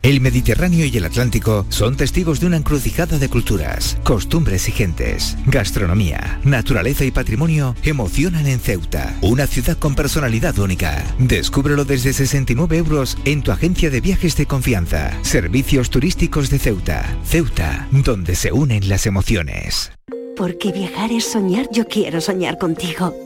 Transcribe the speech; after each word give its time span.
El 0.00 0.20
Mediterráneo 0.20 0.86
y 0.86 0.96
el 0.96 1.04
Atlántico 1.06 1.66
son 1.70 1.96
testigos 1.96 2.38
de 2.38 2.46
una 2.46 2.56
encrucijada 2.56 3.18
de 3.18 3.28
culturas, 3.28 3.98
costumbres 4.04 4.68
y 4.68 4.72
gentes. 4.72 5.36
Gastronomía, 5.46 6.38
naturaleza 6.44 7.04
y 7.04 7.10
patrimonio 7.10 7.74
emocionan 7.82 8.46
en 8.46 8.60
Ceuta, 8.60 9.16
una 9.22 9.48
ciudad 9.48 9.76
con 9.76 9.96
personalidad 9.96 10.56
única. 10.60 11.04
Descúbrelo 11.18 11.84
desde 11.84 12.12
69 12.12 12.76
euros 12.76 13.18
en 13.24 13.42
tu 13.42 13.50
agencia 13.50 13.90
de 13.90 14.00
viajes 14.00 14.36
de 14.36 14.46
confianza. 14.46 15.12
Servicios 15.24 15.90
turísticos 15.90 16.48
de 16.48 16.60
Ceuta. 16.60 17.04
Ceuta, 17.24 17.88
donde 17.90 18.36
se 18.36 18.52
unen 18.52 18.88
las 18.88 19.04
emociones. 19.04 19.90
Porque 20.36 20.70
viajar 20.70 21.10
es 21.10 21.24
soñar, 21.24 21.68
yo 21.72 21.88
quiero 21.88 22.20
soñar 22.20 22.56
contigo. 22.56 23.16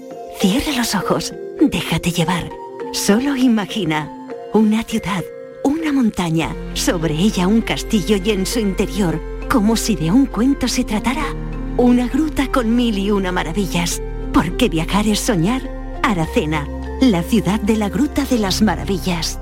Cierra 0.41 0.73
los 0.79 0.95
ojos, 0.95 1.35
déjate 1.61 2.13
llevar. 2.13 2.49
Solo 2.95 3.37
imagina 3.37 4.11
una 4.55 4.83
ciudad 4.85 5.23
una 5.65 5.93
montaña, 5.93 6.55
sobre 6.75 7.15
ella 7.15 7.47
un 7.47 7.61
castillo 7.61 8.17
y 8.23 8.31
en 8.31 8.47
su 8.47 8.59
interior, 8.59 9.21
como 9.51 9.77
si 9.77 9.97
de 9.97 10.11
un 10.11 10.27
cuento 10.27 10.69
se 10.69 10.85
tratara, 10.85 11.27
una 11.77 12.09
gruta 12.09 12.51
con 12.51 12.75
mil 12.75 12.99
y 12.99 13.11
una 13.11 13.33
maravillas. 13.33 14.03
Porque 14.33 14.69
viajar 14.69 15.07
es 15.07 15.21
soñar. 15.21 15.63
Aracena, 16.03 16.67
la 17.01 17.23
ciudad 17.23 17.61
de 17.61 17.77
la 17.77 17.89
Gruta 17.89 18.25
de 18.25 18.39
las 18.39 18.61
Maravillas. 18.63 19.39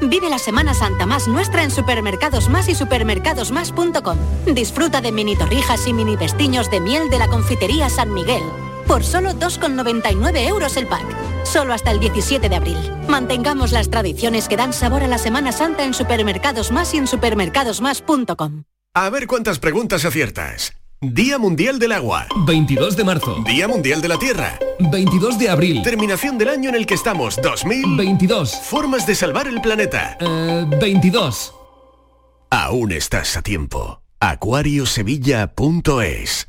Vive 0.00 0.28
la 0.28 0.38
Semana 0.38 0.74
Santa 0.74 1.06
más 1.06 1.26
nuestra 1.26 1.62
en 1.62 1.70
Supermercados 1.70 2.48
Más 2.48 2.68
y 2.68 2.74
supermercadosmás.com. 2.74 4.18
Disfruta 4.54 5.00
de 5.00 5.12
mini 5.12 5.36
torrijas 5.36 5.86
y 5.86 5.92
mini 5.92 6.16
pestiños 6.16 6.70
de 6.70 6.80
miel 6.80 7.10
de 7.10 7.18
la 7.18 7.28
confitería 7.28 7.88
San 7.88 8.12
Miguel 8.12 8.42
por 8.86 9.04
solo 9.04 9.32
2,99 9.32 10.48
euros 10.48 10.76
el 10.76 10.86
pack. 10.86 11.04
Solo 11.44 11.72
hasta 11.72 11.90
el 11.90 12.00
17 12.00 12.48
de 12.48 12.56
abril. 12.56 12.76
Mantengamos 13.08 13.72
las 13.72 13.90
tradiciones 13.90 14.48
que 14.48 14.56
dan 14.56 14.72
sabor 14.72 15.02
a 15.02 15.08
la 15.08 15.18
Semana 15.18 15.52
Santa 15.52 15.84
en 15.84 15.94
Supermercados 15.94 16.72
Más 16.72 16.92
y 16.94 16.98
en 16.98 17.06
supermercadosmás.com. 17.06 18.64
A 18.94 19.10
ver 19.10 19.26
cuántas 19.26 19.58
preguntas 19.58 20.04
aciertas. 20.04 20.72
Día 21.02 21.38
Mundial 21.38 21.78
del 21.78 21.92
Agua. 21.92 22.26
22 22.46 22.96
de 22.96 23.04
marzo. 23.04 23.36
Día 23.46 23.68
Mundial 23.68 24.00
de 24.00 24.08
la 24.08 24.18
Tierra. 24.18 24.58
22 24.80 25.38
de 25.38 25.50
abril. 25.50 25.82
Terminación 25.82 26.38
del 26.38 26.48
año 26.48 26.70
en 26.70 26.74
el 26.74 26.86
que 26.86 26.94
estamos. 26.94 27.36
2022. 27.42 28.56
Formas 28.62 29.06
de 29.06 29.14
salvar 29.14 29.46
el 29.46 29.60
planeta. 29.60 30.16
22. 30.80 31.52
Aún 32.50 32.92
estás 32.92 33.36
a 33.36 33.42
tiempo. 33.42 34.00
Acuariosevilla.es 34.20 36.48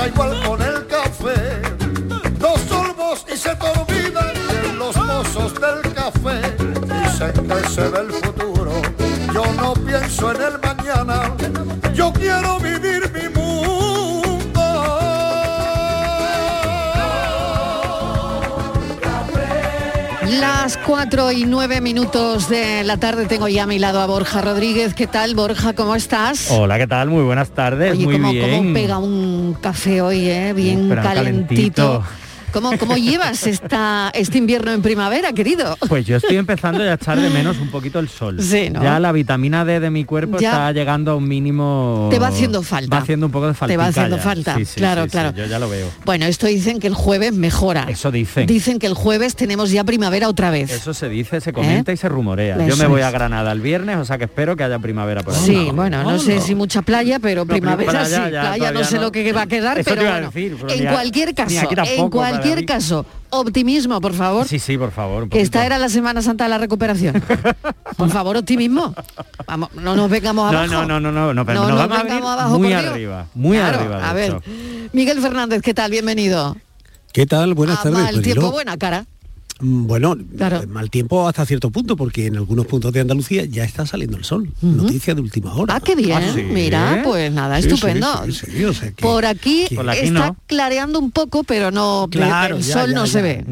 Pasa 0.00 0.08
igual 0.08 0.42
con 0.46 0.62
el 0.62 0.86
café. 0.86 1.60
Dos 2.38 2.58
sorbos 2.70 3.26
y 3.30 3.36
se 3.36 3.54
te 3.54 3.66
olvidan 3.66 4.32
de 4.48 4.72
los 4.72 4.96
mozos 4.96 5.52
del 5.60 5.92
café. 5.92 6.40
Dicen 6.56 7.46
que 7.46 7.68
se 7.68 7.86
ve 7.86 8.00
el 8.00 8.12
futuro. 8.12 8.72
Yo 9.34 9.44
no 9.60 9.74
pienso 9.74 10.32
en 10.32 10.40
el 10.40 10.58
mañana. 10.58 11.29
Las 20.70 20.78
4 20.86 21.32
y 21.32 21.46
9 21.46 21.80
minutos 21.80 22.48
de 22.48 22.84
la 22.84 22.96
tarde 22.96 23.26
tengo 23.26 23.48
ya 23.48 23.64
a 23.64 23.66
mi 23.66 23.80
lado 23.80 24.00
a 24.00 24.06
Borja 24.06 24.40
Rodríguez. 24.40 24.94
¿Qué 24.94 25.08
tal, 25.08 25.34
Borja? 25.34 25.72
¿Cómo 25.72 25.96
estás? 25.96 26.48
Hola, 26.52 26.78
¿qué 26.78 26.86
tal? 26.86 27.10
Muy 27.10 27.24
buenas 27.24 27.50
tardes. 27.50 27.90
Oye, 27.90 28.04
Muy 28.04 28.14
¿cómo, 28.14 28.30
bien. 28.30 28.56
cómo 28.58 28.72
pega 28.74 28.98
un 28.98 29.56
café 29.60 30.00
hoy, 30.00 30.28
eh? 30.28 30.52
Bien 30.52 30.88
calentito. 30.88 32.04
¿Cómo, 32.52 32.76
¿Cómo 32.78 32.96
llevas 32.96 33.46
esta, 33.46 34.10
este 34.12 34.38
invierno 34.38 34.72
en 34.72 34.82
primavera, 34.82 35.32
querido? 35.32 35.76
Pues 35.88 36.04
yo 36.04 36.16
estoy 36.16 36.36
empezando 36.36 36.84
ya 36.84 36.92
a 36.92 36.94
echar 36.94 37.20
de 37.20 37.30
menos 37.30 37.58
un 37.58 37.68
poquito 37.68 37.98
el 37.98 38.08
sol. 38.08 38.40
Sí, 38.42 38.70
¿no? 38.70 38.82
Ya 38.82 38.98
la 38.98 39.12
vitamina 39.12 39.64
D 39.64 39.78
de 39.78 39.90
mi 39.90 40.04
cuerpo 40.04 40.38
Ya. 40.38 40.50
está 40.50 40.72
llegando 40.72 41.12
a 41.12 41.16
un 41.16 41.28
mínimo. 41.28 42.08
Te 42.10 42.18
va 42.18 42.28
haciendo 42.28 42.62
falta. 42.62 42.96
Va 42.96 43.02
haciendo 43.02 43.26
un 43.26 43.32
poco 43.32 43.46
de 43.46 43.54
falta. 43.54 43.72
Te 43.72 43.76
va 43.76 43.86
haciendo 43.86 44.18
falta, 44.18 44.56
claro, 44.74 45.06
claro. 45.06 45.32
yo 45.36 45.46
ya 45.46 45.58
lo 45.58 45.68
veo. 45.68 45.88
Bueno, 46.04 46.26
esto 46.26 46.46
dicen 46.46 46.80
que 46.80 46.88
el 46.88 46.94
jueves 46.94 47.32
mejora. 47.32 47.86
Eso 47.88 48.10
dicen. 48.10 48.46
Dicen 48.46 48.78
que 48.78 48.86
el 48.86 48.94
jueves 48.94 49.36
tenemos 49.36 49.70
ya 49.70 49.84
primavera 49.84 50.28
otra 50.28 50.50
vez. 50.50 50.72
Eso 50.72 50.92
se 50.92 51.08
dice, 51.08 51.40
se 51.40 51.52
comenta 51.52 51.92
y 51.92 51.96
se 51.96 52.08
rumorea. 52.08 52.56
Yo 52.66 52.74
¿Eh? 52.74 52.76
Me 52.76 52.86
voy 52.86 53.02
a 53.02 53.10
Granada 53.10 53.52
el 53.52 53.60
viernes, 53.60 53.96
o 53.96 54.04
sea 54.04 54.18
que 54.18 54.24
espero 54.24 54.56
que 54.56 54.64
haya 54.64 54.78
primavera 54.78 55.22
por 55.22 55.34
ahí. 55.34 55.40
Sí, 55.40 55.70
bueno, 55.72 56.02
no 56.02 56.18
sé 56.18 56.40
si 56.40 56.54
mucha 56.54 56.82
playa, 56.82 57.18
pero 57.20 57.46
primavera 57.46 57.90
playa 57.90 58.26
sí. 58.26 58.32
ya 58.32 58.40
playa 58.40 58.72
no 58.72 58.84
sé 58.84 58.98
lo 58.98 59.12
que 59.12 59.32
va 59.32 59.42
a 59.42 59.46
quedar, 59.46 59.78
Eso 59.78 59.90
pero 59.90 60.02
bueno, 60.02 60.26
decir, 60.26 60.56
pero 60.60 60.72
en 60.72 60.86
cualquier 60.86 61.34
caso, 61.34 61.68
tampoco, 61.74 62.24
en 62.26 62.39
cualquier 62.40 62.58
mí. 62.60 62.66
caso, 62.66 63.06
optimismo, 63.30 64.00
por 64.00 64.12
favor. 64.14 64.46
Sí, 64.48 64.58
sí, 64.58 64.76
por 64.78 64.90
favor. 64.90 65.28
Que 65.28 65.40
esta 65.40 65.64
era 65.64 65.78
la 65.78 65.88
Semana 65.88 66.22
Santa 66.22 66.44
de 66.44 66.50
la 66.50 66.58
recuperación. 66.58 67.22
Por 67.96 68.08
favor, 68.10 68.36
optimismo. 68.38 68.94
Vamos, 69.46 69.74
no 69.74 69.94
nos 69.94 70.08
vengamos 70.10 70.50
No, 70.52 70.58
abajo. 70.58 70.72
no, 70.72 70.86
no, 70.86 71.00
no, 71.00 71.12
no, 71.12 71.34
no, 71.34 71.44
pero 71.44 71.60
No 71.60 71.68
nos 71.68 71.78
nos 71.78 71.88
vamos 71.88 71.98
a 71.98 72.02
venir 72.04 72.22
abajo, 72.22 72.58
muy 72.58 72.72
arriba, 72.72 73.26
muy 73.34 73.56
Claro, 73.58 73.78
arriba. 73.80 74.08
a 74.08 74.12
ver, 74.14 74.30
hecho. 74.30 74.42
Miguel 74.92 75.20
Fernández, 75.20 75.60
¿qué 75.62 75.74
tal? 75.74 75.90
Bienvenido. 75.90 76.56
¿Qué 77.12 77.26
tal? 77.26 77.52
Buenas 77.54 77.78
Ah, 77.80 77.82
tardes. 77.82 77.98
mal 77.98 78.04
Mariló. 78.16 78.22
tiempo, 78.22 78.50
buena 78.52 78.76
cara. 78.78 79.04
Mm, 79.60 79.86
Bueno, 79.86 80.16
Claro. 80.36 80.62
eh, 80.62 80.66
mal 80.66 80.90
tiempo 80.90 81.26
hasta 81.28 81.44
cierto 81.46 81.70
punto, 81.70 81.96
porque 81.96 82.26
en 82.26 82.36
algunos 82.36 82.66
puntos 82.66 82.92
de 82.92 83.00
Andalucía 83.00 83.44
ya 83.44 83.64
está 83.64 83.84
saliendo 83.86 84.16
el 84.16 84.24
sol. 84.24 84.48
Noticia 84.62 85.14
de 85.14 85.20
última 85.20 85.54
hora. 85.54 85.74
Ah, 85.76 85.80
qué 85.80 85.94
bien. 85.94 86.20
Mira, 86.52 87.02
pues 87.04 87.32
nada, 87.32 87.60
Sí, 87.60 87.68
estupendo. 87.68 88.24
sí, 88.26 88.32
sí, 88.32 88.46
sí, 88.50 88.64
o 88.64 88.72
sea 88.72 88.90
que- 88.92 89.02
Por 89.02 89.26
aquí 89.26 89.66
que- 89.68 89.76
Por 89.76 89.88
aquí 89.90 90.06
está 90.06 90.28
no. 90.28 90.36
clareando 90.46 90.98
un 90.98 91.10
poco, 91.10 91.44
pero 91.44 91.70
no, 91.70 92.08
Claro, 92.10 92.56
el 92.56 92.62
ya, 92.62 92.72
sol 92.74 92.90
ya, 92.90 92.94
no 92.94 93.04
ya. 93.06 93.12
se 93.12 93.22
ve. 93.22 93.44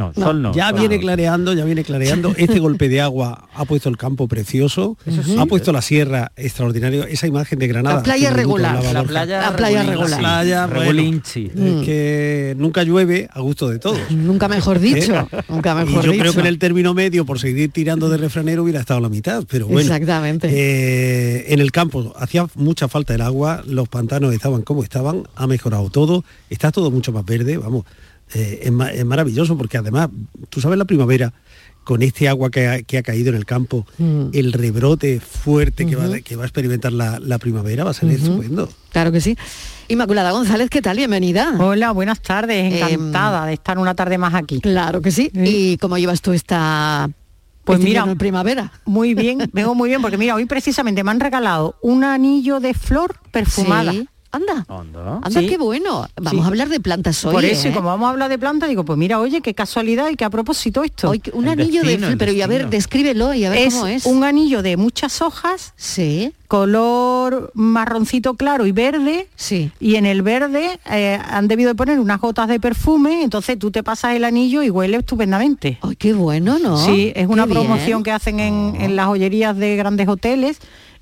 Ya 0.55 0.73
viene 0.73 0.99
clareando, 0.99 1.53
ya 1.53 1.65
viene 1.65 1.85
clareando. 1.85 2.33
Este 2.39 2.59
golpe 2.61 2.89
de 2.89 3.01
agua 3.01 3.49
ha 3.55 3.65
puesto 3.65 3.89
el 3.89 3.97
campo 3.97 4.29
precioso, 4.29 4.97
ha 5.39 5.47
puesto 5.47 5.73
la 5.73 5.83
sierra 5.83 6.33
extraordinario. 6.37 7.05
Esa 7.05 7.27
imagen 7.27 7.59
de 7.59 7.67
Granada. 7.69 7.97
La 7.97 8.03
playa 8.03 8.31
regular, 8.31 8.83
la 8.93 9.03
playa 9.05 9.41
La 9.41 9.57
playa 9.57 9.83
regular. 9.83 10.11
La 10.11 10.19
playa, 10.19 10.67
bueno, 10.67 10.81
Regulinchi. 10.81 11.47
es 11.47 11.55
Mm. 11.55 11.83
que 11.85 12.55
nunca 12.59 12.83
llueve 12.83 13.29
a 13.33 13.41
gusto 13.41 13.69
de 13.69 13.79
todos. 13.79 13.99
Nunca 14.11 14.49
mejor 14.49 14.79
dicho. 14.79 15.15
¿Eh? 15.15 15.27
Nunca 15.49 15.75
mejor 15.75 15.98
yo 16.05 16.13
dicho. 16.13 16.23
creo 16.23 16.35
que 16.35 16.41
en 16.41 16.47
el 16.47 16.59
término 16.59 16.95
medio, 16.95 17.25
por 17.27 17.39
seguir 17.39 17.71
tirando 17.71 18.09
de 18.09 18.17
refranero, 18.17 18.63
hubiera 18.63 18.81
estado 18.81 19.01
la 19.01 19.09
mitad. 19.09 19.45
Pero 19.49 19.67
bueno, 19.67 19.81
Exactamente. 19.81 20.49
eh, 20.51 21.53
en 21.53 21.61
el 21.61 21.73
campo 21.73 22.13
hacía 22.19 22.47
mucha 22.55 22.89
falta 22.89 23.15
el 23.15 23.21
agua, 23.21 23.63
los 23.67 23.89
pantanos 23.89 24.33
estaban 24.35 24.63
como 24.63 24.83
estaban, 24.83 25.25
ha 25.37 25.47
mejorado 25.47 25.91
todo, 25.91 26.25
está 26.51 26.71
todo 26.73 26.91
mucho 26.91 27.13
más 27.13 27.25
verde, 27.25 27.57
vamos, 27.59 27.85
eh, 28.35 28.61
es, 28.65 28.73
ma- 28.73 28.93
es 28.93 29.05
maravilloso 29.05 29.57
porque 29.57 29.79
además, 29.79 30.09
tú 30.51 30.61
sabes 30.61 30.79
la 30.79 30.85
primavera, 30.85 31.33
con 31.85 32.03
este 32.03 32.29
agua 32.29 32.51
que 32.51 32.67
ha, 32.69 32.83
que 32.83 32.99
ha 32.99 33.03
caído 33.03 33.31
en 33.31 33.35
el 33.37 33.47
campo, 33.47 33.87
Mm. 33.97 34.27
el 34.35 34.53
rebrote 34.53 35.21
fuerte 35.21 35.87
que, 35.87 35.97
va, 35.97 36.21
que 36.21 36.37
va 36.37 36.43
a 36.43 36.47
experimentar 36.47 36.93
la, 36.93 37.19
la 37.19 37.39
primavera 37.39 37.85
va 37.85 37.93
a 37.93 37.95
ser 37.95 38.11
estupendo. 38.11 38.69
Claro 38.93 39.11
que 39.11 39.23
sí. 39.23 39.37
Inmaculada 39.89 40.33
González, 40.33 40.69
¿qué 40.69 40.83
tal? 40.83 40.99
Bienvenida. 40.99 41.55
Hola, 41.59 41.93
buenas 41.93 42.21
tardes, 42.21 42.73
Em, 42.75 42.91
encantada 42.93 43.47
de 43.47 43.55
estar 43.55 43.79
una 43.79 43.95
tarde 43.95 44.19
más 44.19 44.35
aquí. 44.35 44.61
Claro 44.61 45.01
que 45.01 45.11
sí. 45.11 45.31
¿Y 45.33 45.79
cómo 45.79 45.97
llevas 45.97 46.21
tú 46.21 46.33
esta 46.33 47.09
Pues 47.65 47.79
este 47.79 47.89
mira, 47.89 48.03
en 48.05 48.19
primavera? 48.19 48.71
Muy 48.85 49.15
bien, 49.15 49.39
vengo 49.53 49.75
muy 49.75 49.89
bien 49.89 50.03
porque 50.03 50.19
mira, 50.19 50.35
hoy 50.35 50.45
precisamente 50.45 51.03
me 51.05 51.11
han 51.11 51.21
regalado 51.21 51.77
un 51.81 52.05
anillo 52.05 52.61
de 52.61 52.75
flor 52.75 53.17
perfumada. 53.33 53.93
Sí. 53.93 54.09
Anda. 54.31 54.67
Anda. 54.69 55.21
Anda, 55.23 55.41
Sí. 55.41 55.47
qué 55.47 55.57
bueno. 55.59 56.07
Vamos 56.17 56.33
Sí. 56.33 56.41
a 56.41 56.47
hablar 56.47 56.69
de 56.69 56.81
plantas 56.81 57.25
hoy. 57.25 57.33
Por 57.33 57.45
eso, 57.47 57.69
y 57.69 57.71
¿eh? 57.71 57.75
como 57.75 57.89
vamos 57.89 58.09
a 58.09 58.11
hablar 58.11 58.29
de 58.29 58.39
plantas, 58.39 58.69
digo, 58.69 58.85
pues 58.85 58.99
mira, 58.99 59.19
oye, 59.21 59.41
qué 59.41 59.55
casualidad 59.55 60.11
y 60.11 60.17
qué 60.17 60.25
a 60.25 60.31
propósito 60.31 60.83
esto. 60.85 61.11
Hoy, 61.11 61.23
un 61.33 61.49
anillo 61.49 61.83
de 61.83 62.17
pero 62.19 62.33
y 62.33 62.43
a 62.43 62.47
ver, 62.47 62.69
descríbelo 62.69 63.33
y 63.33 63.45
a 63.47 63.51
ver 63.51 63.59
es 63.69 63.75
cómo 63.75 63.87
es. 63.87 64.05
un 64.07 64.25
anillo 64.25 64.61
de 64.63 64.77
muchas 64.77 65.23
hojas, 65.23 65.73
sí. 65.77 66.33
color 66.47 67.51
marroncito 67.55 68.35
claro 68.35 68.67
y 68.67 68.73
verde, 68.73 69.29
sí. 69.37 69.71
y 69.81 69.95
en 69.97 70.05
el 70.07 70.23
verde 70.23 70.79
eh, 70.91 71.19
han 71.31 71.49
debido 71.49 71.69
de 71.71 71.75
poner 71.75 71.99
unas 71.99 72.21
gotas 72.21 72.49
de 72.49 72.61
perfume, 72.61 73.23
entonces 73.23 73.59
tú 73.59 73.71
te 73.71 73.83
pasas 73.83 74.15
el 74.15 74.25
anillo 74.25 74.63
y 74.63 74.71
huele 74.71 74.99
estupendamente. 74.99 75.79
Ay, 75.83 75.97
qué 75.97 76.13
bueno, 76.13 76.59
¿no? 76.59 76.77
Sí, 76.77 77.13
es 77.17 77.27
una 77.29 77.47
bien. 77.47 77.59
promoción 77.61 78.03
que 78.03 78.13
hacen 78.13 78.41
en, 78.41 78.77
en 78.79 78.95
las 78.97 79.07
joyerías 79.07 79.57
de 79.57 79.77
grandes 79.77 80.07
hoteles. 80.09 80.59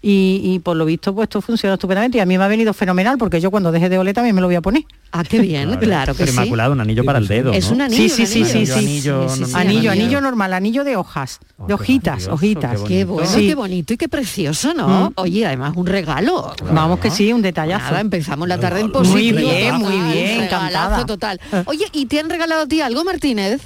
Y, 0.09 0.41
y 0.45 0.61
por 0.61 0.77
lo 0.77 0.85
visto 0.85 1.13
pues 1.13 1.25
esto 1.27 1.41
funciona 1.41 1.75
estupendamente 1.75 2.19
y 2.19 2.21
a 2.21 2.27
mí 2.27 2.39
me 2.39 2.45
ha 2.45 2.47
venido 2.47 2.73
fenomenal 2.73 3.19
porque 3.19 3.41
yo 3.41 3.51
cuando 3.51 3.73
deje 3.73 3.89
de 3.89 3.99
oler 3.99 4.15
también 4.15 4.37
me 4.37 4.41
lo 4.41 4.47
voy 4.47 4.55
a 4.55 4.61
poner. 4.61 4.85
Ah, 5.11 5.25
qué 5.25 5.41
bien, 5.41 5.75
claro, 5.79 6.13
que 6.15 6.19
Pero 6.21 6.31
sí. 6.31 6.37
inmaculado, 6.39 6.75
un 6.75 6.81
anillo 6.81 7.05
para 7.05 7.19
el 7.19 7.27
dedo. 7.27 7.53
Es 7.53 7.71
¿no? 7.71 7.75
un 7.75 7.83
anillo, 7.83 8.15
Sí, 8.15 8.25
sí, 8.25 8.43
un 8.43 8.47
sí, 8.47 8.67
sí, 8.67 8.73
Anillo, 8.73 9.29
sí. 9.29 9.53
anillo, 9.55 9.93
Sí, 9.93 10.23
normal, 10.23 10.53
anillo 10.53 10.85
de 10.85 10.95
hojas, 10.95 11.41
de 11.67 11.75
hojitas, 11.75 12.29
hojitas. 12.29 12.83
Qué 12.83 13.05
bueno, 13.05 13.29
Sí. 13.29 13.49
qué 13.49 13.55
bonito 13.57 13.95
y 13.95 13.97
qué 13.97 14.09
precioso, 14.09 14.75
¿no? 14.75 15.11
Mm. 15.11 15.13
Oye, 15.17 15.45
además 15.45 15.73
un 15.77 15.87
regalo. 15.87 16.55
Vamos 16.73 17.01
que 17.01 17.11
sí, 17.11 17.33
un 17.33 17.43
detallazo. 17.43 17.87
Nada, 17.87 18.01
empezamos 18.01 18.47
la 18.47 18.61
tarde 18.61 18.79
en 18.83 18.87
Muy 18.87 18.93
positivo. 18.93 19.39
bien, 19.39 19.75
muy 19.77 20.13
bien, 20.13 20.41
regalazo 20.43 21.01
encantada. 21.01 21.07
total. 21.07 21.41
Oye, 21.65 21.87
¿y 21.93 22.07
te 22.07 22.21
han 22.21 22.31
regalado 22.31 22.63
a 22.63 22.67
ti 22.69 22.81
algo, 22.81 23.03
Martínez? 23.03 23.61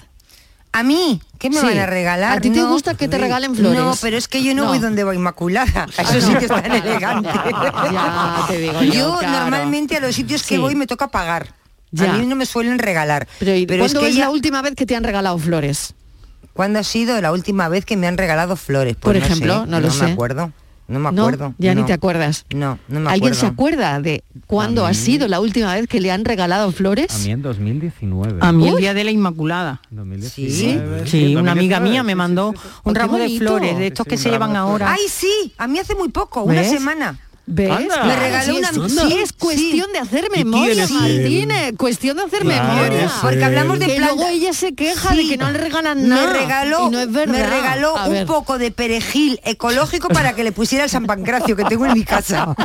¿A 0.72 0.82
mí? 0.84 1.20
¿Qué 1.38 1.50
me 1.50 1.56
Sí. 1.58 1.66
van 1.66 1.78
a 1.78 1.86
regalar? 1.86 2.38
¿A 2.38 2.40
ti 2.40 2.50
te 2.50 2.60
No. 2.60 2.68
gusta 2.68 2.94
que 2.94 3.08
te 3.08 3.18
regalen 3.18 3.56
flores? 3.56 3.78
No, 3.80 3.94
pero 4.00 4.16
es 4.16 4.28
que 4.28 4.42
yo 4.42 4.54
no, 4.54 4.62
No. 4.64 4.68
voy 4.68 4.78
donde 4.78 5.02
va 5.02 5.14
Inmaculada. 5.14 5.86
A 5.96 6.02
esos 6.02 6.22
sitios 6.24 6.46
tan 6.48 6.70
elegantes. 6.70 7.32
Ya 7.92 8.44
te 8.48 8.58
digo 8.58 8.82
yo, 8.82 9.18
claro. 9.18 9.32
normalmente 9.40 9.96
a 9.96 10.00
los 10.00 10.14
sitios 10.14 10.42
que 10.42 10.54
Sí. 10.56 10.60
voy 10.60 10.74
me 10.76 10.86
toca 10.86 11.08
pagar. 11.08 11.54
Ya. 11.90 12.14
A 12.14 12.16
mí 12.18 12.24
no 12.26 12.36
me 12.36 12.46
suelen 12.46 12.78
regalar. 12.78 13.26
Pero, 13.40 13.54
¿y 13.54 13.66
Pero 13.66 13.84
es 13.84 13.90
¿cuándo 13.92 14.00
que 14.00 14.08
es 14.10 14.14
ella- 14.16 14.26
la 14.26 14.30
última 14.30 14.62
vez 14.62 14.74
que 14.76 14.86
te 14.86 14.94
han 14.94 15.02
regalado 15.02 15.36
flores? 15.38 15.94
¿Cuándo 16.52 16.78
ha 16.78 16.84
sido 16.84 17.20
la 17.20 17.32
última 17.32 17.68
vez 17.68 17.84
que 17.84 17.96
me 17.96 18.06
han 18.06 18.16
regalado 18.16 18.54
flores? 18.54 18.94
Pues 18.94 19.02
Por 19.14 19.16
no 19.16 19.24
ejemplo, 19.24 19.62
sé, 19.64 19.66
no 19.70 19.80
lo 19.80 19.90
sé. 19.90 20.04
me 20.04 20.12
acuerdo. 20.12 20.52
No 20.90 20.98
me 20.98 21.12
No, 21.12 21.22
acuerdo. 21.22 21.54
ya 21.58 21.72
ni 21.74 21.82
no. 21.82 21.86
te 21.86 21.92
acuerdas. 21.92 22.44
No, 22.50 22.78
no 22.88 23.00
me 23.00 23.10
¿Alguien 23.10 23.32
acuerdo. 23.32 23.40
se 23.40 23.46
acuerda 23.46 24.00
de 24.00 24.24
cuándo 24.46 24.84
ha 24.86 24.92
sido 24.92 25.28
la 25.28 25.38
última 25.38 25.72
vez 25.74 25.86
que 25.86 26.00
le 26.00 26.10
han 26.10 26.24
regalado 26.24 26.72
flores? 26.72 27.14
A 27.14 27.18
mí 27.18 27.30
en 27.30 27.42
2019. 27.42 28.38
A 28.40 28.50
mí 28.52 28.68
el 28.68 28.76
día 28.76 28.92
de 28.92 29.04
la 29.04 29.12
Inmaculada. 29.12 29.80
2019. 29.90 31.06
Sí, 31.06 31.36
una 31.36 31.52
amiga 31.52 31.76
2019, 31.78 31.90
mía 31.90 32.02
me 32.02 32.14
mandó 32.16 32.48
un 32.48 32.56
Oh, 32.82 32.92
ramo 32.92 33.18
de 33.18 33.28
flores, 33.38 33.78
de 33.78 33.86
estos 33.86 34.04
que 34.04 34.16
se 34.16 34.30
llevan 34.30 34.56
ahora. 34.56 34.90
Ay, 34.92 35.02
sí, 35.08 35.52
a 35.58 35.66
mí 35.68 35.78
hace 35.78 35.94
muy 35.94 36.08
poco, 36.08 36.42
una 36.42 36.64
semana. 36.64 37.18
¿Ves? 37.46 37.68
Me 37.68 37.86
Claro, 37.88 38.20
regaló 38.20 38.44
sí, 38.52 38.58
una 38.58 38.68
es, 38.86 38.92
sí, 38.92 39.18
es 39.24 39.32
cuestión 39.32 39.92
de 39.92 39.98
hacer 39.98 40.28
¿Y 40.32 40.38
memoria? 40.44 40.86
Martínez. 40.88 41.74
Cuestión 41.76 42.16
de 42.18 42.22
hacer 42.24 42.42
Claro, 42.42 42.74
memoria. 42.74 43.10
Porque 43.20 43.42
hablamos 43.44 43.78
de 43.80 43.86
que 43.86 43.96
planta- 43.96 44.14
luego 44.14 44.28
ella 44.30 44.52
se 44.52 44.74
queja 44.74 45.14
de 45.14 45.26
que 45.26 45.36
no 45.36 45.50
le 45.50 45.58
regalan 45.58 46.08
nada. 46.08 46.26
Me 46.32 46.38
regaló, 46.38 46.86
y 46.86 46.90
no 46.90 47.00
es 47.00 47.10
verdad. 47.10 47.32
me 47.32 47.46
regaló 47.46 47.94
un 48.06 48.26
poco 48.26 48.56
de 48.58 48.70
perejil 48.70 49.40
ecológico 49.44 50.06
para 50.08 50.34
que 50.34 50.44
le 50.44 50.52
pusiera 50.52 50.84
el 50.84 50.90
San 50.90 51.06
Pancracio 51.06 51.56
que 51.56 51.64
tengo 51.64 51.86
en 51.86 51.94
mi 51.94 52.04
casa. 52.04 52.54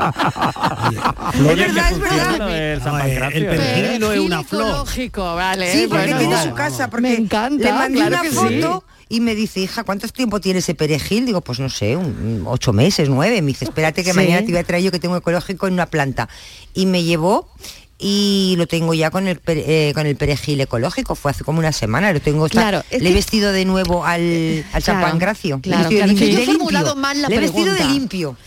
Es 1.33 1.41
verdad, 1.43 1.91
es 1.91 1.99
verdad. 1.99 2.49
el 2.73 2.81
San 2.81 2.91
Pancracio. 2.99 3.37
el 3.39 3.45
perejil 3.57 3.99
no 3.99 4.11
es 4.11 4.19
una 4.19 4.37
Perejil 4.37 4.45
flor. 4.49 4.67
ecológico, 4.69 5.35
vale. 5.35 5.71
Sí, 5.71 5.87
porque 5.89 6.03
bueno, 6.13 6.19
tiene 6.19 6.43
su 6.43 6.53
casa, 6.53 6.89
porque 6.89 7.01
Me 7.07 7.15
encanta, 7.15 7.63
le 7.65 7.71
mandé 7.73 7.99
claro 7.99 8.17
una 8.21 8.31
foto 8.31 8.83
sí. 8.87 8.94
Y 9.09 9.19
me 9.19 9.35
dice, 9.35 9.59
hija, 9.59 9.83
¿cuánto 9.83 10.07
tiempo 10.07 10.39
tiene 10.41 10.59
ese 10.59 10.73
perejil? 10.75 11.25
Digo, 11.25 11.41
pues 11.41 11.59
no 11.59 11.69
sé, 11.69 11.95
un- 11.95 12.05
un 12.05 12.43
ocho 12.47 12.73
meses, 12.73 13.07
nueve. 13.09 13.41
Me 13.41 13.49
dice, 13.49 13.65
espérate 13.65 14.03
que 14.03 14.11
Sí. 14.11 14.15
mañana 14.15 14.45
te 14.45 14.51
voy 14.51 14.57
a 14.59 14.63
traer 14.63 14.83
yo 14.83 14.91
que 14.91 14.99
tengo 14.99 15.15
ecológico 15.17 15.67
en 15.67 15.73
una 15.73 15.85
planta. 15.85 16.27
Y 16.73 16.85
me 16.87 17.03
llevó 17.03 17.49
y 17.97 18.55
lo 18.57 18.67
tengo 18.67 18.93
ya 18.93 19.09
con 19.09 19.27
el 19.27 19.39
eh, 19.47 19.91
con 19.95 20.05
el 20.05 20.17
perejil 20.17 20.59
ecológico 20.59 21.15
fue 21.15 21.31
hace 21.31 21.45
como 21.45 21.59
una 21.59 21.71
semana 21.71 22.11
lo 22.11 22.19
tengo 22.19 22.49
Claro, 22.49 22.83
le 22.91 23.09
he 23.09 23.13
vestido 23.13 23.53
de 23.53 23.63
nuevo 23.63 24.03
al, 24.03 24.65
al 24.73 24.83
San 24.83 24.97
Claro, 24.97 25.11
Pancracio 25.11 25.55
Le 25.55 25.59
he 25.59 25.61
claro, 25.61 25.83
vestido 25.89 25.99
claro, 26.03 26.13
de 26.13 26.19
que 26.19 26.25
limpio. 26.25 26.27
yo 26.27 26.43
he 26.43 26.45
De 26.45 26.57
formulado 26.57 26.85
limpio. 26.87 27.01
mal 27.01 27.21
la 27.21 27.29
Le 27.29 27.35
he 27.35 27.39
vestido 27.39 27.73
de 27.73 27.85
limpio 27.85 28.37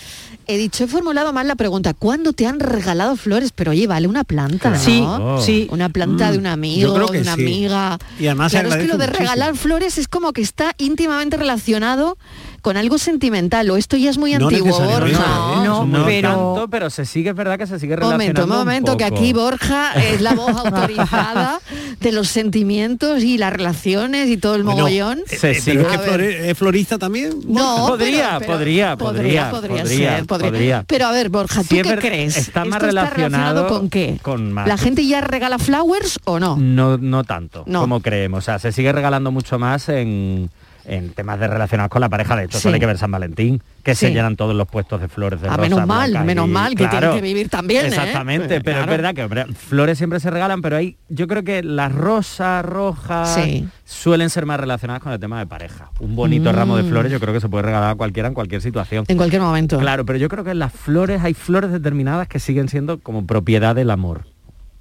He 0.50 0.56
dicho, 0.56 0.84
he 0.84 0.86
formulado 0.86 1.34
mal 1.34 1.46
la 1.46 1.56
pregunta. 1.56 1.92
¿Cuándo 1.92 2.32
te 2.32 2.46
han 2.46 2.58
regalado 2.58 3.16
flores? 3.16 3.52
Pero 3.54 3.72
oye, 3.72 3.86
vale 3.86 4.08
una 4.08 4.24
planta, 4.24 4.70
¿no? 4.70 4.78
Sí, 4.78 5.04
sí. 5.44 5.68
Una 5.70 5.90
planta 5.90 6.32
de 6.32 6.38
un 6.38 6.46
amigo, 6.46 6.94
de 6.98 7.20
una 7.20 7.34
sí. 7.34 7.42
amiga. 7.42 7.98
Y 8.18 8.28
además 8.28 8.52
claro, 8.52 8.70
es 8.70 8.76
que 8.76 8.86
lo 8.86 8.96
de 8.96 9.06
muchísimo. 9.06 9.18
regalar 9.18 9.56
flores 9.56 9.98
es 9.98 10.08
como 10.08 10.32
que 10.32 10.40
está 10.40 10.74
íntimamente 10.78 11.36
relacionado 11.36 12.16
con 12.62 12.76
algo 12.76 12.98
sentimental. 12.98 13.70
O 13.70 13.76
esto 13.76 13.96
ya 13.96 14.10
es 14.10 14.18
muy 14.18 14.32
No 14.34 14.48
antiguo, 14.48 14.78
Borja. 14.80 15.06
¿eh? 15.08 15.64
No, 15.64 15.84
No 15.86 16.04
pero 16.04 16.28
tanto, 16.28 16.68
pero 16.70 16.90
se 16.90 17.04
sigue, 17.06 17.30
es 17.30 17.36
verdad 17.36 17.58
que 17.58 17.66
se 17.66 17.78
sigue 17.78 17.96
Momento, 17.96 18.42
relacionando 18.42 18.54
un 18.54 18.58
momento, 18.58 18.96
que 18.96 19.04
poco. 19.06 19.16
aquí 19.16 19.32
Borja 19.32 19.92
es 19.94 20.20
la 20.20 20.34
voz 20.34 20.50
autorizada 20.64 21.60
de 22.00 22.12
los 22.12 22.28
sentimientos 22.28 23.22
y 23.22 23.38
las 23.38 23.52
relaciones 23.52 24.28
y 24.28 24.36
todo 24.36 24.54
el 24.56 24.62
Bueno, 24.62 24.78
mogollón. 24.82 25.18
eh, 25.30 25.36
Se 25.36 25.50
eh, 25.52 25.60
sigue- 25.60 25.86
pero 26.04 26.22
es, 26.24 26.36
que 26.46 26.54
florista 26.54 26.98
también. 26.98 27.32
No, 27.46 27.86
Podría, 27.88 28.38
pero- 28.38 28.38
pero- 28.38 28.52
podría, 28.58 28.96
podría, 28.96 29.50
podría, 29.50 29.50
podría, 29.50 29.86
ser, 30.16 30.26
podría. 30.26 30.50
podría. 30.50 30.84
Pero 30.86 31.06
a 31.06 31.12
ver, 31.12 31.28
Borja, 31.28 31.62
¿tú 31.62 31.76
Sí, 31.76 31.82
qué 31.82 31.96
crees? 31.96 32.36
está 32.36 32.64
más 32.64 32.76
¿Esto 32.76 32.86
relacionado 32.86 33.68
con 33.68 33.88
qué? 33.90 34.18
con 34.22 34.52
más. 34.52 34.66
¿La 34.68 34.76
gente 34.76 35.06
ya 35.06 35.20
regala 35.20 35.58
flowers 35.58 36.18
o 36.24 36.38
no? 36.38 36.56
No, 36.56 36.98
no 36.98 37.24
tanto 37.24 37.64
No. 37.66 37.80
como 37.80 38.00
creemos. 38.00 38.38
O 38.38 38.42
sea, 38.42 38.58
se 38.58 38.72
sigue 38.72 38.92
regalando 38.92 39.30
mucho 39.30 39.58
más 39.58 39.88
en, 39.88 40.50
en 40.88 41.10
temas 41.12 41.38
de 41.38 41.46
relacionados 41.48 41.90
con 41.90 42.00
la 42.00 42.08
pareja. 42.08 42.34
De 42.36 42.44
hecho, 42.44 42.58
Sí. 42.58 42.68
hay 42.68 42.80
que 42.80 42.86
ver 42.86 42.98
San 42.98 43.10
Valentín, 43.10 43.62
que 43.82 43.94
se 43.94 44.10
llenan 44.10 44.36
todos 44.36 44.54
los 44.56 44.66
puestos 44.66 45.00
de 45.00 45.08
flores 45.08 45.40
de 45.40 45.48
Ah, 45.48 45.56
rosa, 45.56 45.62
menos 45.62 45.86
mal, 45.86 46.24
menos 46.24 46.48
mal, 46.48 46.70
que 46.74 46.88
claro. 46.88 46.98
tienen 46.98 47.16
que 47.16 47.22
vivir 47.22 47.48
también, 47.48 47.84
¿eh? 47.84 47.88
Exactamente, 47.88 48.60
pero 48.60 48.78
Claro. 48.78 48.80
es 48.92 48.96
verdad 48.98 49.14
que 49.14 49.22
hombre, 49.24 49.44
flores 49.54 49.98
siempre 49.98 50.20
se 50.20 50.30
regalan, 50.30 50.62
pero 50.62 50.76
hay, 50.76 50.96
yo 51.08 51.26
creo 51.26 51.44
que 51.44 51.62
las 51.62 51.92
rosas 51.92 52.64
rojas 52.64 53.34
Sí. 53.34 53.68
suelen 53.84 54.30
ser 54.30 54.46
más 54.46 54.58
relacionadas 54.60 55.02
con 55.02 55.12
el 55.12 55.20
tema 55.20 55.38
de 55.38 55.46
pareja. 55.46 55.90
Un 56.00 56.16
bonito 56.16 56.52
Mm. 56.52 56.56
ramo 56.56 56.76
de 56.76 56.84
flores 56.84 57.12
yo 57.12 57.20
creo 57.20 57.34
que 57.34 57.40
se 57.40 57.48
puede 57.48 57.64
regalar 57.64 57.90
a 57.90 57.94
cualquiera 57.94 58.28
en 58.28 58.34
cualquier 58.34 58.62
situación. 58.62 59.04
En 59.08 59.16
cualquier 59.16 59.42
momento. 59.42 59.78
Claro, 59.78 60.04
pero 60.06 60.18
yo 60.18 60.28
creo 60.28 60.44
que 60.44 60.52
en 60.52 60.58
las 60.58 60.72
flores 60.72 61.22
hay 61.22 61.34
flores 61.34 61.70
determinadas 61.72 62.28
que 62.28 62.38
siguen 62.38 62.68
siendo 62.68 62.98
como 63.00 63.26
propiedad 63.26 63.74
del 63.74 63.90
amor. 63.90 64.24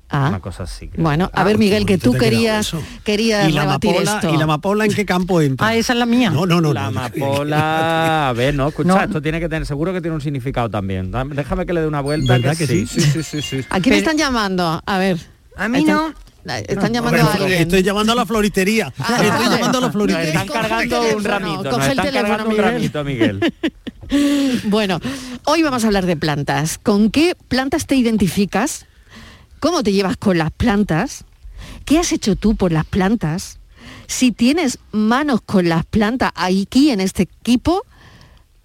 Ah. 0.09 0.29
Una 0.29 0.39
cosa 0.39 0.63
así. 0.63 0.87
creo. 0.87 1.03
Bueno, 1.03 1.29
a 1.33 1.43
ver, 1.43 1.57
Miguel, 1.57 1.85
que 1.85 1.97
tú 1.97 2.13
querías, 2.13 2.71
querías 3.03 3.49
¿Y 3.49 3.51
la, 3.51 3.63
rebatir 3.63 3.89
amapola, 3.91 4.15
esto. 4.15 4.33
¿Y 4.33 4.37
la 4.37 4.43
amapola 4.45 4.85
en 4.85 4.93
qué 4.93 5.05
campo 5.05 5.41
entra? 5.41 5.67
Ah, 5.67 5.75
esa 5.75 5.91
es 5.93 5.99
la 5.99 6.05
mía. 6.05 6.29
No, 6.29 6.45
no, 6.45 6.61
no. 6.61 6.71
La 6.73 6.83
no. 6.83 6.99
amapola, 6.99 8.29
a 8.29 8.33
ver, 8.33 8.55
no, 8.55 8.69
escucha, 8.69 8.87
No. 8.87 9.01
esto 9.01 9.21
tiene 9.21 9.39
que 9.41 9.49
tener, 9.49 9.65
seguro 9.65 9.91
que 9.91 9.99
tiene 9.99 10.15
un 10.15 10.21
significado 10.21 10.69
también. 10.69 11.11
Déjame 11.33 11.65
que 11.65 11.73
le 11.73 11.81
dé 11.81 11.87
una 11.87 11.99
vuelta. 12.01 12.33
¿Verdad 12.37 12.55
que 12.57 12.67
sí? 12.67 12.85
sí, 12.87 13.01
sí, 13.01 13.21
sí, 13.23 13.41
sí. 13.41 13.59
¿A 13.69 13.79
quién 13.81 13.95
están 13.95 14.17
llamando? 14.17 14.81
A 14.85 14.97
ver. 14.97 15.17
A 15.57 15.67
mí 15.67 15.79
Están- 15.79 15.95
no. 15.95 16.13
Están 16.55 16.93
llamando 16.93 17.17
Pero 17.17 17.27
a 17.29 17.33
alguien. 17.33 17.61
Estoy 17.63 17.83
llamando 17.83 18.13
a 18.13 18.15
la 18.15 18.25
floristería. 18.25 18.93
Ah, 18.99 19.15
Estoy 19.21 19.27
vale. 19.29 19.43
llamando 19.57 19.77
a 19.79 19.81
la 19.81 19.87
Nos 19.87 19.91
floristería. 19.91 20.29
están 20.29 20.47
cargando 20.47 21.01
un 21.17 21.23
ramito, 21.25 21.63
nos 21.63 21.73
coge 21.73 21.85
el 21.85 21.91
están 21.91 22.05
teléfono, 22.05 22.29
cargando 22.29 22.49
un 22.49 22.55
Miguel. 22.55 22.71
ramito, 22.73 23.03
Miguel. 23.03 23.53
Bueno, 24.63 25.01
hoy 25.43 25.63
vamos 25.63 25.83
a 25.83 25.87
hablar 25.87 26.05
de 26.05 26.15
plantas. 26.15 26.77
¿Con 26.77 27.11
qué 27.11 27.35
plantas 27.49 27.87
te 27.87 27.95
identificas? 27.97 28.85
¿Cómo 29.59 29.83
te 29.83 29.91
llevas 29.91 30.17
con 30.17 30.37
las 30.37 30.51
plantas? 30.51 31.25
¿Qué 31.85 31.99
has 31.99 32.11
hecho 32.11 32.35
tú 32.35 32.55
por 32.55 32.71
las 32.71 32.85
plantas? 32.85 33.59
Si 34.07 34.31
tienes 34.31 34.79
manos 34.91 35.41
con 35.41 35.67
las 35.67 35.85
plantas, 35.85 36.31
aquí 36.35 36.91
en 36.91 37.01
este 37.01 37.23
equipo 37.23 37.83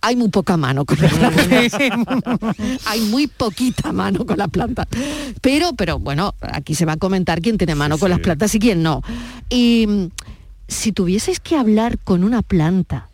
hay 0.01 0.17
muy 0.17 0.29
poca 0.29 0.57
mano 0.57 0.85
con 0.85 1.01
las 1.01 1.15
plantas. 1.15 1.47
hay 2.87 3.01
muy 3.03 3.29
poquita 3.29 3.93
mano 3.93 4.27
con 4.27 4.37
las 4.37 4.49
plantas. 4.51 4.87
Pero, 5.41 5.73
pero 5.75 5.99
bueno, 5.99 6.35
aquí 6.41 6.75
se 6.75 6.85
va 6.85 6.95
a 6.95 6.97
comentar 6.97 7.41
quién 7.41 7.57
tiene 7.57 7.75
mano 7.75 7.99
con 7.99 8.11
las 8.11 8.19
plantas 8.19 8.55
y 8.55 8.59
quién 8.59 8.83
no. 8.83 9.03
Y 9.49 9.87
mm, 9.87 10.11
si 10.69 10.93
tuvieseis 10.93 11.41
que 11.41 11.57
hablar 11.57 11.99
con 11.99 12.25
una 12.25 12.43
planta, 12.43 13.09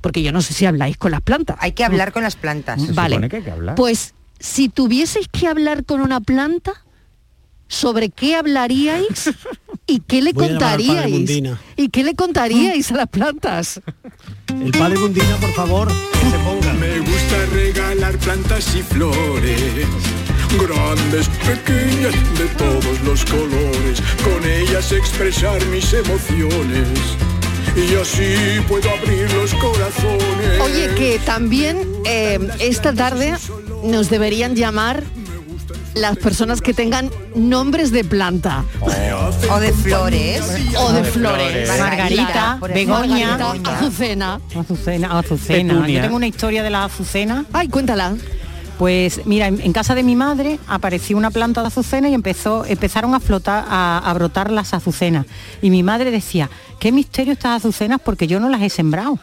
porque 0.00 0.22
yo 0.22 0.32
no 0.32 0.42
sé 0.42 0.52
si 0.52 0.66
habláis 0.66 0.96
con 0.96 1.12
las 1.12 1.22
plantas. 1.22 1.56
Hay 1.60 1.72
que 1.72 1.84
hablar 1.84 2.12
con 2.12 2.24
las 2.24 2.36
plantas. 2.36 2.82
Se 2.82 2.92
Vale. 2.92 3.14
supone 3.14 3.28
que 3.28 3.36
hay 3.36 3.42
que 3.42 3.50
hablar. 3.50 3.74
Pues 3.76 4.14
si 4.40 4.68
tuvieseis 4.68 5.28
que 5.28 5.46
hablar 5.46 5.84
con 5.84 6.00
una 6.00 6.20
planta, 6.20 6.72
¿sobre 7.68 8.10
qué 8.10 8.36
hablaríais 8.36 9.30
y 9.86 10.00
qué 10.00 10.22
le 10.22 10.32
Voy 10.32 10.48
contaríais? 10.48 11.30
¿Y 11.76 11.88
qué 11.88 12.04
le 12.04 12.14
contaríais 12.14 12.90
a 12.92 12.96
las 12.96 13.08
plantas? 13.08 13.80
El 14.48 14.70
padre 14.72 14.98
Mundina, 14.98 15.36
por 15.36 15.52
favor, 15.52 15.88
que 15.88 16.30
se 16.30 16.38
ponga. 16.38 16.72
Me 16.74 16.98
gusta 17.00 17.46
regalar 17.52 18.18
plantas 18.18 18.74
y 18.74 18.82
flores, 18.82 19.86
grandes, 20.58 21.28
pequeñas, 21.28 22.14
de 22.38 22.46
todos 22.56 23.00
los 23.02 23.24
colores, 23.24 24.02
con 24.24 24.48
ellas 24.48 24.92
expresar 24.92 25.64
mis 25.66 25.92
emociones 25.92 26.88
y 27.76 27.94
así 27.94 28.60
puedo 28.68 28.88
abrir 28.90 29.30
los 29.34 29.52
corazones. 29.54 30.60
Oye, 30.62 30.94
que 30.94 31.20
también 31.24 31.76
eh, 32.06 32.38
esta 32.58 32.94
tarde 32.94 33.34
nos 33.84 34.08
deberían 34.08 34.54
llamar 34.54 35.04
las 35.96 36.16
personas 36.18 36.60
que 36.60 36.74
tengan 36.74 37.10
nombres 37.34 37.90
de 37.90 38.04
planta 38.04 38.64
O 38.80 39.58
de 39.60 39.72
flores. 39.72 40.42
o 40.78 40.92
de 40.92 41.04
flores. 41.04 41.68
Margarita. 41.78 42.58
Begoña, 42.72 43.36
Margarita, 43.38 43.78
Azucena. 43.78 44.40
Azucena, 44.58 45.18
Azucena. 45.18 45.74
Petunia. 45.74 45.96
Yo 45.96 46.02
tengo 46.02 46.16
una 46.16 46.26
historia 46.26 46.62
de 46.62 46.70
las 46.70 46.92
azucenas. 46.92 47.46
Ay, 47.52 47.68
cuéntala. 47.68 48.14
Pues 48.78 49.22
mira, 49.24 49.46
en, 49.46 49.58
en 49.62 49.72
casa 49.72 49.94
de 49.94 50.02
mi 50.02 50.16
madre 50.16 50.58
apareció 50.68 51.16
una 51.16 51.30
planta 51.30 51.62
de 51.62 51.68
azucena 51.68 52.10
y 52.10 52.14
empezó, 52.14 52.66
empezaron 52.66 53.14
a 53.14 53.20
flotar, 53.20 53.64
a, 53.68 53.98
a 54.04 54.12
brotar 54.12 54.50
las 54.50 54.74
azucenas. 54.74 55.24
Y 55.62 55.70
mi 55.70 55.82
madre 55.82 56.10
decía, 56.10 56.50
qué 56.78 56.92
misterio 56.92 57.32
estas 57.32 57.56
azucenas 57.56 58.00
porque 58.04 58.26
yo 58.26 58.38
no 58.38 58.50
las 58.50 58.60
he 58.60 58.68
sembrado. 58.68 59.18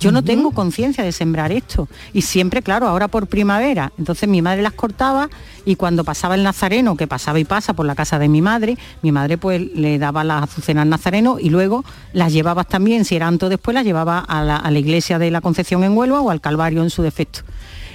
Yo 0.00 0.10
no 0.12 0.22
tengo 0.22 0.50
conciencia 0.52 1.04
de 1.04 1.12
sembrar 1.12 1.52
esto. 1.52 1.86
Y 2.12 2.22
siempre, 2.22 2.62
claro, 2.62 2.88
ahora 2.88 3.06
por 3.08 3.26
primavera. 3.26 3.92
Entonces 3.98 4.28
mi 4.28 4.40
madre 4.42 4.62
las 4.62 4.72
cortaba 4.72 5.28
y 5.66 5.76
cuando 5.76 6.04
pasaba 6.04 6.34
el 6.34 6.42
nazareno, 6.42 6.96
que 6.96 7.06
pasaba 7.06 7.38
y 7.38 7.44
pasa 7.44 7.74
por 7.74 7.84
la 7.86 7.94
casa 7.94 8.18
de 8.18 8.28
mi 8.28 8.40
madre, 8.40 8.78
mi 9.02 9.12
madre 9.12 9.36
pues 9.36 9.60
le 9.74 9.98
daba 9.98 10.24
las 10.24 10.44
azucenas 10.44 10.82
al 10.82 10.88
nazareno 10.88 11.38
y 11.38 11.50
luego 11.50 11.84
las 12.14 12.32
llevaba 12.32 12.64
también, 12.64 13.04
si 13.04 13.14
era 13.16 13.28
antes 13.28 13.46
o 13.46 13.50
después, 13.50 13.74
las 13.74 13.84
llevaba 13.84 14.18
a 14.20 14.42
la, 14.42 14.56
a 14.56 14.70
la 14.70 14.78
iglesia 14.78 15.18
de 15.18 15.30
la 15.30 15.40
Concepción 15.42 15.84
en 15.84 15.96
Huelva 15.96 16.20
o 16.22 16.30
al 16.30 16.40
Calvario 16.40 16.82
en 16.82 16.90
su 16.90 17.02
defecto. 17.02 17.40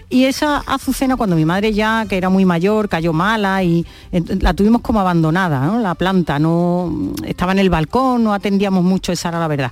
Y 0.08 0.26
esa 0.26 0.60
azucena, 0.60 1.16
cuando 1.18 1.36
mi 1.36 1.46
madre 1.46 1.74
ya, 1.74 2.06
que 2.08 2.16
era 2.18 2.30
muy 2.30 2.46
mayor, 2.46 2.88
cayó 2.88 3.12
mala 3.12 3.64
y 3.64 3.84
ent- 4.12 4.40
la 4.44 4.54
tuvimos 4.54 4.82
como 4.82 5.00
abandonada, 5.00 5.66
¿no? 5.66 5.80
La 5.80 5.96
planta, 5.96 6.38
no 6.38 7.14
estaba 7.26 7.54
en 7.54 7.60
el 7.60 7.72
balcón, 7.72 8.24
no 8.24 8.32
atendíamos 8.32 8.84
mucho, 8.84 9.12
esa 9.12 9.30
era 9.30 9.40
la 9.40 9.48
verdad. 9.48 9.72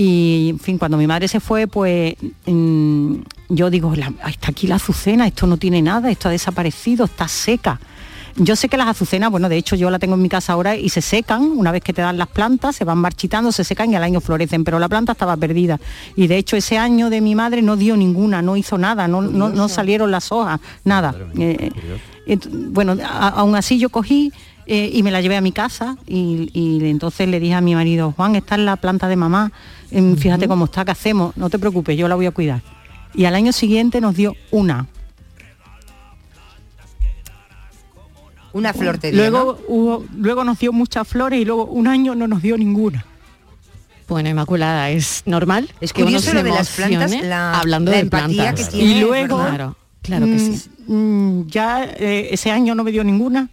Y, 0.00 0.50
en 0.50 0.60
fin, 0.60 0.78
cuando 0.78 0.96
mi 0.96 1.08
madre 1.08 1.26
se 1.26 1.40
fue, 1.40 1.66
pues 1.66 2.14
mm, 2.46 3.14
yo 3.48 3.68
digo, 3.68 3.92
"La- 3.96 4.12
ay, 4.22 4.32
está 4.34 4.52
aquí 4.52 4.68
la 4.68 4.76
azucena, 4.76 5.26
esto 5.26 5.46
no 5.48 5.56
tiene 5.56 5.82
nada, 5.82 6.08
esto 6.08 6.28
ha 6.28 6.30
desaparecido, 6.30 7.06
está 7.06 7.26
seca. 7.26 7.80
Yo 8.36 8.54
sé 8.54 8.68
que 8.68 8.76
las 8.76 8.86
azucenas, 8.86 9.32
bueno, 9.32 9.48
de 9.48 9.56
hecho 9.56 9.74
yo 9.74 9.90
la 9.90 9.98
tengo 9.98 10.14
en 10.14 10.22
mi 10.22 10.28
casa 10.28 10.52
ahora 10.52 10.76
y 10.76 10.88
se 10.90 11.00
secan, 11.02 11.42
una 11.42 11.72
vez 11.72 11.82
que 11.82 11.92
te 11.92 12.00
dan 12.02 12.16
las 12.16 12.28
plantas, 12.28 12.76
se 12.76 12.84
van 12.84 12.98
marchitando, 12.98 13.50
se 13.50 13.64
secan 13.64 13.90
y 13.92 13.96
al 13.96 14.04
año 14.04 14.20
florecen, 14.20 14.62
pero 14.62 14.78
la 14.78 14.88
planta 14.88 15.10
estaba 15.12 15.36
perdida. 15.36 15.80
Y 16.14 16.28
de 16.28 16.36
hecho 16.36 16.54
ese 16.56 16.78
año 16.78 17.10
de 17.10 17.20
mi 17.20 17.34
madre 17.34 17.60
no 17.62 17.76
dio 17.76 17.96
ninguna, 17.96 18.40
no 18.40 18.56
hizo 18.56 18.78
nada, 18.78 19.08
no, 19.08 19.20
no, 19.22 19.48
no 19.48 19.68
salieron 19.68 20.12
las 20.12 20.30
hojas, 20.30 20.60
nada. 20.84 21.12
Eh, 21.36 21.72
ent- 22.28 22.48
bueno, 22.70 22.96
a- 23.04 23.30
aún 23.30 23.56
así 23.56 23.80
yo 23.80 23.88
cogí 23.88 24.30
eh, 24.66 24.90
y 24.92 25.02
me 25.02 25.10
la 25.10 25.20
llevé 25.20 25.36
a 25.36 25.40
mi 25.40 25.50
casa 25.50 25.96
y, 26.06 26.50
y 26.52 26.88
entonces 26.88 27.26
le 27.28 27.40
dije 27.40 27.54
a 27.54 27.60
mi 27.60 27.74
marido, 27.74 28.12
Juan, 28.16 28.36
esta 28.36 28.54
es 28.54 28.60
la 28.60 28.76
planta 28.76 29.08
de 29.08 29.16
mamá, 29.16 29.50
em, 29.90 30.16
fíjate 30.16 30.46
cómo 30.48 30.66
está, 30.66 30.84
¿qué 30.84 30.90
hacemos? 30.92 31.36
No 31.36 31.48
te 31.50 31.58
preocupes, 31.58 31.96
yo 31.96 32.08
la 32.08 32.14
voy 32.14 32.26
a 32.26 32.30
cuidar. 32.30 32.62
Y 33.14 33.24
al 33.24 33.34
año 33.34 33.52
siguiente 33.52 34.00
nos 34.00 34.14
dio 34.14 34.34
una. 34.50 34.86
Una 38.52 38.72
flor 38.72 38.98
te 38.98 39.10
dio, 39.12 39.20
Luego, 39.20 39.58
hubo, 39.68 40.04
luego 40.16 40.42
nos 40.42 40.58
dio 40.58 40.72
muchas 40.72 41.06
flores 41.06 41.40
y 41.40 41.44
luego 41.44 41.66
un 41.66 41.86
año 41.86 42.14
no 42.14 42.26
nos 42.26 42.42
dio 42.42 42.56
ninguna. 42.56 43.04
Bueno, 44.08 44.30
Inmaculada, 44.30 44.88
es 44.90 45.22
normal. 45.26 45.68
Es 45.82 45.92
que 45.92 46.00
uno 46.02 46.08
curioso 46.08 46.30
se 46.30 46.34
lo 46.34 46.42
de 46.42 46.50
las 46.50 46.70
plantas, 46.70 47.10
la- 47.22 47.58
hablando 47.58 47.90
la 47.90 47.98
de 47.98 48.02
empatía 48.04 48.42
plantas. 48.44 48.66
que 48.70 48.72
tiene, 48.78 48.90
y 48.90 49.00
luego, 49.02 49.36
Claro, 49.38 49.76
claro 50.00 50.24
que 50.24 50.38
sí. 50.38 50.62
mm, 50.86 50.94
mm, 50.94 51.46
ya 51.48 51.84
eh, 51.84 52.28
ese 52.32 52.50
año 52.50 52.74
no 52.74 52.84
me 52.84 52.90
dio 52.90 53.04
ninguna, 53.04 53.50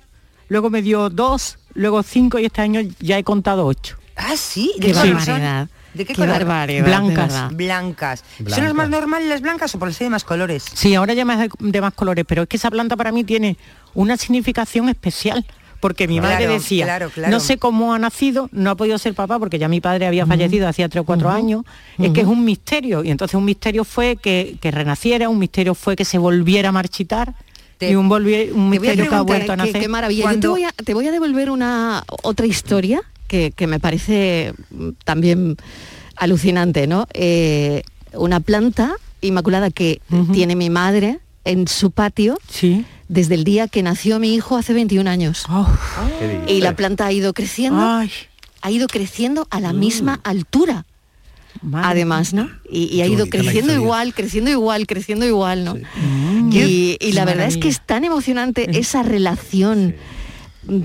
luego 0.48 0.70
me 0.70 0.82
dio 0.82 1.10
dos, 1.10 1.60
luego 1.74 2.01
cinco 2.04 2.39
y 2.39 2.46
este 2.46 2.62
año 2.62 2.80
ya 3.00 3.18
he 3.18 3.24
contado 3.25 3.65
ocho. 3.65 3.98
Ah, 4.15 4.38
sí. 4.38 4.72
Qué 4.80 4.94
barbaridad. 4.94 5.68
¿De 5.96 6.06
qué, 6.06 6.14
Qué 6.14 6.22
color? 6.22 6.44
Blancas. 6.84 7.54
Blancas. 7.56 8.24
¿Son 8.48 8.64
las 8.64 8.74
más 8.74 8.90
normales 8.90 9.28
las 9.30 9.42
blancas 9.42 9.74
o 9.75 9.80
por 9.80 9.94
ser 9.94 10.06
de 10.08 10.10
más 10.12 10.24
colores? 10.24 10.66
Sí, 10.74 10.94
ahora 10.96 11.14
ya 11.14 11.25
más 11.25 11.40
de, 11.40 11.50
de 11.60 11.82
más 11.82 11.94
colores, 11.94 12.25
pero 12.28 12.44
es 12.44 12.48
que 12.50 12.58
esa 12.58 12.70
planta 12.70 12.96
para 12.98 13.12
mí 13.12 13.24
tiene 13.24 13.58
una 13.94 14.18
significación 14.18 14.90
especial. 14.90 15.46
Porque 15.82 16.08
mi 16.08 16.20
madre 16.20 16.48
decía, 16.48 16.86
claro, 16.86 17.10
claro. 17.12 17.30
no 17.32 17.40
sé 17.40 17.58
cómo 17.58 17.94
ha 17.94 18.00
nacido, 18.00 18.50
no 18.54 18.72
ha 18.72 18.75
podido 18.75 18.98
ser 18.98 19.14
papá 19.14 19.38
porque 19.38 19.60
ya 19.60 19.68
mi 19.68 19.82
padre 19.82 20.08
había 20.08 20.25
fallecido 20.25 20.68
hacía 20.68 20.90
tres 20.90 21.02
o 21.02 21.06
cuatro 21.06 21.30
años, 21.30 21.64
es 22.00 22.10
que 22.12 22.22
es 22.22 22.28
un 22.28 22.44
misterio. 22.44 23.04
Y 23.04 23.12
entonces 23.12 23.36
un 23.36 23.46
misterio 23.46 23.84
fue 23.84 24.16
que, 24.16 24.58
que 24.62 24.72
renaciera, 24.72 25.30
un 25.30 25.38
misterio 25.38 25.75
fue 25.75 25.96
que 25.96 26.04
se 26.04 26.18
volviera 26.18 26.70
a 26.70 26.72
marchitar 26.72 27.36
Te- 27.78 27.92
y 27.92 27.96
un, 27.96 28.10
volvi- 28.10 28.52
un 28.52 28.70
misterio 28.70 29.08
que 29.08 29.14
ha 29.16 29.22
vuelto 29.22 29.52
a 29.52 29.58
nacer. 29.58 29.80
qué 29.80 29.88
maravilla. 29.88 30.32
Yo 30.34 30.40
te 30.40 30.48
voy, 30.48 30.64
a, 30.64 30.72
te 30.72 30.94
voy 30.96 31.08
a 31.08 31.12
devolver 31.12 31.52
una 31.52 32.04
otra 32.24 32.48
historia 32.48 33.04
que, 33.27 33.51
que 33.51 33.67
me 33.67 33.79
parece 33.79 34.53
mm, 34.72 34.89
también 35.03 35.58
alucinante, 36.15 36.88
¿no? 36.88 37.08
Eh, 37.13 37.84
una 38.13 38.39
planta 38.39 38.94
inmaculada 39.22 39.70
que 39.72 40.01
tiene 40.34 40.55
mi 40.55 40.70
madre 40.70 41.20
en 41.44 41.67
su 41.67 41.91
patio 41.91 42.38
Sí. 42.50 42.86
desde 43.10 43.36
el 43.36 43.44
día 43.44 43.67
que 43.67 43.84
nació 43.84 44.20
mi 44.20 44.34
hijo 44.34 44.55
hace 44.58 44.74
21 44.74 45.10
años. 45.10 45.44
Oh, 45.50 45.67
Y 46.48 46.62
la 46.62 46.75
planta 46.75 47.05
ha 47.08 47.12
ido 47.12 47.34
creciendo, 47.34 47.79
ay, 47.82 48.10
ha 48.62 48.72
ido 48.72 48.88
creciendo 48.88 49.48
a 49.50 49.60
la 49.60 49.74
misma 49.74 50.20
altura. 50.24 50.86
madre 51.62 51.88
Además, 51.91 52.34
¿no? 52.34 52.50
Y, 52.70 52.86
y 52.96 53.01
ha 53.01 53.08
ido 53.08 53.27
creciendo 53.27 53.74
igual, 53.74 54.13
creciendo 54.13 54.50
igual, 54.51 54.88
creciendo 54.88 55.25
igual, 55.25 55.65
¿no? 55.65 55.75
Mm, 55.75 56.51
Y, 56.53 56.98
la 57.13 57.25
verdad 57.25 57.48
es 57.48 57.58
que 57.58 57.67
es 57.67 57.82
tan 57.86 58.03
emocionante 58.05 58.77
esa 58.79 59.03
relación 59.03 59.96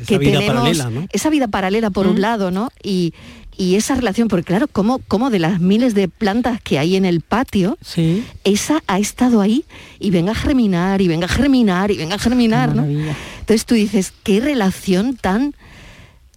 que 0.07 0.19
vida 0.19 0.39
tenemos, 0.41 0.55
paralela, 0.79 0.91
¿no? 0.91 1.07
esa 1.13 1.31
vida 1.31 1.49
paralela 1.49 1.91
por 1.91 2.07
Mm. 2.07 2.11
un 2.11 2.21
lado, 2.21 2.51
¿no? 2.51 2.71
Y, 2.83 3.13
y 3.57 3.75
esa 3.77 3.95
relación, 3.95 4.29
porque 4.29 4.45
claro, 4.45 4.69
como, 4.69 5.01
como 5.01 5.29
de 5.31 5.39
las 5.39 5.61
miles 5.61 5.95
de 5.95 6.09
plantas 6.09 6.61
que 6.63 6.79
hay 6.79 6.97
en 6.97 7.05
el 7.05 7.21
patio, 7.21 7.77
Sí. 7.85 8.25
esa 8.45 8.83
ha 8.87 8.99
estado 8.99 9.41
ahí 9.41 9.65
y 9.99 10.11
venga 10.11 10.33
a 10.33 10.35
germinar, 10.35 11.03
y 11.03 11.09
venga 11.09 11.27
a 11.27 11.29
germinar, 11.29 11.91
y 11.91 11.97
venga 11.99 12.15
a 12.15 12.19
germinar, 12.19 12.75
¿no? 12.75 12.85
Entonces 12.85 13.67
tú 13.67 13.75
dices, 13.75 14.13
qué 14.23 14.41
relación 14.41 15.17
tan 15.17 15.55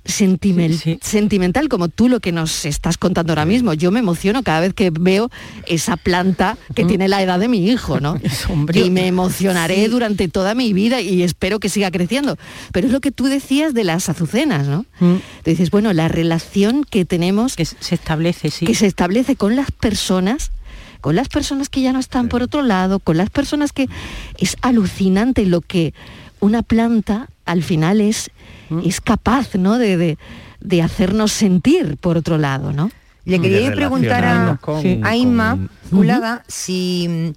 sentimen- 0.06 1.00
sentimental 1.02 1.70
como 1.70 1.88
tú 1.88 2.10
lo 2.10 2.20
que 2.20 2.32
nos 2.32 2.66
estás 2.66 2.98
contando 2.98 3.32
ahora 3.32 3.46
mismo. 3.46 3.74
Yo 3.74 3.92
me 3.92 4.00
emociono 4.00 4.44
cada 4.44 4.60
vez 4.62 4.74
que 4.74 4.90
veo 4.92 5.30
esa 5.66 5.98
planta 5.98 6.58
que 6.76 6.86
tiene 6.86 7.08
la 7.08 7.22
edad 7.22 7.40
de 7.40 7.48
mi 7.48 7.70
hijo, 7.70 8.00
¿no? 8.00 8.16
Y 8.74 8.90
me 8.90 9.08
emocionaré 9.08 9.88
durante 9.88 10.28
toda 10.28 10.56
mi 10.56 10.74
vida 10.74 11.02
y 11.02 11.24
espero 11.24 11.60
que 11.60 11.70
siga 11.70 11.92
creciendo. 11.92 12.38
Pero 12.72 12.88
es 12.88 12.94
lo 12.94 13.02
que 13.02 13.12
tú 13.12 13.26
decías 13.26 13.74
de 13.74 13.84
las 13.84 14.10
azucenas, 14.10 14.68
¿no? 14.68 14.86
Tú 15.00 15.20
dices, 15.46 15.72
bueno, 15.72 15.94
la 15.94 16.08
relación 16.08 16.84
que 16.84 17.06
tenemos... 17.06 17.56
Que 17.56 17.66
se 17.66 17.96
establece, 17.96 18.50
sí. 18.52 18.66
Que 18.66 18.76
se 18.76 18.88
establece 18.88 19.36
con 19.36 19.56
las 19.56 19.72
personas 19.72 20.52
con 21.02 21.18
las 21.18 21.28
personas 21.28 21.68
que 21.68 21.82
ya 21.82 21.92
no 21.92 22.00
están 22.00 22.30
por 22.30 22.42
otro 22.44 22.62
lado, 22.62 23.00
con 23.00 23.18
las 23.18 23.30
personas 23.30 23.74
que 23.74 23.90
es 24.38 24.56
alucinante 24.62 25.46
lo 25.46 25.60
que 25.60 25.94
una 26.40 26.64
planta 26.64 27.28
al 27.46 27.62
final 27.62 28.00
es, 28.00 28.32
es 28.84 29.02
capaz 29.02 29.56
¿no? 29.56 29.78
de, 29.78 29.98
de- 29.98 30.18
de 30.62 30.82
hacernos 30.82 31.32
sentir 31.34 31.98
por 31.98 32.18
otro 32.18 32.38
lado, 32.38 32.72
¿no? 32.72 32.90
Le 33.26 33.38
quería 33.40 33.60
preguntar 33.76 34.24
a, 34.26 34.60
a 35.04 35.16
Inma 35.16 35.58
Culada 35.90 36.44
si 36.48 37.34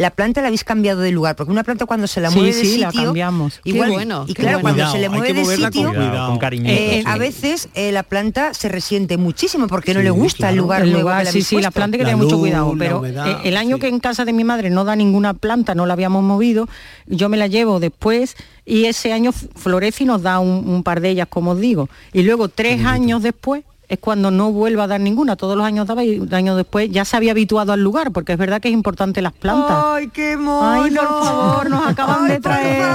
la 0.00 0.10
planta 0.10 0.40
la 0.40 0.46
habéis 0.46 0.64
cambiado 0.64 1.02
de 1.02 1.10
lugar, 1.10 1.36
porque 1.36 1.52
una 1.52 1.62
planta 1.62 1.84
cuando 1.84 2.06
se 2.06 2.22
la 2.22 2.30
Sí, 2.30 2.36
mueve 2.38 2.54
de 2.54 2.64
sí, 2.64 2.78
la 2.78 2.90
sitio, 2.90 3.04
cambiamos. 3.06 3.60
Qué 3.62 3.70
igual, 3.70 3.90
bueno, 3.90 4.24
y 4.26 4.32
claro, 4.32 4.60
bueno. 4.60 4.76
cuando 4.76 4.92
se 4.92 4.98
le 4.98 5.08
Cuidado, 5.08 5.12
mueve 5.12 5.28
hay 5.28 5.34
que 5.34 5.40
de 5.40 5.56
con 5.56 5.72
sitio, 5.72 5.88
cuidado, 5.90 6.28
con 6.30 6.38
cariñito, 6.38 6.72
eh, 6.72 7.00
sí. 7.02 7.04
a 7.06 7.16
veces 7.18 7.68
eh, 7.74 7.92
la 7.92 8.02
planta 8.02 8.54
se 8.54 8.70
resiente 8.70 9.18
muchísimo 9.18 9.66
porque 9.66 9.92
no 9.92 10.00
le 10.00 10.10
gusta 10.10 10.48
el 10.48 10.56
lugar 10.56 10.82
el 10.82 10.92
nuevo 10.92 11.10
lugar, 11.10 11.26
sí, 11.26 11.42
sí, 11.42 11.60
la 11.60 11.70
planta 11.70 11.96
hay 11.96 11.98
que 11.98 12.04
tener 12.06 12.16
mucho 12.16 12.38
cuidado, 12.38 12.74
pero 12.78 13.04
eh, 13.04 13.36
el 13.44 13.56
año 13.58 13.78
que 13.78 13.88
en 13.88 14.00
casa 14.00 14.24
de 14.24 14.32
mi 14.32 14.42
madre 14.42 14.70
no 14.70 14.84
da 14.84 14.96
ninguna 14.96 15.34
planta, 15.34 15.74
no 15.74 15.84
la 15.84 15.92
habíamos 15.92 16.22
movido, 16.22 16.66
yo 17.06 17.28
me 17.28 17.36
la 17.36 17.46
llevo 17.46 17.78
después 17.78 18.36
y 18.64 18.86
ese 18.86 19.12
año 19.12 19.32
florece 19.32 20.04
y 20.04 20.06
nos 20.06 20.22
da 20.22 20.38
un, 20.38 20.66
un 20.66 20.82
par 20.82 21.00
de 21.00 21.10
ellas, 21.10 21.26
como 21.28 21.50
os 21.50 21.60
digo. 21.60 21.90
Y 22.12 22.22
luego 22.22 22.48
tres 22.48 22.84
años 22.86 23.22
después 23.22 23.64
es 23.90 23.98
cuando 23.98 24.30
no 24.30 24.52
vuelva 24.52 24.84
a 24.84 24.86
dar 24.86 25.00
ninguna, 25.00 25.34
todos 25.36 25.56
los 25.56 25.66
años 25.66 25.86
daba 25.86 26.04
y 26.04 26.20
un 26.20 26.32
año 26.32 26.54
después 26.56 26.88
ya 26.90 27.04
se 27.04 27.16
había 27.16 27.32
habituado 27.32 27.72
al 27.72 27.82
lugar, 27.82 28.12
porque 28.12 28.32
es 28.32 28.38
verdad 28.38 28.60
que 28.60 28.68
es 28.68 28.74
importante 28.74 29.20
las 29.20 29.32
plantas. 29.32 29.76
¡Ay, 29.84 30.08
qué 30.08 30.36
mono! 30.36 30.82
Ay, 30.82 30.94
por 30.94 31.24
favor, 31.24 31.70
nos 31.70 31.86
acaban 31.88 32.28
de 32.28 32.38
traer. 32.40 32.86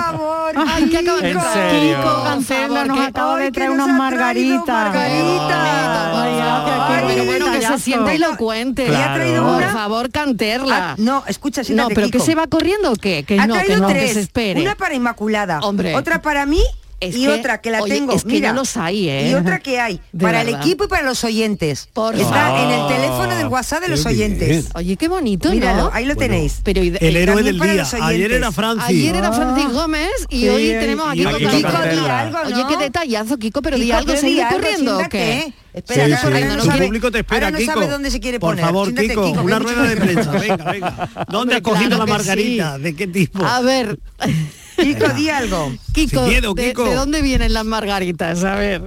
Ay, 0.55 0.89
¿qué 0.89 0.97
acaban 0.99 1.21
de 1.21 1.31
¿En 1.31 1.37
traer? 1.39 1.71
serio? 1.71 1.97
Kiko, 1.97 2.23
Cancela 2.23 2.85
nos 2.85 2.97
que- 2.97 3.03
acaba 3.05 3.37
de 3.37 3.51
traer 3.51 3.69
que 3.69 3.73
unas 3.75 3.85
traído 3.87 4.03
margaritas. 4.03 4.95
Ay, 4.95 6.35
gracias, 6.37 7.13
qué 7.15 7.21
bueno, 7.25 7.51
que 7.51 7.61
se 7.61 7.79
sienta 7.79 8.13
y 8.13 8.17
lo 8.17 8.37
cuente. 8.37 8.85
Claro. 8.85 8.99
¿Y 8.99 9.03
ha 9.03 9.13
traído 9.15 9.43
Por 9.53 9.63
favor, 9.71 10.09
canterla. 10.11 10.91
Ah, 10.91 10.95
no, 10.97 11.23
escucha, 11.27 11.61
No, 11.61 11.65
siéntate, 11.65 11.95
pero 11.95 12.07
que 12.07 12.11
Kiko. 12.13 12.25
se 12.25 12.35
va 12.35 12.47
corriendo 12.47 12.91
o 12.91 12.95
qué? 12.95 13.23
Que 13.23 13.39
ha 13.39 13.47
no, 13.47 13.55
que 13.61 13.77
no, 13.77 13.87
tres. 13.87 14.03
que 14.07 14.13
se 14.13 14.19
espere. 14.21 14.61
Una 14.61 14.75
para 14.75 14.93
Inmaculada, 14.95 15.59
Hombre. 15.59 15.95
otra 15.95 16.21
para 16.21 16.45
mí 16.45 16.61
Es 17.01 17.15
y 17.15 17.23
que, 17.25 17.29
otra 17.29 17.59
que 17.59 17.71
la 17.71 17.81
oye, 17.81 17.93
tengo. 17.93 18.13
es 18.13 18.23
que 18.23 18.29
mira, 18.31 18.49
no 18.53 18.61
los 18.61 18.77
hay, 18.77 19.09
¿eh? 19.09 19.29
Y 19.29 19.33
otra 19.35 19.59
que 19.59 19.79
hay 19.81 19.99
De 20.13 20.23
para 20.25 20.41
el 20.41 20.47
verdad. 20.47 20.61
equipo 20.61 20.85
y 20.85 20.87
para 20.87 21.03
los 21.03 21.23
oyentes. 21.25 21.89
Por 21.91 22.15
Está 22.15 22.29
favor. 22.33 22.59
en 22.61 22.79
el 22.79 22.87
teléfono 22.87 23.35
del 23.35 23.47
WhatsApp 23.47 23.81
de 23.83 23.89
los 23.89 24.03
bien. 24.05 24.15
oyentes. 24.15 24.69
Oye, 24.75 24.95
qué 24.95 25.07
bonito, 25.09 25.49
Míralo, 25.51 25.83
¿no? 25.83 25.89
ahí 25.93 26.05
lo 26.05 26.15
tenéis. 26.15 26.61
Pero 26.63 26.81
y- 26.81 26.95
El 26.99 27.17
héroe 27.17 27.43
del 27.43 27.59
día. 27.59 27.85
Ayer 28.01 28.31
era 28.31 28.51
Francis. 28.53 28.87
Ayer 28.87 29.15
era 29.15 29.31
Francis 29.33 29.65
Ah. 29.69 29.73
Gómez 29.73 30.09
y 30.29 30.39
Sí, 30.39 30.49
hoy 30.49 30.67
tenemos 30.69 31.09
aquí 31.09 31.19
Kiko 31.25 31.37
Kiko. 31.37 31.49
Díaz. 31.49 32.09
algo, 32.09 32.37
Oye, 32.45 32.51
¿no? 32.63 32.67
qué 32.69 32.77
detallazo, 32.77 33.37
Kiko, 33.37 33.61
pero 33.61 33.77
di 33.77 33.85
Kiko, 33.85 33.97
algo, 33.97 34.15
¿se 34.15 34.25
di 34.27 34.39
algo, 34.39 34.55
corriendo 34.57 34.97
o 34.97 35.09
qué? 35.09 35.53
Espera, 35.73 36.05
Sí, 36.05 36.11
que 36.11 36.17
sí. 36.17 36.23
ahora 36.25 36.39
no 36.39 36.57
Tu 36.63 36.65
sabe- 36.65 36.85
público 36.85 37.11
te 37.11 37.19
espera, 37.19 37.47
ahora 37.47 37.51
no 37.51 37.57
Kiko. 37.57 37.73
sabe 37.73 37.87
dónde 37.87 38.09
se 38.11 38.19
quiere 38.21 38.39
Por 38.39 38.51
poner. 38.51 38.63
favor, 38.65 38.85
Siéntate, 38.85 39.07
Kiko, 39.09 39.25
Kiko, 39.25 39.41
una 39.41 39.59
rueda 39.59 39.83
de 39.83 39.97
prensa. 39.97 40.31
Venga, 40.39 40.71
venga. 40.71 41.09
¿Dónde 41.27 41.37
Hombre, 41.37 41.55
has 41.57 41.61
cogido 41.61 41.89
claro 41.89 42.05
la 42.05 42.13
margarita? 42.13 42.77
¿De 42.79 42.95
qué 42.95 43.07
tipo? 43.07 43.45
A 43.45 43.59
ver, 43.59 43.99
Kiko, 44.75 45.07
di 45.09 45.29
algo. 45.29 45.73
Kiko, 45.93 46.21
Sin 46.23 46.29
miedo, 46.29 46.53
¿de, 46.53 46.67
Kiko. 46.67 46.85
de 46.85 46.95
dónde 46.95 47.21
vienen 47.21 47.53
las 47.53 47.65
margaritas? 47.65 48.43
A 48.43 48.55
ver. 48.55 48.83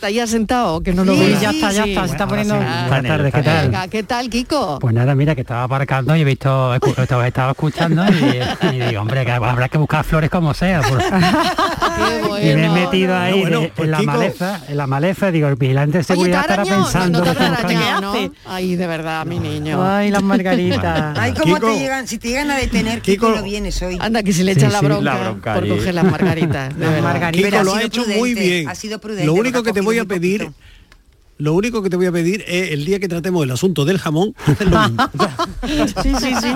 ¿Está 0.00 0.08
ya 0.08 0.26
sentado? 0.26 0.80
Que 0.82 0.94
no 0.94 1.04
lo 1.04 1.12
Sí, 1.14 1.20
veo. 1.20 1.40
ya 1.42 1.50
está, 1.50 1.72
ya 1.72 1.84
está, 1.84 2.06
se 2.06 2.12
está 2.12 2.26
poniendo- 2.26 2.54
Buenas 2.54 3.02
tardes, 3.02 3.34
¿qué 3.34 3.42
tal? 3.42 3.66
Venga, 3.66 3.88
¿qué 3.88 4.02
tal, 4.02 4.30
Kiko? 4.30 4.78
Pues 4.80 4.94
nada, 4.94 5.14
mira, 5.14 5.34
que 5.34 5.42
estaba 5.42 5.64
aparcando 5.64 6.16
y 6.16 6.22
he 6.22 6.24
visto, 6.24 6.74
estaba, 6.74 7.26
estaba 7.26 7.50
escuchando 7.50 8.02
y, 8.06 8.66
y 8.76 8.80
digo, 8.80 9.02
hombre, 9.02 9.26
que 9.26 9.32
habrá 9.32 9.68
que 9.68 9.76
buscar 9.76 10.02
flores 10.02 10.30
como 10.30 10.54
sea. 10.54 10.80
por- 10.80 11.02
y 12.42 12.44
me 12.54 12.64
he 12.64 12.70
metido 12.70 13.14
ahí 13.14 13.40
Bueno, 13.42 13.60
de- 13.60 13.68
pues, 13.76 13.84
en 13.84 13.90
la 13.90 13.98
Kiko. 13.98 14.12
maleza, 14.12 14.60
en 14.68 14.76
la 14.78 14.86
maleza, 14.86 15.30
digo, 15.30 15.48
el 15.48 15.56
vigilante 15.56 15.98
de 15.98 16.04
seguridad 16.04 16.46
¿te 16.46 16.52
ha 16.54 16.62
estará 16.62 16.76
pensando 16.78 17.22
No. 18.00 18.14
Ay, 18.46 18.76
de 18.76 18.86
verdad, 18.86 19.26
mi 19.26 19.38
niño. 19.38 19.84
Ay, 19.86 20.10
las 20.10 20.22
margaritas. 20.22 21.18
Ay, 21.18 21.34
cómo 21.34 21.56
Kiko. 21.56 21.66
te 21.74 21.78
llegan, 21.78 22.08
si 22.08 22.16
te 22.16 22.28
llegan 22.28 22.50
a 22.50 22.56
detener, 22.56 23.02
Kiko, 23.02 23.26
Kiko. 23.26 23.36
no 23.38 23.42
vienes 23.44 23.82
hoy. 23.82 23.98
Anda, 24.00 24.22
que 24.22 24.32
se 24.32 24.44
le 24.44 24.54
Sí, 24.54 24.60
echa 24.60 24.70
la 24.70 24.80
bronca, 24.80 25.02
la 25.04 25.20
bronca 25.20 25.54
por 25.54 25.68
coger 25.68 25.94
las 25.94 26.04
margaritas. 26.04 26.74
Las 26.78 27.02
margaritas. 27.02 27.50
Kiko 27.50 27.58
ha 27.60 27.62
lo 27.64 27.72
ha 27.72 27.74
sido 27.74 27.86
hecho 27.86 28.00
prudente, 28.02 28.18
muy 28.18 28.34
bien. 28.34 28.66
ha 28.66 28.74
sido 28.74 28.98
prudente, 28.98 29.26
Lo 29.26 29.34
único 29.34 29.62
que 29.62 29.74
te 29.74 29.82
voy 29.90 29.98
a 29.98 30.04
pedir. 30.04 30.50
Lo 31.40 31.54
único 31.54 31.82
que 31.82 31.90
te 31.90 31.96
voy 31.96 32.06
a 32.06 32.12
pedir 32.12 32.44
es 32.46 32.70
el 32.72 32.84
día 32.84 33.00
que 33.00 33.08
tratemos 33.08 33.42
el 33.44 33.50
asunto 33.50 33.84
del 33.84 33.98
jamón, 33.98 34.34
hacer 34.46 34.68
lo 34.68 34.80
mismo. 34.80 35.04
Sí, 36.02 36.12
sí, 36.18 36.34
sí. 36.40 36.52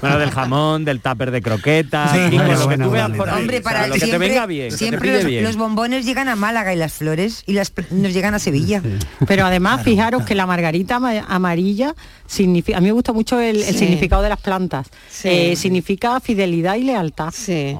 Bueno, 0.00 0.18
del 0.18 0.30
jamón, 0.30 0.84
del 0.84 1.00
tupper 1.00 1.30
de 1.30 1.42
croquetas, 1.42 2.10
Sí, 2.12 2.18
Kiko, 2.30 2.42
bueno, 2.44 2.58
lo 2.60 2.68
que 2.68 2.78
tú 2.78 2.90
veas 2.90 3.04
dale, 3.08 3.16
por 3.18 3.30
ahí. 3.30 3.40
Hombre, 3.40 3.58
o 3.58 3.62
sea, 3.62 3.70
para 3.72 3.86
lo 3.86 3.94
que 3.94 4.00
te 4.00 4.06
siempre, 4.06 4.28
venga 4.28 4.46
bien, 4.46 4.72
siempre 4.72 5.12
los, 5.14 5.24
bien. 5.24 5.44
los 5.44 5.56
bombones 5.56 6.04
llegan 6.04 6.28
a 6.28 6.36
Málaga 6.36 6.72
y 6.74 6.76
las 6.76 6.92
flores 6.92 7.42
y 7.46 7.52
las 7.54 7.72
nos 7.90 8.12
llegan 8.12 8.34
a 8.34 8.38
Sevilla. 8.38 8.82
Pero 9.26 9.44
además, 9.46 9.82
fijaros 9.82 10.24
que 10.24 10.34
la 10.34 10.46
margarita 10.46 10.96
ama- 10.96 11.24
amarilla 11.28 11.94
significa, 12.26 12.78
a 12.78 12.80
mí 12.80 12.86
me 12.86 12.92
gusta 12.92 13.12
mucho 13.12 13.40
el, 13.40 13.62
significado 13.62 14.22
de 14.22 14.28
las 14.28 14.40
plantas. 14.40 14.88
Sí. 15.10 15.28
Eh, 15.28 15.56
significa 15.56 16.20
fidelidad 16.20 16.76
y 16.76 16.84
lealtad. 16.84 17.30
Sí. 17.32 17.76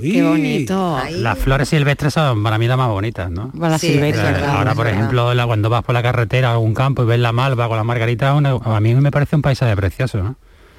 Uy. 0.00 0.12
Qué 0.12 0.22
bonito. 0.22 0.98
Las 1.10 1.38
flores 1.38 1.68
silvestres 1.68 2.14
son 2.14 2.42
para 2.42 2.58
mí 2.58 2.66
las 2.66 2.76
más 2.78 2.88
bonitas, 2.88 3.30
¿no? 3.30 3.50
Para 3.52 3.70
la 3.72 3.78
Sí, 3.78 3.88
silvestre. 3.92 4.26
es 4.26 4.32
verdad. 4.34 4.56
Ahora, 4.56 4.74
por 4.74 4.86
verdad. 4.86 5.07
Ejemplo, 5.08 5.34
la- 5.34 5.46
cuando 5.46 5.68
vas 5.70 5.82
por 5.84 5.94
la 5.94 6.02
carretera 6.02 6.48
a 6.50 6.52
algún 6.52 6.74
campo 6.74 7.02
y 7.02 7.06
ves 7.06 7.18
la 7.20 7.32
malva 7.32 7.68
con 7.68 7.76
la 7.76 7.84
margarita, 7.84 8.34
una- 8.34 8.50
a 8.62 8.80
mí 8.80 8.94
me 8.94 9.10
parece 9.10 9.36
un 9.36 9.42
paisaje 9.42 9.74
precioso, 9.76 10.18
¿no? 10.18 10.36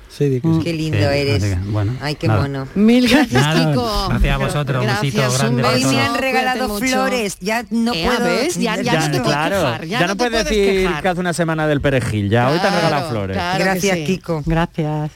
Sí, 0.09 0.41
sí. 0.41 0.41
Qué 0.63 0.73
lindo 0.73 0.97
Sí, 0.97 1.03
eres. 1.03 1.43
que, 1.43 1.55
bueno, 1.67 1.93
Ay, 2.01 2.15
qué 2.15 2.27
nada. 2.27 2.41
mono. 2.41 2.67
Mil 2.73 3.07
gracias, 3.07 3.31
Nada, 3.43 3.69
Kiko. 3.71 4.07
gracias 4.09 4.33
a 4.33 4.37
vosotros, 4.37 4.81
un 4.83 4.87
besito 5.01 5.17
Gracias, 5.21 5.39
grande 5.41 5.63
Hoy 5.63 5.85
me 5.85 6.01
han 6.01 6.15
regalado 6.15 6.79
flores, 6.79 7.37
ya 7.39 7.63
no 7.69 7.93
Eh, 7.93 8.05
puedo. 8.07 8.23
¿ves? 8.25 8.55
Ya- 8.57 8.81
ya 8.81 8.93
no 8.95 9.05
te 9.05 9.19
puedes 9.19 9.21
claro, 9.27 9.55
quejar, 9.57 9.81
ya 9.85 9.87
ya, 9.87 9.99
no 10.01 10.07
no 10.07 10.13
te 10.17 10.29
puedes 10.29 10.45
decir 10.45 10.81
quejar. 10.87 11.01
que 11.03 11.07
hace 11.09 11.19
una 11.19 11.33
semana 11.33 11.67
del 11.67 11.79
perejil, 11.79 12.27
ya 12.29 12.49
hoy 12.49 12.57
te 12.59 12.65
han 12.67 12.73
regalado 12.73 13.01
Claro, 13.03 13.09
flores. 13.09 13.37
claro 13.37 13.63
Gracias, 13.63 13.97
sí. 13.97 14.03
Kiko. 14.05 14.41
Gracias. 14.47 15.11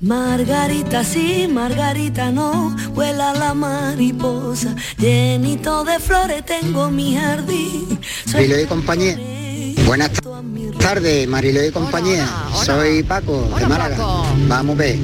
Margarita 0.00 1.02
sí, 1.02 1.48
Margarita 1.52 2.30
no, 2.30 2.76
vuela 2.94 3.34
la 3.34 3.52
mariposa, 3.52 4.76
llenito 4.96 5.82
de 5.82 5.98
flores 5.98 6.44
tengo 6.46 6.88
mi 6.88 7.16
jardín. 7.16 7.98
Marilo 8.32 8.60
y 8.60 8.64
compañía. 8.66 9.18
Buenas 9.86 10.12
ta- 10.12 10.20
tardes, 10.78 11.26
Marilo 11.26 11.64
y 11.64 11.72
compañía. 11.72 12.24
hola, 12.24 12.48
hola. 12.54 12.64
Soy 12.64 13.02
Paco, 13.02 13.48
de 13.58 13.66
Málaga. 13.66 13.96
Paco. 13.96 14.24
Vamos 14.46 14.76
a 14.76 14.78
ver. 14.78 14.96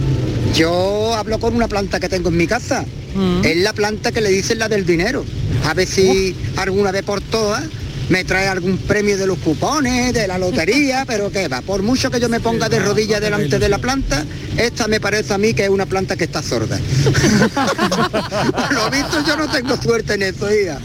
Yo 0.54 1.12
hablo 1.16 1.40
con 1.40 1.56
una 1.56 1.66
planta 1.66 1.98
que 1.98 2.08
tengo 2.08 2.28
en 2.28 2.36
mi 2.36 2.46
casa. 2.46 2.84
Mm. 3.16 3.44
Es 3.44 3.56
la 3.56 3.72
planta 3.72 4.12
que 4.12 4.20
le 4.20 4.30
dicen 4.30 4.60
la 4.60 4.68
del 4.68 4.86
dinero. 4.86 5.24
A 5.68 5.74
ver 5.74 5.88
si 5.88 6.36
alguna 6.56 6.92
vez 6.92 7.02
por 7.02 7.20
todas 7.20 7.64
me 8.08 8.24
trae 8.24 8.48
algún 8.48 8.78
premio 8.78 9.16
de 9.16 9.26
los 9.26 9.38
cupones, 9.38 10.12
de 10.12 10.26
la 10.28 10.38
lotería, 10.38 11.04
pero 11.06 11.30
qué 11.30 11.48
va. 11.48 11.60
Por 11.62 11.82
mucho 11.82 12.10
que 12.10 12.20
yo 12.20 12.28
me 12.28 12.40
ponga 12.40 12.68
de 12.68 12.78
rodillas 12.80 13.20
delante 13.20 13.58
de 13.58 13.68
la 13.68 13.78
planta, 13.78 14.24
esta 14.56 14.86
me 14.88 15.00
parece 15.00 15.34
a 15.34 15.38
mí 15.38 15.54
que 15.54 15.64
es 15.64 15.70
una 15.70 15.86
planta 15.86 16.16
que 16.16 16.24
está 16.24 16.42
sorda. 16.42 16.78
Lo 18.70 18.90
visto, 18.90 19.24
yo 19.26 19.36
no 19.36 19.48
tengo 19.48 19.76
suerte 19.76 20.14
en 20.14 20.22
eso, 20.22 20.48
hija. 20.52 20.78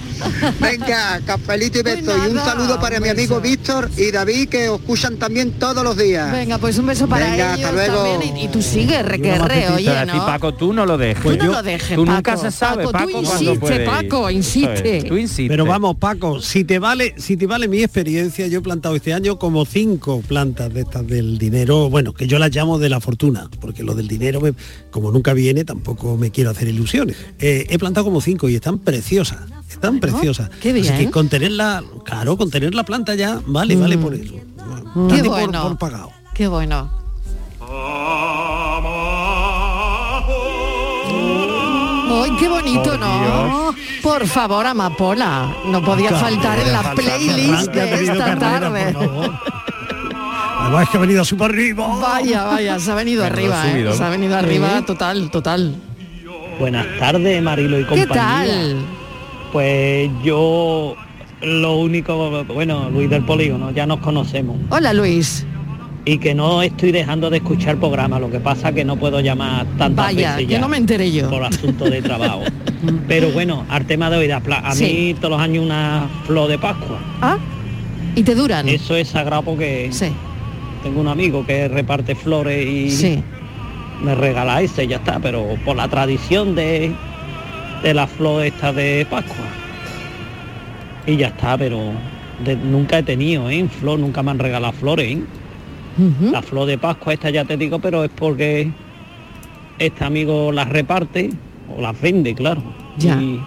Venga, 0.59 1.21
cafelito 1.25 1.79
y 1.79 1.83
Pues 1.83 2.05
beso. 2.05 2.17
y 2.17 2.31
un 2.31 2.37
saludo 2.39 2.79
para 2.79 2.97
un 2.97 3.03
mi 3.03 3.09
amigo. 3.09 3.39
Víctor 3.39 3.89
y 3.95 4.11
David, 4.11 4.49
que 4.49 4.67
os 4.69 4.79
escuchan 4.81 5.17
también 5.17 5.53
todos 5.53 5.83
los 5.83 5.95
días. 5.97 6.31
Venga, 6.31 6.57
pues 6.57 6.77
un 6.77 6.87
beso 6.87 7.07
para 7.07 7.29
Venga, 7.29 7.53
ellos 7.55 7.65
hasta 7.65 7.71
luego. 7.71 8.03
también. 8.03 8.37
Y, 8.37 8.43
y 8.45 8.47
tú 8.49 8.61
sigues, 8.61 9.05
requerre, 9.05 9.69
oye, 9.69 10.05
¿no? 10.05 10.25
Paco, 10.25 10.53
tú 10.53 10.73
no 10.73 10.85
lo 10.85 10.97
dejes. 10.97 11.23
Tú 11.23 11.45
no 11.45 11.51
lo 11.53 11.63
dejes, 11.63 11.95
Tú 11.95 12.05
Paco. 12.05 12.15
nunca 12.15 12.37
se 12.37 12.51
sabe, 12.51 12.83
Paco, 12.85 12.91
Paco, 12.91 13.09
tú 13.11 13.19
insiste. 13.19 13.79
Paco, 13.85 14.29
insiste. 14.29 15.03
Tú 15.03 15.17
insistes. 15.17 15.47
Pero 15.49 15.65
vamos, 15.65 15.95
Paco, 15.97 16.41
si 16.41 16.63
te 16.65 16.79
vale, 16.79 17.08
si 17.17 17.37
te 17.37 17.45
vale 17.47 17.67
mi 17.67 17.81
experiencia, 17.83 18.47
yo 18.47 18.59
he 18.59 18.61
plantado 18.61 18.95
este 18.95 19.13
año 19.13 19.37
como 19.39 19.65
cinco 19.65 20.21
plantas 20.27 20.73
de 20.73 20.81
estas 20.81 21.05
del 21.07 21.37
dinero, 21.37 21.89
bueno, 21.89 22.13
que 22.13 22.27
yo 22.27 22.39
las 22.39 22.53
llamo 22.55 22.79
de 22.79 22.89
la 22.89 22.99
fortuna, 22.99 23.49
porque 23.59 23.83
lo 23.83 23.95
del 23.95 24.07
dinero, 24.07 24.41
me- 24.41 24.53
como 24.91 25.11
nunca 25.11 25.33
viene, 25.33 25.65
tampoco 25.65 26.17
me 26.17 26.31
quiero 26.31 26.49
hacer 26.49 26.67
ilusiones. 26.67 27.15
Eh, 27.39 27.65
he 27.69 27.77
plantado 27.79 28.05
como 28.05 28.21
cinco 28.21 28.49
y 28.49 28.55
están 28.55 28.79
preciosas, 28.79 29.39
están 29.69 29.99
preciosas. 29.99 30.49
qué 30.61 30.69
Así 30.71 30.81
bien. 30.81 30.97
que 30.97 31.11
con 31.11 31.29
tenerla, 31.29 31.83
claro, 32.05 32.37
con 32.37 32.49
tener 32.51 32.73
la 32.75 32.83
planta 32.83 33.15
ya, 33.15 33.41
vale, 33.45 33.75
vale 33.75 33.97
por 33.97 34.13
eso. 34.13 34.33
Qué 34.33 35.19
por- 35.23 35.29
bueno. 35.29 35.63
por 35.63 35.77
pagado. 35.77 36.11
Qué 36.33 36.47
bueno. 36.47 36.89
¡Ay, 42.09 42.31
qué 42.39 42.47
bonito, 42.47 42.97
no! 42.97 43.73
Por 44.01 44.25
favor, 44.27 44.65
Amapola, 44.65 45.53
no 45.65 45.81
podía 45.81 46.11
faltar 46.11 46.59
en 46.59 46.71
la 46.71 46.93
playlist 46.93 47.71
de 47.71 48.03
esta 48.03 48.35
carrera, 48.35 48.59
tarde. 48.59 48.95
Además 50.61 50.83
es 50.83 50.89
que 50.89 50.97
ha 50.97 51.01
venido 51.01 51.25
súper 51.25 51.51
arriba. 51.51 51.87
Vaya, 52.01 52.43
vaya, 52.45 52.79
se 52.79 52.91
ha 52.91 52.95
venido 52.95 53.23
arriba, 53.23 53.63
¿eh? 53.67 53.93
Se 53.93 54.03
ha 54.03 54.09
venido 54.09 54.35
arriba 54.37 54.81
total, 54.85 55.29
total. 55.29 55.75
Buenas 56.59 56.85
tardes, 56.99 57.41
Marilo 57.41 57.79
y 57.79 57.83
¿Qué 57.83 58.05
compañía. 58.05 58.13
tal? 58.15 58.85
Pues 59.53 60.09
yo 60.23 60.95
lo 61.41 61.75
único, 61.77 62.43
bueno, 62.45 62.89
Luis 62.89 63.09
del 63.09 63.23
Polígono, 63.23 63.71
ya 63.71 63.85
nos 63.85 63.99
conocemos. 63.99 64.57
Hola 64.69 64.93
Luis. 64.93 65.45
Y 66.05 66.17
que 66.17 66.33
no 66.33 66.61
estoy 66.61 66.91
dejando 66.91 67.29
de 67.29 67.37
escuchar 67.37 67.77
programas, 67.77 68.19
lo 68.21 68.31
que 68.31 68.39
pasa 68.39 68.71
que 68.71 68.83
no 68.85 68.95
puedo 68.95 69.19
llamar 69.19 69.65
tantas 69.77 70.05
Vaya, 70.07 70.31
veces 70.35 70.47
que 70.47 70.53
ya 70.53 70.59
no 70.59 70.67
me 70.67 70.77
enteré 70.77 71.11
yo. 71.11 71.29
por 71.29 71.43
asunto 71.43 71.85
de 71.89 72.01
trabajo. 72.01 72.41
Pero 73.07 73.29
bueno, 73.31 73.65
al 73.69 73.85
tema 73.85 74.09
de 74.09 74.17
hoy, 74.17 74.31
a 74.31 74.71
Sí. 74.73 74.83
mí 74.83 75.13
todos 75.15 75.31
los 75.31 75.41
años 75.41 75.65
una 75.65 76.07
flor 76.25 76.49
de 76.49 76.57
Pascua. 76.57 76.97
¿Ah? 77.21 77.37
¿Y 78.15 78.23
te 78.23 78.33
duran? 78.33 78.67
Eso 78.67 78.95
es 78.95 79.09
sagrado 79.09 79.43
porque 79.43 79.91
tengo 80.81 81.01
un 81.01 81.09
amigo 81.09 81.45
que 81.45 81.67
reparte 81.67 82.15
flores 82.15 82.65
y 82.65 82.89
Sí. 82.89 83.23
me 84.01 84.15
regala 84.15 84.61
ese 84.61 84.87
ya 84.87 84.95
está, 84.97 85.19
pero 85.19 85.45
por 85.65 85.75
la 85.75 85.87
tradición 85.89 86.55
de, 86.55 86.91
de 87.83 87.93
la 87.93 88.07
flor 88.07 88.45
esta 88.45 88.71
de 88.73 89.05
Pascua. 89.09 89.45
Y 91.05 91.17
ya 91.17 91.27
está, 91.27 91.57
pero 91.57 91.79
de- 92.43 92.55
nunca 92.55 92.99
he 92.99 93.03
tenido, 93.03 93.49
¿eh? 93.49 93.67
Flor, 93.79 93.99
nunca 93.99 94.23
me 94.23 94.31
han 94.31 94.39
regalado 94.39 94.73
flores, 94.73 95.17
¿eh? 95.17 95.21
La 96.31 96.41
flor 96.41 96.67
de 96.67 96.77
Pascua 96.77 97.13
esta 97.13 97.29
ya 97.29 97.45
te 97.45 97.57
digo, 97.57 97.79
pero 97.79 98.03
es 98.03 98.11
porque 98.15 98.71
este 99.77 100.03
amigo 100.03 100.51
las 100.51 100.69
reparte 100.69 101.29
o 101.75 101.81
las 101.81 101.99
vende, 101.99 102.33
claro. 102.35 102.61
Ya. 102.97 103.21
Y, 103.21 103.41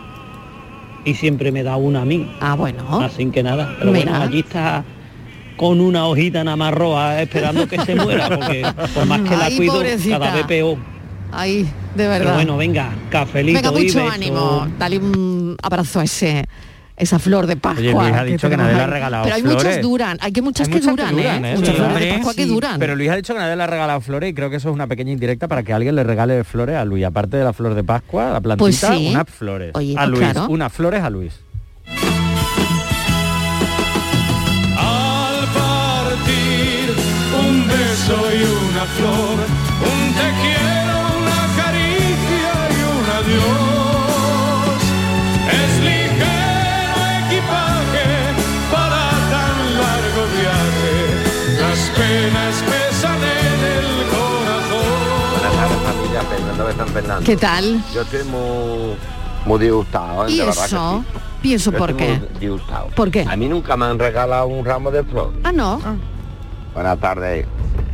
y 1.05 1.15
siempre 1.15 1.51
me 1.53 1.63
da 1.63 1.77
una 1.77 2.03
a 2.03 2.05
mí. 2.05 2.31
Ah, 2.41 2.55
bueno. 2.55 3.01
Así 3.01 3.27
que 3.27 3.43
nada. 3.43 3.75
Pero 3.79 3.93
Mira. 3.93 4.11
bueno, 4.13 4.23
allí 4.25 4.41
está 4.41 4.85
con 5.57 5.81
una 5.81 6.07
hojita 6.07 6.43
nada 6.45 6.57
más 6.57 6.73
roja 6.75 7.21
esperando 7.23 7.69
que 7.69 7.79
se 7.81 7.95
muera, 7.95 8.29
porque 8.29 8.65
por 8.95 9.07
más 9.07 9.21
que 9.21 9.37
la 9.37 9.45
Ay, 9.47 9.57
cuido, 9.57 9.75
pobrecita. 9.75 10.19
cada 10.19 10.35
vez 10.35 10.47
peor. 10.47 10.79
Ay, 11.31 11.67
de 11.95 12.09
verdad. 12.09 12.19
Pero 12.25 12.35
bueno, 12.35 12.57
venga, 12.57 12.91
cafelito 13.11 13.61
Venga, 13.73 13.81
y 13.81 13.85
beso. 13.85 14.09
ánimo. 14.09 14.67
Dale 14.79 14.99
un 14.99 15.57
abrazo 15.63 16.01
a 16.01 16.05
ese 16.05 16.45
esa 17.03 17.19
flor 17.19 17.47
de 17.47 17.57
Pascua. 17.57 17.81
Oye, 17.83 17.93
Luis 17.93 18.13
ha 18.15 18.25
dicho 18.25 18.49
que 18.49 18.57
tenemos 18.57 18.65
nadie 18.73 18.77
le 18.77 18.83
ha 18.83 18.87
regalado 18.87 19.25
Pero 19.25 19.35
hay 19.37 19.43
flores. 19.43 19.65
muchas 19.65 19.83
duran, 19.83 20.19
hay 20.21 20.33
que 20.33 20.43
muchas 20.43 20.67
Hay 20.69 20.73
que 20.75 20.81
muchas 20.89 21.11
duran, 21.11 21.45
¿eh? 21.45 21.55
Muchas 21.57 21.75
Sí, 21.75 21.81
flores 21.83 22.01
de 22.01 22.13
Pascua 22.15 22.35
que 22.35 22.47
duran. 22.47 22.79
Pero 22.81 22.97
Luis 22.97 23.11
ha 23.11 23.17
dicho 23.17 23.33
que 23.35 23.39
nadie 23.41 23.57
le 23.57 23.63
ha 23.63 23.67
regalado 23.67 24.01
flores 24.01 24.31
y 24.31 24.35
creo 24.35 24.51
que 24.51 24.57
eso 24.57 24.69
es 24.71 24.75
una 24.75 24.87
pequeña 24.87 25.13
indirecta 25.13 25.49
para 25.49 25.63
que 25.63 25.73
alguien 25.73 25.95
le 25.97 26.05
regale 26.05 26.45
flores 26.45 26.77
a 26.77 26.85
Luis. 26.85 27.05
Aparte 27.05 27.37
de 27.37 27.45
la 27.45 27.53
flor 27.53 27.75
de 27.75 27.85
Pascua, 27.85 28.31
la 28.31 28.41
plantita, 28.41 28.59
Pues 28.65 28.77
sí. 28.77 29.09
unas 29.11 29.29
flores. 29.29 29.73
Oye, 29.75 29.95
a 29.99 30.07
Luis, 30.07 30.21
claro. 30.21 30.47
unas 30.49 30.73
flores 30.73 31.03
a 31.03 31.11
Luis. 31.11 31.33
Al 34.79 35.47
partir 35.55 36.91
un 37.47 37.67
beso 37.69 38.17
y 38.35 38.43
una 38.43 38.85
flor, 38.97 39.39
tardes 56.29 56.37
familia, 56.37 56.53
Fernando 56.57 56.67
de 56.67 56.75
San 56.75 56.89
Fernando. 56.89 57.25
¿Qué 57.27 57.37
tal? 57.37 57.83
Yo 57.95 58.03
estoy 58.03 58.25
muy, 58.25 58.97
muy 59.47 59.59
disgustado, 59.61 60.27
¿eh? 60.27 60.31
¿Y 60.33 60.39
de 60.39 60.45
que 60.45 60.51
eso? 60.67 61.05
sí. 61.43 61.49
¿Y 61.49 61.55
eso 61.55 61.73
Yo 61.73 61.79
por 61.79 61.91
estoy 61.91 62.07
qué? 62.07 62.19
muy 62.19 62.29
disgustado. 62.41 62.87
¿Por 62.95 63.11
qué? 63.11 63.27
A 63.29 63.37
mí 63.37 63.49
nunca 63.49 63.77
me 63.77 63.87
han 63.87 63.99
regalado 63.99 64.47
un 64.47 64.65
ramo 64.65 64.91
de 64.91 65.03
flores. 65.05 65.41
Ah, 65.45 65.53
no. 65.53 65.81
Buenas 66.75 66.99
tardes. 67.01 67.47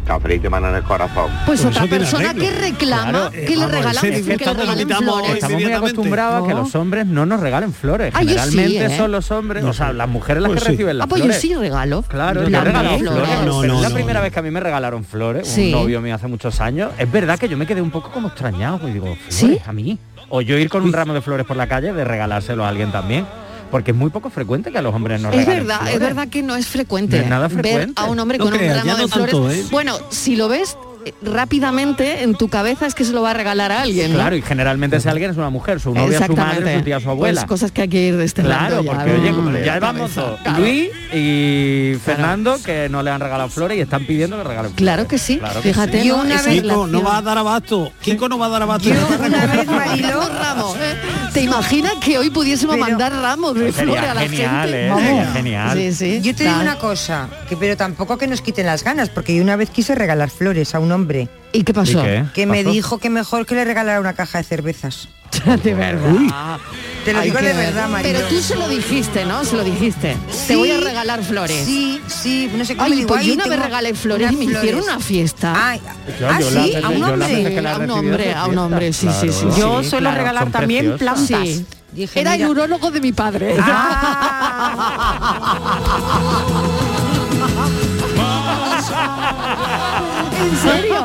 Cafelito 0.08 0.46
y 0.46 0.50
mano 0.50 0.70
en 0.70 0.76
el 0.76 0.82
corazón. 0.82 1.30
Pues 1.44 1.62
otra 1.64 1.86
persona 1.86 2.32
que 2.32 2.50
reclama 2.50 3.30
que 3.30 3.54
le 3.56 3.66
regalan 3.68 4.02
que 4.02 4.36
le 4.36 4.54
regalen 4.54 4.88
flores. 4.88 5.30
Estamos 5.34 5.62
muy 5.62 5.72
acostumbrados 5.72 6.44
a 6.44 6.48
que 6.48 6.54
los 6.54 6.74
hombres 6.74 7.06
no 7.06 7.26
nos 7.26 7.40
regalen 7.40 7.72
flores. 7.74 8.12
Ah, 8.16 8.22
yo 8.22 8.30
sí, 8.30 8.34
Generalmente 8.38 8.86
¿eh? 8.94 8.96
son 8.96 9.12
los 9.12 9.30
hombres, 9.30 9.62
o 9.64 9.72
sea, 9.74 9.92
las 9.92 10.08
mujeres 10.08 10.42
las 10.42 10.48
Pues 10.50 10.60
que 10.62 10.66
sí. 10.66 10.72
reciben 10.72 10.96
las 10.98 11.04
Ah, 11.04 11.08
pues 11.08 11.22
yo 11.22 11.32
sí 11.32 11.54
regalo. 11.54 12.02
Claro, 12.02 12.42
Yo 12.42 12.48
yo 12.48 12.56
he 12.56 12.60
regalado 12.62 12.88
también. 12.96 13.12
flores. 13.12 13.28
No, 13.44 13.60
pero 13.60 13.72
no, 13.72 13.76
es 13.76 13.82
la 13.82 13.88
no, 13.90 13.94
primera 13.94 14.20
no. 14.20 14.24
vez 14.24 14.32
que 14.32 14.38
a 14.38 14.42
mí 14.42 14.50
me 14.50 14.60
regalaron 14.60 15.04
flores, 15.04 15.46
Sí. 15.46 15.66
un 15.74 15.82
novio 15.82 16.00
mío 16.00 16.14
hace 16.14 16.26
muchos 16.26 16.58
años. 16.62 16.90
Es 16.98 17.12
verdad 17.12 17.38
que 17.38 17.48
yo 17.48 17.58
me 17.58 17.66
quedé 17.66 17.82
un 17.82 17.90
poco 17.90 18.10
como 18.10 18.28
extrañado, 18.28 18.80
y 18.88 18.92
digo, 18.92 19.06
flores, 19.14 19.24
¿Sí? 19.28 19.58
a 19.66 19.72
mí. 19.72 19.98
O 20.30 20.40
yo 20.40 20.56
ir 20.58 20.68
con 20.70 20.82
un 20.84 20.92
ramo 20.92 21.12
de 21.12 21.20
flores 21.20 21.44
por 21.46 21.56
la 21.56 21.66
calle 21.66 21.92
de 21.92 22.04
regalárselo 22.04 22.64
a 22.64 22.68
alguien 22.68 22.90
también. 22.92 23.26
Porque 23.70 23.90
es 23.90 23.96
muy 23.96 24.10
poco 24.10 24.30
frecuente 24.30 24.70
que 24.72 24.78
a 24.78 24.82
los 24.82 24.94
hombres 24.94 25.20
nos 25.20 25.34
Es 25.34 25.46
verdad, 25.46 25.80
es 25.92 26.00
verdad 26.00 26.28
que 26.28 26.42
no 26.42 26.56
es 26.56 26.66
frecuente, 26.66 27.18
No 27.18 27.22
es 27.24 27.28
nada 27.30 27.48
ver 27.48 27.58
frecuente. 27.60 27.92
a 28.00 28.04
un 28.06 28.18
hombre 28.18 28.38
No 28.38 28.44
con 28.46 28.54
creas, 28.54 28.82
un 28.82 28.88
ramo 28.88 28.96
de 28.96 29.02
no 29.02 29.08
flores. 29.08 29.32
tanto, 29.34 29.50
¿eh? 29.50 29.64
Bueno, 29.70 29.98
si 30.10 30.36
lo 30.36 30.48
ves 30.48 30.76
rápidamente 31.22 32.22
en 32.22 32.34
tu 32.34 32.48
cabeza 32.48 32.86
es 32.86 32.94
que 32.94 33.04
se 33.04 33.12
lo 33.12 33.22
va 33.22 33.30
a 33.30 33.34
regalar 33.34 33.72
a 33.72 33.82
alguien, 33.82 34.10
¿no? 34.12 34.18
Claro, 34.18 34.36
y 34.36 34.42
generalmente 34.42 34.96
ese 34.96 35.08
alguien 35.08 35.30
es 35.30 35.36
una 35.36 35.50
mujer, 35.50 35.80
su 35.80 35.92
novia, 35.94 36.24
su 36.26 36.36
madre, 36.36 36.78
su 36.78 36.84
tía, 36.84 37.00
su 37.00 37.10
abuela. 37.10 37.40
Pues 37.42 37.48
cosas 37.48 37.72
que 37.72 37.82
hay 37.82 37.88
que 37.88 38.00
ir 38.00 38.08
Claro, 38.14 38.22
destelando 38.22 38.82
ya, 38.82 38.90
porque 38.92 39.12
¿no? 39.12 39.20
oye, 39.22 39.30
como 39.32 39.50
De 39.50 39.64
ya 39.64 39.74
la 39.74 39.80
vamos 39.80 40.10
Luis 40.58 40.90
y 41.14 41.94
Fernando 42.04 42.58
que 42.64 42.88
no 42.88 43.02
le 43.02 43.10
han 43.10 43.20
regalado 43.20 43.48
flores 43.48 43.78
y 43.78 43.80
están 43.80 44.06
pidiendo 44.06 44.36
que 44.36 44.42
le 44.42 44.48
regalen 44.48 44.70
flores. 44.72 44.76
Claro 44.76 45.08
que 45.08 45.18
sí, 45.18 45.38
Claro 45.38 45.60
que 45.62 45.68
fíjate. 45.68 45.98
Esa 45.98 46.04
Kiko 46.04 46.22
relación. 46.86 46.92
no 46.92 47.02
va 47.02 47.18
a 47.18 47.22
dar 47.22 47.38
abasto. 47.38 47.92
Kiko 48.00 48.28
no 48.28 48.38
va 48.38 48.46
a 48.46 48.48
dar 48.50 48.62
abasto. 48.62 48.88
Unos 48.88 50.38
ramos, 50.38 50.76
¿eh? 50.76 50.94
¿Te 51.32 51.42
imaginas 51.42 51.92
que 52.04 52.18
hoy 52.18 52.30
pudiésemos 52.30 52.76
mandar 52.78 53.12
ramos 53.12 53.54
de 53.54 53.72
flores 53.72 54.02
a 54.04 54.14
la 54.14 54.20
genial, 54.22 54.68
gente? 54.68 54.86
¿eh? 54.88 54.94
Sería 54.96 55.32
genial. 55.32 55.78
Sí, 55.78 55.92
sí. 55.92 56.20
Yo 56.22 56.34
te 56.34 56.44
digo 56.44 56.60
una 56.60 56.76
cosa, 56.78 57.28
que 57.48 57.56
pero 57.56 57.76
tampoco 57.76 58.16
que 58.18 58.26
nos 58.26 58.40
quiten 58.40 58.66
las 58.66 58.82
ganas, 58.84 59.08
porque 59.10 59.34
yo 59.34 59.42
una 59.42 59.56
vez 59.56 59.70
quise 59.70 59.94
regalar 59.94 60.30
flores 60.30 60.74
a 60.74 60.78
un 60.80 60.92
hombre. 60.92 60.97
¿Y 61.52 61.62
qué 61.64 61.74
pasó? 61.74 62.00
¿Y 62.00 62.02
qué? 62.02 62.24
Que 62.34 62.46
me 62.46 62.64
dijo 62.64 62.98
que 62.98 63.10
mejor 63.10 63.46
que 63.46 63.54
le 63.54 63.64
regalara 63.64 64.00
una 64.00 64.14
caja 64.14 64.38
de 64.38 64.44
cervezas. 64.44 65.08
de 65.62 65.74
verdad. 65.74 66.58
Te 67.04 67.12
lo 67.12 67.20
digo 67.20 67.36
de 67.36 67.42
ver. 67.42 67.56
verdad, 67.56 67.88
Mariló. 67.88 68.18
Pero 68.18 68.28
tú 68.28 68.40
se 68.40 68.56
lo 68.56 68.68
dijiste, 68.68 69.24
¿no? 69.24 69.44
Se 69.44 69.56
lo 69.56 69.64
dijiste. 69.64 70.16
Te 70.46 70.56
voy 70.56 70.70
a 70.70 70.80
regalar 70.80 71.22
flores. 71.22 71.64
Sí, 71.64 72.00
sí, 72.06 72.50
no 72.54 72.64
sé 72.64 72.74
cómo 72.74 72.86
Ay, 72.86 72.92
digo, 72.96 73.08
pues 73.08 73.24
yo 73.24 73.32
"Ay, 73.32 73.36
una 73.36 73.46
vez 73.46 73.60
regalé 73.60 73.94
flores 73.94 74.32
y 74.32 74.36
me 74.36 74.44
unas 74.46 74.56
hicieron 74.58 74.82
flores". 74.82 74.96
una 74.96 75.04
fiesta. 75.06 75.68
Ay, 75.70 75.80
¿Ah, 76.28 76.38
sí? 76.40 76.74
¿A 76.82 76.88
un 76.88 77.04
hombre? 77.04 77.68
a 77.68 77.76
un 77.78 77.90
hombre, 77.90 78.34
a 78.34 78.46
un 78.46 78.58
hombre, 78.58 78.92
sí, 78.92 79.06
Claro, 79.06 79.20
sí, 79.20 79.28
sí. 79.32 79.46
Yo 79.58 79.82
sí, 79.82 79.90
suelo 79.90 80.04
claro, 80.10 80.18
regalar 80.18 80.50
también 80.50 80.98
plantas. 80.98 81.26
Sí. 81.26 81.64
Dije, 81.92 82.20
Era 82.20 82.32
el 82.34 82.38
mira, 82.40 82.50
urólogo 82.50 82.90
de 82.90 83.00
mi 83.00 83.12
padre. 83.12 83.56
¿En 90.38 90.56
serio? 90.56 91.04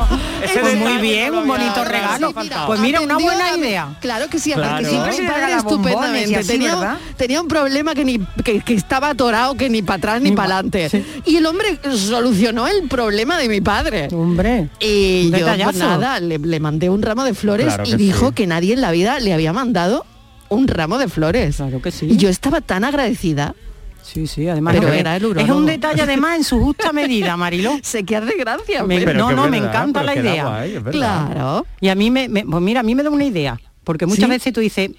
Pues 0.62 0.78
muy 0.78 0.98
bien, 0.98 1.34
un 1.34 1.48
bonito 1.48 1.84
regalo. 1.84 2.28
había 2.28 2.34
faltado. 2.34 2.68
Pues 2.68 2.80
mira, 2.80 3.02
una 3.02 3.18
buena 3.18 3.56
idea. 3.58 3.96
Claro 4.02 4.28
que 4.30 4.39
sí, 4.39 4.52
Claro. 4.54 4.70
aparte 4.70 4.89
siempre 4.89 5.22
mi 5.22 5.28
padre 5.28 5.54
estupendamente. 5.56 6.36
así, 6.38 6.48
tenía, 6.48 6.98
tenía 7.18 7.42
un 7.42 7.48
problema 7.48 7.96
que 7.96 8.06
ni 8.06 8.20
que, 8.44 8.62
que 8.62 8.74
estaba 8.74 9.10
atorado 9.10 9.56
que 9.56 9.70
ni 9.70 9.82
para 9.82 9.98
atrás 9.98 10.22
ni 10.22 10.32
para 10.32 10.56
adelante. 10.60 11.04
Y 11.26 11.38
el 11.38 11.46
hombre 11.46 11.80
solucionó 11.96 12.68
el 12.68 12.88
problema 12.88 13.38
de 13.38 13.50
mi 13.50 13.62
padre. 13.62 14.08
Hombre. 14.13 14.70
Y 14.80 15.32
yo 15.32 15.46
pues, 15.63 15.78
nada, 15.78 16.20
le, 16.20 16.38
le 16.38 16.60
mandé 16.60 16.89
un 16.89 17.02
ramo 17.02 17.24
de 17.24 17.34
flores 17.34 17.68
Claro 17.68 17.84
y 17.86 17.96
dijo 17.96 18.30
sí. 18.30 18.34
que 18.36 18.48
nadie 18.48 18.74
en 18.74 18.82
la 18.82 18.92
vida 18.92 19.20
le 19.20 19.34
había 19.34 19.54
mandado 19.54 20.06
un 20.50 20.68
ramo 20.68 20.98
de 20.98 21.08
flores. 21.08 21.56
Claro 21.58 21.82
que 21.82 21.92
sí. 21.92 22.08
Y 22.10 22.18
yo 22.18 22.30
estaba 22.30 22.62
tan 22.62 22.84
agradecida. 22.84 23.56
Sí, 24.04 24.28
sí, 24.28 24.48
además 24.48 24.76
Pero 24.76 24.89
es- 24.94 25.00
era 25.00 25.16
el 25.16 25.38
es 25.38 25.50
un 25.50 25.66
detalle 25.66 26.02
además 26.02 26.38
en 26.38 26.44
su 26.44 26.60
justa 26.60 26.92
medida, 26.94 27.36
Mariló. 27.38 27.78
Se 27.82 28.04
que 28.04 28.16
hace 28.18 28.36
gracia. 28.38 28.84
Me- 28.84 29.00
pero- 29.02 29.13
no, 29.18 29.32
no, 29.32 29.48
me 29.48 29.58
encanta 29.58 30.04
la 30.04 30.13
queda 30.13 30.32
idea. 30.32 30.44
guay. 30.48 30.84
Claro. 30.92 31.66
Y 31.80 31.88
a 31.89 31.96
mí 31.96 32.12
me, 32.12 32.28
me- 32.30 32.44
pues 32.46 32.62
mira, 32.62 32.82
a 32.82 32.84
mí 32.84 32.94
me 32.96 33.04
da 33.04 33.10
una 33.10 33.24
idea, 33.26 33.60
porque 33.84 34.06
muchas 34.06 34.26
¿Sí? 34.26 34.30
veces 34.30 34.54
tú 34.54 34.60
dices, 34.62 34.92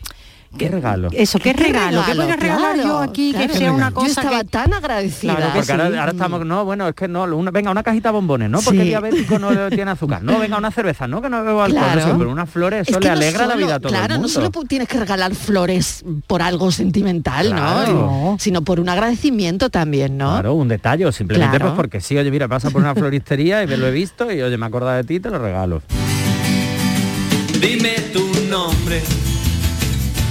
¿Qué 0.58 0.68
regalo? 0.68 1.08
eso, 1.12 1.38
¿qué, 1.38 1.52
regalo? 1.52 2.02
¿Qué 2.06 2.14
podría 2.14 2.36
regalar 2.36 2.74
Claro, 2.74 2.88
yo 2.88 2.98
aquí 3.00 3.32
claro. 3.32 3.52
que 3.52 3.58
sea 3.58 3.72
una 3.72 3.90
cosa 3.90 4.06
Yo 4.06 4.12
estaba 4.20 4.38
que- 4.42 4.48
tan 4.48 4.72
agradecida. 4.72 5.34
Claro 5.34 5.52
que 5.52 5.58
Porque 5.58 5.72
ahora, 5.72 5.90
sí. 5.90 5.96
ahora 5.96 6.12
estamos, 6.12 6.46
no, 6.46 6.64
bueno, 6.64 6.88
es 6.88 6.94
que 6.94 7.08
no, 7.08 7.24
una- 7.24 7.50
venga, 7.50 7.70
una 7.70 7.82
cajita 7.82 8.10
de 8.10 8.12
bombones, 8.12 8.50
¿no? 8.50 8.60
Porque 8.60 8.76
Sí. 8.78 8.82
el 8.82 8.88
diabético 8.88 9.38
no 9.38 9.68
tiene 9.70 9.90
azúcar. 9.90 10.22
No, 10.22 10.38
venga, 10.38 10.56
una 10.58 10.70
cerveza, 10.70 11.08
no, 11.08 11.20
que 11.20 11.28
no 11.28 11.42
bebo 11.44 11.62
alcohol. 11.62 11.82
Claro. 11.82 12.00
no 12.00 12.06
sé, 12.12 12.14
pero 12.18 12.30
unas 12.30 12.48
flores, 12.50 12.82
Es 12.82 12.88
eso 12.90 13.00
que 13.00 13.04
le 13.06 13.10
no 13.10 13.16
alegra 13.16 13.46
la 13.46 13.52
solo- 13.54 13.66
vida 13.66 13.74
a 13.74 13.80
todo 13.80 13.88
Claro, 13.92 14.04
el 14.06 14.10
no 14.10 14.16
mundo. 14.18 14.28
solo 14.28 14.50
pu- 14.52 14.68
tienes 14.68 14.88
que 14.88 14.98
regalar 15.00 15.34
flores 15.34 16.04
por 16.26 16.40
algo 16.42 16.70
sentimental, 16.70 17.48
Claro. 17.50 17.92
¿no? 17.92 18.36
Sino 18.38 18.62
por 18.62 18.78
un 18.80 18.88
agradecimiento 18.88 19.70
también, 19.70 20.16
¿no? 20.16 20.30
Claro, 20.32 20.54
un 20.54 20.68
detalle, 20.68 21.10
simplemente 21.12 21.56
Claro. 21.56 21.72
pues 21.72 21.76
porque 21.76 22.00
sí, 22.00 22.16
oye, 22.16 22.30
mira, 22.30 22.46
pasa 22.48 22.70
por 22.70 22.80
una 22.80 22.94
floristería 22.94 23.62
y 23.62 23.66
me 23.66 23.76
lo 23.76 23.86
he 23.86 23.90
visto 23.90 24.30
y 24.32 24.40
oye, 24.40 24.56
me 24.56 24.66
acuerdo 24.66 24.88
de 24.90 25.02
ti 25.04 25.14
y 25.16 25.20
te 25.20 25.30
lo 25.30 25.38
regalo. 25.38 25.82
Dime 27.60 27.94
tu 28.12 28.24
nombre 28.50 29.02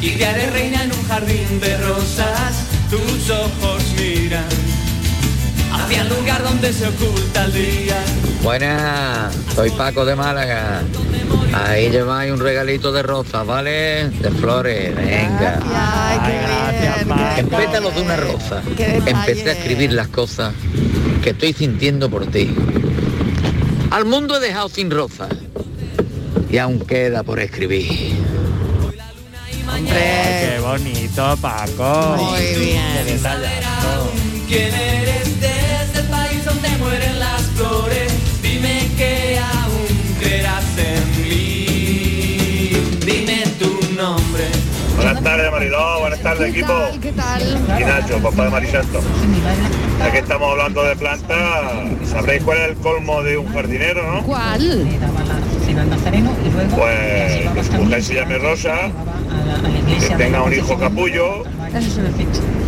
y 0.04 0.12
te 0.18 0.26
haré 0.26 0.50
reina 0.52 0.84
en 0.84 0.92
un 0.92 1.04
jardín 1.08 1.60
de 1.62 1.78
rosas. 1.78 2.66
Tus 2.90 3.30
ojos 3.30 3.84
miran 3.98 4.44
hacia 5.72 6.02
el 6.02 6.10
lugar 6.10 6.44
donde 6.44 6.74
se 6.74 6.88
oculta 6.88 7.46
el 7.46 7.54
día. 7.54 8.04
Buenas, 8.44 9.34
soy 9.56 9.70
Paco 9.72 10.04
de 10.04 10.16
Málaga. 10.16 10.82
Ahí 11.54 11.90
lleváis 11.90 12.34
un 12.34 12.40
regalito 12.40 12.92
de 12.92 13.02
rosas, 13.02 13.48
¿vale? 13.48 14.10
De 14.10 14.30
flores, 14.32 14.94
venga. 14.94 15.60
Ay, 15.74 16.20
qué 16.26 17.06
bien. 17.06 17.22
En 17.38 17.48
pétalos 17.48 17.96
de 17.96 18.02
una 18.02 18.18
rosa. 18.18 18.62
Empecé 19.06 19.50
a 19.50 19.54
escribir 19.54 19.94
las 19.94 20.10
cosas 20.10 20.54
que 21.24 21.30
estoy 21.30 21.54
sintiendo 21.54 22.10
por 22.10 22.26
ti. 22.26 22.54
Al 23.90 24.04
mundo 24.04 24.36
he 24.36 24.40
dejado 24.42 24.68
sin 24.68 24.92
rosas. 24.92 25.30
Y 26.52 26.58
aún 26.58 26.82
queda 26.82 27.24
por 27.24 27.40
escribir. 27.40 28.23
Qué 29.94 30.60
bonito, 30.60 31.38
Paco. 31.42 32.18
Muy 32.18 32.66
bien. 32.66 33.06
Detallazo. 33.06 34.12
¿Quién 34.48 34.74
eres 34.74 35.40
desde 35.40 36.00
el 36.00 36.08
país 36.08 36.46
donde 36.46 36.70
mueren 36.78 37.20
las 37.20 37.42
flores? 37.56 38.14
Dime 38.42 38.90
que 38.98 39.40
aún 39.40 40.16
creerás 40.20 40.66
en 40.78 41.22
mí. 41.22 42.70
Dime 43.06 43.44
tu 43.60 43.94
nombre. 43.96 44.44
Buenas 44.96 45.24
tardes, 45.24 45.52
Mariló. 45.52 46.00
Buenas 46.00 46.20
tardes, 46.20 46.50
equipo. 46.50 46.74
¿Qué 47.02 47.12
tal? 47.12 47.42
Y 47.80 47.84
Nacho, 47.84 48.20
papá 48.20 48.46
de 48.46 48.50
Marisanto. 48.50 49.02
Ya 50.00 50.12
que 50.12 50.20
estamos 50.20 50.52
hablando 50.52 50.84
de 50.84 50.96
plantas, 50.96 51.40
¿sabréis 52.10 52.44
cuál 52.44 52.58
es 52.60 52.70
el 52.70 52.76
colmo 52.76 53.24
de 53.24 53.38
un 53.38 53.52
jardinero, 53.54 54.16
no? 54.16 54.24
¿Cuál? 54.24 54.88
Pues 56.76 57.50
que 57.54 57.64
su 57.64 57.72
mujer 57.74 58.04
se 58.04 58.16
llame 58.16 58.38
Rosa, 58.38 58.76
que 60.08 60.16
tenga 60.16 60.44
un 60.44 60.54
hijo 60.54 60.78
capullo, 60.78 61.44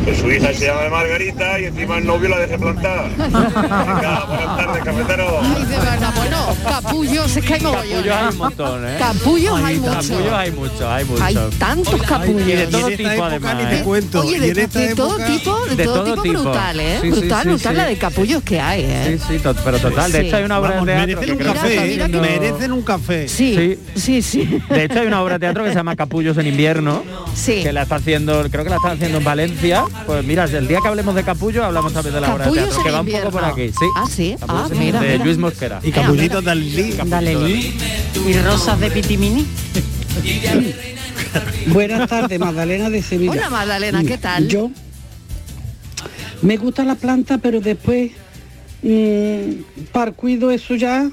que 0.05 0.15
su 0.15 0.31
hija 0.31 0.53
se 0.53 0.67
llame 0.67 0.89
Margarita 0.89 1.59
y 1.59 1.65
encima 1.65 1.97
el 1.97 2.05
novio 2.05 2.29
la 2.29 2.37
deje 2.39 2.57
plantada. 2.59 3.03
Venga, 3.17 4.25
buenas 4.27 4.57
tardes, 4.57 4.83
cafetero. 4.83 5.39
Ay, 5.41 5.63
de 5.65 5.77
verdad, 5.77 6.13
bueno, 6.15 6.55
capullos, 6.63 7.35
es 7.37 7.43
que 7.45 7.53
hay. 7.55 7.59
Capullos 7.59 8.05
hay 8.07 8.27
un 8.31 8.37
montón, 8.37 8.87
¿eh? 8.87 8.95
Capullos 8.99 9.61
hay 9.63 9.79
muchos. 9.79 10.07
Capullos 10.07 10.33
hay 10.33 10.51
muchos, 10.51 10.81
hay 10.81 11.05
muchos. 11.05 11.21
Hay 11.21 11.35
tantos 11.57 12.01
capullos. 12.03 12.47
Y 12.47 12.51
de 12.51 12.67
todo 12.67 12.87
tipo, 12.87 13.23
además. 13.23 13.55
ni 13.57 13.65
te 13.65 13.79
¿eh? 13.79 13.83
cuento. 13.83 14.21
Oye, 14.21 14.39
de, 14.53 14.67
todo 14.95 15.17
tipo, 15.17 15.65
de, 15.65 15.75
De 15.75 15.83
todo, 15.85 16.03
todo 16.03 16.21
tipo, 16.21 16.41
brutal, 16.43 16.79
¿eh? 16.79 16.97
Sí, 17.01 17.07
sí, 17.11 17.19
brutal, 17.19 17.43
sí, 17.43 17.49
brutal 17.49 17.71
sí. 17.73 17.77
la 17.77 17.85
de 17.85 17.97
capullos 17.97 18.43
que 18.43 18.61
hay, 18.61 18.83
¿eh? 18.83 19.19
Sí, 19.19 19.33
sí, 19.35 19.39
to- 19.39 19.55
pero 19.63 19.79
total. 19.79 20.11
De 20.11 20.21
Sí. 20.21 20.27
hecho 20.27 20.37
hay 20.37 20.43
una 20.43 20.59
obra 20.59 20.69
Vamos, 20.71 20.85
de 20.85 20.93
teatro 20.93 21.15
merecen 21.17 21.37
que 21.37 21.43
un 21.43 21.53
café, 21.53 21.93
¿eh? 21.95 22.07
merecen 22.07 22.71
un 22.71 22.81
café. 22.83 23.27
Sí, 23.27 23.79
sí, 23.95 24.21
sí. 24.21 24.61
De 24.69 24.83
hecho 24.83 24.99
hay 24.99 25.07
una 25.07 25.21
obra 25.23 25.33
de 25.35 25.39
teatro 25.39 25.63
que 25.63 25.69
se 25.71 25.75
llama 25.75 25.95
Capullos 25.95 26.37
en 26.37 26.45
invierno, 26.47 27.03
Sí. 27.33 27.63
que 27.63 27.73
la 27.73 27.81
está 27.83 27.95
haciendo, 27.95 28.43
creo 28.51 28.63
que 28.63 28.69
la 28.69 28.75
están 28.77 28.91
haciendo 28.91 29.17
en 29.17 29.23
Valencia. 29.23 29.83
Pues 30.05 30.23
mira, 30.23 30.43
el 30.45 30.67
día 30.67 30.79
que 30.81 30.87
hablemos 30.87 31.15
de 31.15 31.23
capullo 31.23 31.65
hablamos 31.65 31.91
también 31.93 32.13
de 32.15 32.21
la 32.21 32.33
obra 32.35 32.45
de 32.45 32.51
teatro, 32.51 32.83
que 32.83 32.91
va 32.91 33.01
un 33.01 33.07
poco 33.07 33.29
por 33.31 33.45
aquí. 33.45 33.69
Sí. 33.69 33.85
Ah, 33.95 34.05
sí. 34.09 34.35
Ah, 34.41 34.45
Capullos 34.47 34.77
mira, 34.79 34.99
de 35.01 35.11
mira. 35.13 35.25
Luis 35.25 35.37
Mosquera. 35.37 35.79
Y 35.83 35.91
capullitos 35.91 36.43
de 36.45 36.51
Alilí. 36.51 36.91
Dalelí 37.05 37.73
y 38.27 38.33
rosas 38.39 38.79
de 38.79 38.91
pitimini. 38.91 39.45
Buenas 41.67 42.09
tardes, 42.09 42.39
Magdalena 42.39 42.89
de 42.89 43.01
Sevilla. 43.01 43.31
Hola, 43.31 43.49
Magdalena, 43.49 44.03
¿qué 44.03 44.17
tal? 44.17 44.47
Yo 44.47 44.69
me 46.41 46.57
gusta 46.57 46.83
la 46.83 46.95
planta, 46.95 47.37
pero 47.39 47.59
después 47.61 48.11
mm, 48.83 49.85
para 49.91 50.11
cuido 50.11 50.51
eso 50.51 50.75
ya 50.75 51.09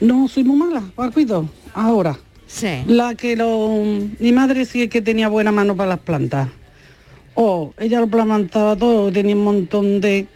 no 0.00 0.28
soy 0.28 0.44
muy 0.44 0.56
mala 0.56 0.82
para 0.94 1.10
cuido. 1.10 1.48
Ahora, 1.74 2.18
Sí. 2.46 2.68
la 2.86 3.14
que 3.14 3.36
lo 3.36 3.82
mi 4.18 4.32
madre 4.32 4.64
sí 4.64 4.88
que 4.88 5.02
tenía 5.02 5.28
buena 5.28 5.52
mano 5.52 5.76
para 5.76 5.90
las 5.90 5.98
plantas. 5.98 6.48
O 7.34 7.74
ella 7.78 8.00
lo 8.00 8.06
plantaba 8.06 8.76
todo, 8.76 9.10
tenía 9.10 9.34
un 9.34 9.44
montón 9.44 10.00
de 10.00 10.26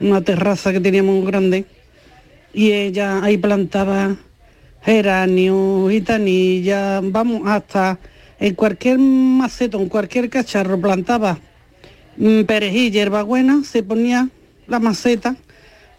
una 0.00 0.22
terraza 0.22 0.72
que 0.72 0.80
teníamos 0.80 1.16
muy 1.16 1.26
grande. 1.26 1.66
Y 2.54 2.72
ella 2.72 3.22
ahí 3.22 3.36
plantaba 3.36 4.16
geranio, 4.82 5.88
gitanilla, 5.90 7.00
vamos, 7.02 7.42
hasta 7.46 7.98
en 8.38 8.54
cualquier 8.54 8.98
maceto, 8.98 9.80
en 9.80 9.88
cualquier 9.88 10.30
cacharro 10.30 10.80
plantaba 10.80 11.38
mm, 12.16 12.42
perejil, 12.42 12.92
hierbabuena, 12.92 13.62
se 13.64 13.82
ponía 13.82 14.28
la 14.66 14.78
maceta 14.78 15.36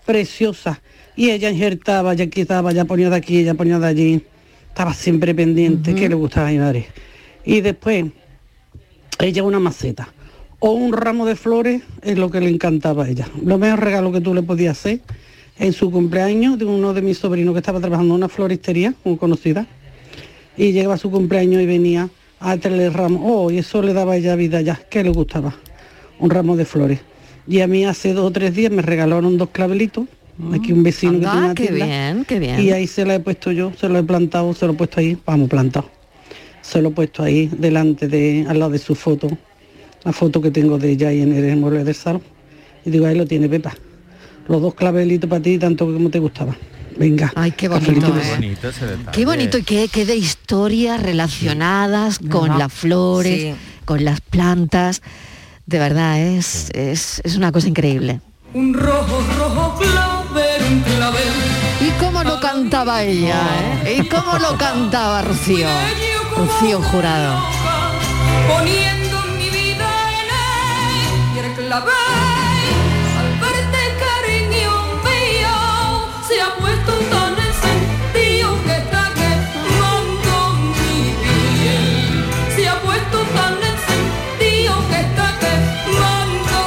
preciosa. 0.05 0.81
Y 1.15 1.29
ella 1.31 1.51
injertaba, 1.51 2.13
ya 2.15 2.27
quitaba, 2.27 2.71
ya 2.71 2.85
ponía 2.85 3.09
de 3.09 3.15
aquí, 3.15 3.43
ya 3.43 3.53
ponía 3.53 3.77
de 3.77 3.87
allí, 3.87 4.23
estaba 4.69 4.93
siempre 4.93 5.35
pendiente, 5.35 5.93
que 5.93 6.09
le 6.09 6.15
gustaba 6.15 6.47
a 6.47 6.51
mi 6.51 6.57
madre. 6.57 6.87
Y 7.45 7.61
después, 7.61 8.05
ella 9.19 9.43
una 9.43 9.59
maceta 9.59 10.13
o 10.59 10.71
un 10.71 10.93
ramo 10.93 11.25
de 11.25 11.35
flores 11.35 11.83
es 12.01 12.17
lo 12.17 12.31
que 12.31 12.39
le 12.39 12.49
encantaba 12.49 13.05
a 13.05 13.09
ella. 13.09 13.27
Lo 13.43 13.57
mejor 13.57 13.81
regalo 13.81 14.11
que 14.11 14.21
tú 14.21 14.33
le 14.33 14.43
podías 14.43 14.77
hacer 14.77 15.01
en 15.59 15.73
su 15.73 15.91
cumpleaños 15.91 16.57
de 16.57 16.65
uno 16.65 16.93
de 16.93 17.01
mis 17.01 17.17
sobrinos 17.17 17.53
que 17.53 17.59
estaba 17.59 17.79
trabajando 17.79 18.13
en 18.13 18.19
una 18.19 18.29
floristería 18.29 18.93
muy 19.03 19.17
conocida 19.17 19.67
y 20.55 20.71
llegaba 20.71 20.95
a 20.95 20.97
su 20.97 21.11
cumpleaños 21.11 21.61
y 21.61 21.65
venía 21.65 22.09
a 22.39 22.57
traerle 22.57 22.89
ramos. 22.89 23.21
Oh, 23.23 23.51
y 23.51 23.59
eso 23.59 23.81
le 23.81 23.93
daba 23.93 24.13
a 24.13 24.17
ella 24.17 24.35
vida 24.35 24.61
ya, 24.61 24.75
que 24.75 25.03
le 25.03 25.09
gustaba, 25.09 25.55
un 26.19 26.29
ramo 26.29 26.55
de 26.55 26.65
flores. 26.65 26.99
Y 27.47 27.61
a 27.61 27.67
mí 27.67 27.85
hace 27.85 28.13
dos 28.13 28.25
o 28.25 28.31
tres 28.31 28.53
días 28.55 28.71
me 28.71 28.81
regalaron 28.81 29.37
dos 29.37 29.49
clavelitos, 29.51 30.05
aquí 30.53 30.73
un 30.73 30.83
vecino 30.83 31.13
que 31.13 31.19
tiene 31.19 31.37
una 31.37 31.55
qué 31.55 31.67
tienda, 31.67 31.85
bien, 31.85 32.25
qué 32.25 32.39
bien. 32.39 32.59
Y 32.59 32.71
ahí 32.71 32.87
se 32.87 33.05
lo 33.05 33.13
he 33.13 33.19
puesto 33.19 33.51
yo, 33.51 33.71
se 33.79 33.87
lo 33.87 33.97
he 33.97 34.03
plantado, 34.03 34.53
se 34.53 34.65
lo 34.65 34.73
he 34.73 34.75
puesto 34.75 34.99
ahí, 34.99 35.17
vamos, 35.25 35.49
plantado. 35.49 35.89
Se 36.61 36.81
lo 36.81 36.89
he 36.89 36.91
puesto 36.91 37.23
ahí 37.23 37.49
delante 37.57 38.07
de, 38.07 38.45
al 38.47 38.59
lado 38.59 38.71
de 38.71 38.79
su 38.79 38.95
foto, 38.95 39.29
la 40.03 40.13
foto 40.13 40.41
que 40.41 40.51
tengo 40.51 40.77
de 40.77 40.91
ella 40.91 41.09
ahí 41.09 41.21
en 41.21 41.33
el 41.33 41.57
mueble 41.57 41.83
del 41.83 41.95
salón. 41.95 42.21
Y 42.85 42.89
digo, 42.89 43.05
ahí 43.05 43.15
lo 43.17 43.25
tiene 43.25 43.49
Pepa. 43.49 43.73
Los 44.47 44.61
dos 44.61 44.73
clavelitos 44.75 45.29
para 45.29 45.41
ti, 45.41 45.57
tanto 45.57 45.85
como 45.85 46.09
te 46.09 46.19
gustaba. 46.19 46.55
Venga. 46.97 47.31
Ay, 47.35 47.51
qué 47.51 47.67
bonito, 47.67 48.07
¿eh? 48.07 48.31
bonito 48.35 48.69
ese 48.69 48.85
detalle. 48.85 49.11
Qué 49.11 49.25
bonito 49.25 49.57
y 49.57 49.63
qué, 49.63 49.87
qué 49.91 50.05
de 50.05 50.15
historias 50.15 51.03
relacionadas 51.03 52.19
con 52.19 52.49
Ajá. 52.51 52.59
las 52.59 52.73
flores, 52.73 53.41
Sí. 53.41 53.55
con 53.85 54.03
las 54.05 54.21
plantas. 54.21 55.01
De 55.65 55.79
verdad, 55.79 56.19
es, 56.19 56.69
es, 56.73 57.21
es 57.23 57.35
una 57.35 57.51
cosa 57.51 57.67
increíble. 57.67 58.21
Un 58.53 58.73
rojo, 58.73 59.21
rojo 59.37 59.77
clavel, 59.79 60.63
un 60.71 60.79
clavel. 60.79 61.27
¿Y 61.81 61.89
cómo 61.99 62.23
lo 62.23 62.39
cantaba 62.39 63.03
ella? 63.03 63.41
eh? 63.85 63.97
¿Y 64.01 64.07
cómo 64.07 64.39
lo 64.39 64.57
cantaba 64.57 65.21
Rocío? 65.21 65.67
Rocío 66.37 66.81
Jurado. 66.81 67.37
Y 71.77 71.79
el 71.79 71.83
clavel, 71.83 72.75
al 73.19 73.29
verte 73.39 73.81
cariño 74.01 74.73
mío, 75.05 75.55
se 76.27 76.35
ha 76.41 76.49
puesto 76.55 76.91
tan 77.11 77.33
encendido 77.37 78.47
que 78.65 78.75
está 78.77 79.03
quemando 79.13 80.33
mi 80.73 81.01
piel. 81.21 82.25
Se 82.55 82.61
ha 82.67 82.75
puesto 82.81 83.17
tan 83.35 83.53
encendido 83.61 84.73
que 84.89 84.99
está 85.01 85.27
quemando 85.39 86.57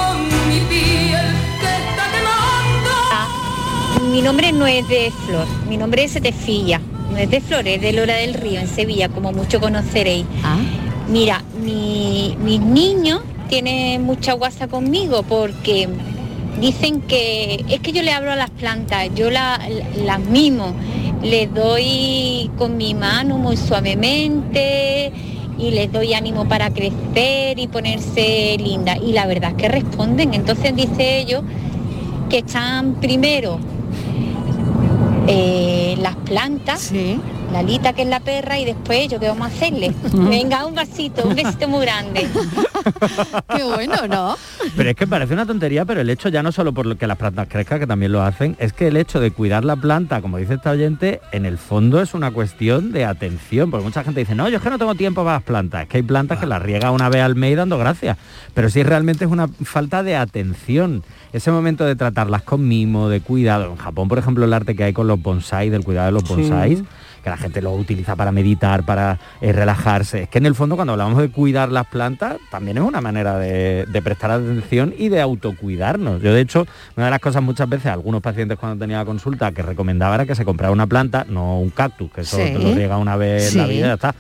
mi 0.49 0.61
piel. 0.69 1.29
Que 1.61 1.71
está 1.91 2.05
quemando. 2.13 4.11
Mi 4.13 4.21
nombre 4.23 4.53
no 4.53 4.67
es 4.69 4.87
de 4.89 5.13
Flor, 5.27 5.47
mi 5.69 5.77
nombre 5.77 6.05
es 6.05 6.13
Setefilla, 6.13 6.81
no 7.11 7.17
es 7.19 7.29
de 7.31 7.41
Flor, 7.41 7.67
es 7.67 7.81
de 7.81 7.93
Lora 7.93 8.15
del 8.15 8.35
Río, 8.35 8.61
en 8.61 8.69
Sevilla, 8.69 9.09
como 9.09 9.33
mucho 9.33 9.59
conoceréis. 9.61 10.25
Mira, 11.09 11.43
mi- 11.61 12.37
mis 12.41 12.61
niños 12.61 13.23
tienen 13.51 14.03
mucha 14.05 14.33
guasa 14.35 14.69
conmigo 14.69 15.23
porque 15.25 15.89
dicen 16.61 17.01
que 17.03 17.65
es 17.69 17.81
que 17.81 17.93
yo 17.93 18.03
le 18.03 18.13
hablo 18.13 18.31
a 18.31 18.37
las 18.37 18.51
plantas, 18.51 19.09
yo 19.15 19.29
la- 19.31 19.59
la- 19.69 20.05
las 20.05 20.21
mimo, 20.21 20.73
les 21.23 21.53
doy 21.53 22.51
con 22.57 22.77
mi 22.77 22.95
mano 22.95 23.37
muy 23.39 23.57
suavemente 23.57 25.13
y 25.59 25.71
les 25.73 25.93
doy 25.93 26.15
ánimo 26.15 26.47
para 26.49 26.71
crecer 26.71 27.59
y 27.59 27.67
ponerse 27.67 28.57
linda. 28.59 28.97
Y 28.97 29.13
la 29.13 29.27
verdad 29.27 29.51
es 29.51 29.57
que 29.57 29.69
responden. 29.69 30.33
Entonces 30.33 30.75
dice 30.75 31.19
ellos 31.19 31.43
que 32.31 32.39
están 32.39 32.95
primero 32.95 33.59
eh, 35.27 35.97
las 36.01 36.17
plantas, 36.17 36.91
la 36.93 37.19
Lita 37.63 37.93
que 37.93 38.03
es 38.03 38.09
la 38.09 38.21
perra 38.21 38.59
y 38.59 38.65
después 38.65 39.09
yo 39.09 39.21
qué 39.21 39.29
vamos 39.29 39.49
a 39.49 39.51
hacerle. 39.55 39.93
Venga, 40.13 40.65
un 40.65 40.75
vasito, 40.75 41.27
un 41.27 41.35
besito 41.35 41.69
muy 41.69 41.83
grande. 41.83 42.27
Qué 43.57 43.63
bueno, 43.63 44.07
¿no? 44.09 44.37
Pero 44.77 44.91
es 44.91 44.97
que 44.97 45.07
parece 45.07 45.35
una 45.35 45.45
tontería, 45.45 45.85
pero 45.85 46.01
el 46.01 46.09
hecho 46.09 46.29
ya 46.31 46.43
no 46.43 46.53
solo 46.53 46.73
por 46.73 46.87
lo 46.87 46.97
que 46.97 47.07
las 47.07 47.19
plantas 47.19 47.49
crezcan, 47.49 47.79
que 47.81 47.87
también 47.87 48.13
lo 48.13 48.23
hacen, 48.23 48.57
es 48.59 48.73
que 48.73 48.89
el 48.89 48.97
hecho 48.97 49.21
de 49.21 49.31
cuidar 49.33 49.65
la 49.65 49.77
planta, 49.77 50.23
como 50.23 50.39
dice 50.39 50.55
esta 50.55 50.71
oyente, 50.71 51.21
en 51.33 51.45
el 51.45 51.59
fondo 51.59 52.01
es 52.01 52.15
una 52.15 52.31
cuestión 52.31 52.93
de 52.93 53.05
atención, 53.05 53.71
porque 53.71 53.85
mucha 53.85 54.03
gente 54.03 54.21
dice, 54.21 54.35
no, 54.35 54.49
yo 54.49 54.57
es 54.57 54.63
que 54.63 54.71
no 54.71 54.79
tengo 54.79 54.95
tiempo 54.95 55.23
para 55.23 55.37
las 55.37 55.43
plantas, 55.43 55.83
es 55.83 55.89
que 55.89 55.99
hay 55.99 56.03
plantas 56.03 56.39
que 56.39 56.47
las 56.47 56.63
riega 56.63 56.91
una 56.91 57.09
vez 57.11 57.23
al 57.23 57.35
mes 57.35 57.53
y 57.53 57.57
dando 57.57 57.77
gracias, 57.77 58.17
pero 58.55 58.71
sí 58.71 58.83
realmente 58.83 59.25
es 59.27 59.31
una 59.31 59.49
falta 59.49 60.03
de 60.03 60.17
atención, 60.17 61.03
ese 61.33 61.51
momento 61.51 61.85
de 61.85 61.97
tratarlas 61.97 62.43
con 62.43 62.67
mimo, 62.67 63.09
de 63.09 63.21
cuidado. 63.21 63.71
En 63.71 63.77
Japón, 63.77 64.09
por 64.09 64.19
ejemplo, 64.19 64.45
el 64.45 64.53
arte 64.53 64.75
que 64.75 64.85
hay 64.85 64.93
con 64.93 65.07
los 65.07 65.21
bonsai, 65.21 65.69
del 65.69 65.85
cuidado 65.85 66.07
de 66.07 66.13
los 66.13 66.25
Sí. 66.31 66.85
Que 67.21 67.31
la 67.31 67.37
gente 67.37 67.61
lo 67.63 67.73
utiliza 67.73 68.17
para 68.17 68.33
meditar, 68.33 68.85
para 68.85 69.19
eh, 69.41 69.53
relajarse. 69.53 70.23
Es 70.25 70.29
que 70.29 70.39
en 70.39 70.47
el 70.47 70.55
fondo 70.55 70.77
cuando 70.77 70.93
hablamos 70.93 71.19
de 71.21 71.31
cuidar 71.31 71.71
las 71.71 71.87
plantas, 71.87 72.37
también 72.51 72.79
es 72.79 72.83
una 72.85 73.01
manera 73.01 73.39
de, 73.39 73.87
de 73.87 74.03
prestar 74.03 74.31
atención 74.31 74.95
y 74.97 75.09
de 75.09 75.21
autocuidarnos. 75.21 76.23
Yo 76.23 76.33
de 76.33 76.41
hecho, 76.41 76.67
una 76.97 77.07
de 77.07 77.11
las 77.11 77.21
cosas 77.21 77.43
muchas 77.43 77.69
veces, 77.69 77.87
algunos 77.87 78.21
pacientes 78.23 78.59
cuando 78.59 78.83
tenía 78.83 79.05
consulta 79.05 79.53
que 79.53 79.63
recomendaba 79.63 80.15
era 80.17 80.27
que 80.27 80.35
se 80.35 80.45
comprara 80.45 80.73
una 80.73 80.87
planta, 80.87 81.25
no 81.29 81.61
un 81.61 81.71
cactus, 81.71 82.11
que 82.13 82.23
eso 82.23 82.37
Sí. 82.37 82.43
te 82.45 82.59
lo 82.59 82.75
riega 82.75 82.97
una 82.97 83.17
vez 83.17 83.53
en 83.53 83.59
la 83.59 83.67
vida 83.67 83.87
ya 83.89 83.95
está. 83.95 84.15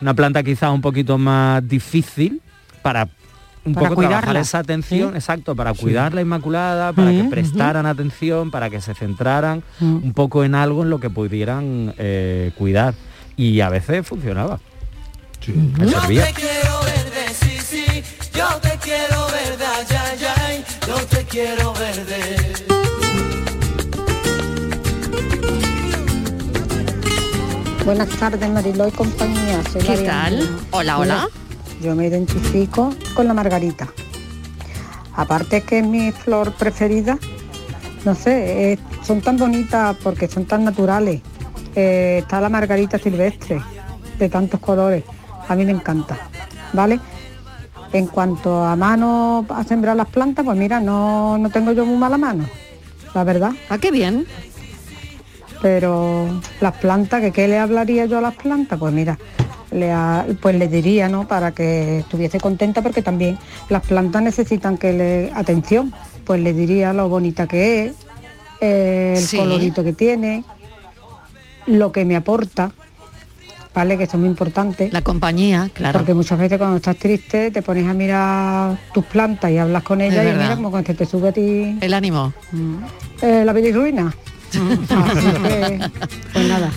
Una 0.00 0.14
planta 0.14 0.42
quizás 0.42 0.70
un 0.72 0.80
poquito 0.80 1.16
más 1.18 1.66
difícil 1.66 2.40
para 2.82 3.08
un 3.64 3.74
Para 3.74 3.90
poco 3.90 4.00
trabajar 4.00 4.24
cuidarla. 4.24 4.40
esa 4.40 4.58
atención, 4.58 5.10
Sí. 5.12 5.16
exacto, 5.18 5.54
para 5.54 5.72
cuidar 5.74 6.14
la 6.14 6.20
Inmaculada, 6.20 6.92
para 6.92 7.10
que 7.12 7.22
Mm, 7.22 7.30
prestaran 7.30 7.86
atención, 7.86 8.50
para 8.50 8.70
que 8.70 8.80
se 8.80 8.94
centraran 8.94 9.62
un 9.80 10.12
poco 10.14 10.42
en 10.44 10.54
algo 10.54 10.82
en 10.82 10.90
lo 10.90 10.98
que 10.98 11.10
pudieran 11.10 11.94
eh, 11.98 12.50
cuidar. 12.58 12.94
Y 13.36 13.60
a 13.60 13.68
veces 13.68 14.06
funcionaba. 14.06 14.58
Me 15.46 15.88
servía. 15.88 16.26
quiero 16.34 16.80
ver 16.84 17.10
decir 17.26 18.04
Yo 18.34 18.46
te 18.60 18.76
quiero 18.78 19.26
verde, 19.26 19.64
ay, 19.64 19.96
ay, 20.18 20.26
ay, 20.46 20.64
yo 20.86 20.94
te 21.06 21.24
quiero 21.24 21.72
verde. 21.74 22.52
Buenas 27.84 28.08
tardes, 28.10 28.48
Mariló 28.50 28.86
y 28.88 28.92
compañía. 28.92 29.60
Soy 29.72 29.82
¿Qué 29.82 29.96
tal? 29.98 30.48
Hola, 30.70 30.98
hola. 30.98 31.28
Yo 31.82 31.96
me 31.96 32.06
identifico 32.06 32.94
con 33.14 33.26
la 33.26 33.34
margarita. 33.34 33.88
Aparte 35.16 35.62
que 35.62 35.80
es 35.80 35.86
mi 35.86 36.12
flor 36.12 36.52
preferida, 36.52 37.18
no 38.04 38.14
sé, 38.14 38.72
eh, 38.72 38.78
son 39.02 39.20
tan 39.20 39.36
bonitas 39.36 39.96
porque 40.00 40.28
son 40.28 40.44
tan 40.44 40.64
naturales. 40.64 41.20
Eh, 41.74 42.18
está 42.22 42.40
la 42.40 42.48
margarita 42.48 42.98
silvestre, 42.98 43.60
de 44.16 44.28
tantos 44.28 44.60
colores. 44.60 45.02
A 45.48 45.56
mí 45.56 45.64
me 45.64 45.72
encanta, 45.72 46.16
¿vale? 46.72 47.00
En 47.92 48.06
cuanto 48.06 48.62
a 48.62 48.76
mano 48.76 49.44
a 49.48 49.64
sembrar 49.64 49.96
las 49.96 50.08
plantas, 50.08 50.44
pues 50.44 50.56
mira, 50.56 50.78
no, 50.78 51.36
no 51.36 51.50
tengo 51.50 51.72
yo 51.72 51.84
muy 51.84 51.96
mala 51.96 52.16
mano, 52.16 52.46
la 53.12 53.24
verdad. 53.24 53.50
¿A 53.68 53.78
qué 53.78 53.90
bien? 53.90 54.24
Pero 55.60 56.28
las 56.60 56.74
plantas, 56.76 57.20
que 57.20 57.32
qué 57.32 57.48
le 57.48 57.58
hablaría 57.58 58.06
yo 58.06 58.18
a 58.18 58.20
las 58.20 58.34
plantas? 58.34 58.78
Pues 58.78 58.94
mira, 58.94 59.18
le 59.72 59.90
ha- 59.92 60.26
pues 60.40 60.54
le 60.56 60.68
diría, 60.68 61.08
¿no? 61.08 61.26
Para 61.26 61.52
que 61.52 62.00
estuviese 62.00 62.38
contenta 62.40 62.82
porque 62.82 63.02
también 63.02 63.38
las 63.68 63.82
plantas 63.82 64.22
necesitan 64.22 64.76
que 64.78 64.92
le 64.92 65.32
atención. 65.34 65.92
Pues 66.24 66.40
le 66.40 66.52
diría 66.52 66.92
lo 66.92 67.08
bonita 67.08 67.46
que 67.46 67.86
es, 67.86 67.94
eh, 68.60 69.14
el 69.16 69.24
Sí. 69.24 69.36
colorito 69.36 69.82
que 69.82 69.92
tiene, 69.92 70.44
lo 71.66 71.90
que 71.92 72.04
me 72.04 72.14
aporta, 72.16 72.70
¿vale? 73.74 73.96
Que 73.98 74.04
eso 74.04 74.16
es 74.16 74.20
muy 74.20 74.28
importante. 74.28 74.88
La 74.92 75.02
compañía, 75.02 75.68
claro. 75.72 75.98
Porque 75.98 76.14
muchas 76.14 76.38
veces 76.38 76.58
cuando 76.58 76.76
estás 76.76 76.96
triste 76.96 77.50
te 77.50 77.62
pones 77.62 77.88
a 77.88 77.94
mirar 77.94 78.78
tus 78.94 79.04
plantas 79.06 79.50
y 79.50 79.58
hablas 79.58 79.82
con 79.82 80.00
ellas 80.00 80.24
y 80.24 80.32
mira 80.38 80.54
como 80.56 80.70
cuando 80.70 80.94
te 80.94 81.06
sube 81.06 81.28
a 81.30 81.32
ti 81.32 81.76
El 81.80 81.94
ánimo. 81.94 82.32
eh, 83.22 83.42
la 83.44 83.52
vida 83.52 83.68
y 83.68 83.72
ruina. 83.72 84.14
Así 84.52 85.26
que, 85.42 85.80
pues 86.32 86.48
nada, 86.48 86.70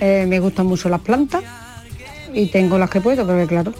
eh, 0.00 0.26
me 0.28 0.40
gustan 0.40 0.66
mucho 0.66 0.88
las 0.88 1.00
plantas 1.00 1.42
y 2.32 2.46
tengo 2.46 2.78
las 2.78 2.90
que 2.90 3.00
puedo, 3.00 3.26
porque 3.26 3.46
claro, 3.46 3.72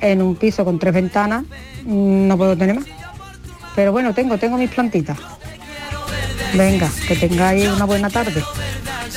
en 0.00 0.22
un 0.22 0.36
piso 0.36 0.64
con 0.64 0.78
tres 0.78 0.94
ventanas 0.94 1.44
mm, 1.84 2.26
no 2.28 2.36
puedo 2.36 2.56
tener 2.56 2.76
más. 2.76 2.86
Pero 3.74 3.92
bueno, 3.92 4.12
tengo, 4.14 4.38
tengo 4.38 4.56
mis 4.56 4.70
plantitas. 4.70 5.18
Venga, 6.54 6.90
que 7.06 7.16
tengáis 7.16 7.68
una 7.68 7.84
buena 7.84 8.10
tarde. 8.10 8.42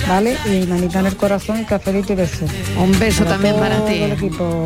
¿Vale? 0.07 0.37
Y 0.45 0.65
manita 0.67 0.99
en 0.99 1.05
el 1.05 1.15
corazón 1.15 1.61
y 1.61 1.65
cafelito 1.65 2.13
y 2.13 2.15
beso. 2.17 2.45
Un 2.77 2.97
beso 2.99 3.23
también 3.23 3.55
para 3.55 3.85
ti. 3.85 4.01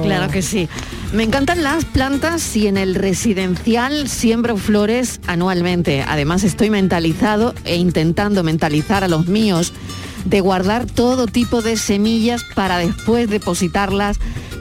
Claro 0.04 0.32
que 0.32 0.42
sí. 0.42 0.68
Me 1.14 1.24
encantan 1.24 1.64
las 1.64 1.86
plantas 1.86 2.56
y 2.56 2.68
en 2.68 2.78
el 2.78 2.96
residencial 2.96 4.10
siembro 4.10 4.58
flores 4.58 5.20
anualmente. 5.28 6.04
Además 6.06 6.44
estoy 6.44 6.70
mentalizado 6.70 7.54
e 7.66 7.76
intentando 7.76 8.44
mentalizar 8.44 9.04
a 9.04 9.08
los 9.08 9.28
míos 9.28 9.74
de 10.30 10.42
guardar 10.42 10.86
todo 10.86 11.26
tipo 11.26 11.62
de 11.62 11.78
semillas 11.78 12.44
para 12.56 12.78
después 12.78 13.30
depositarlas 13.30 14.20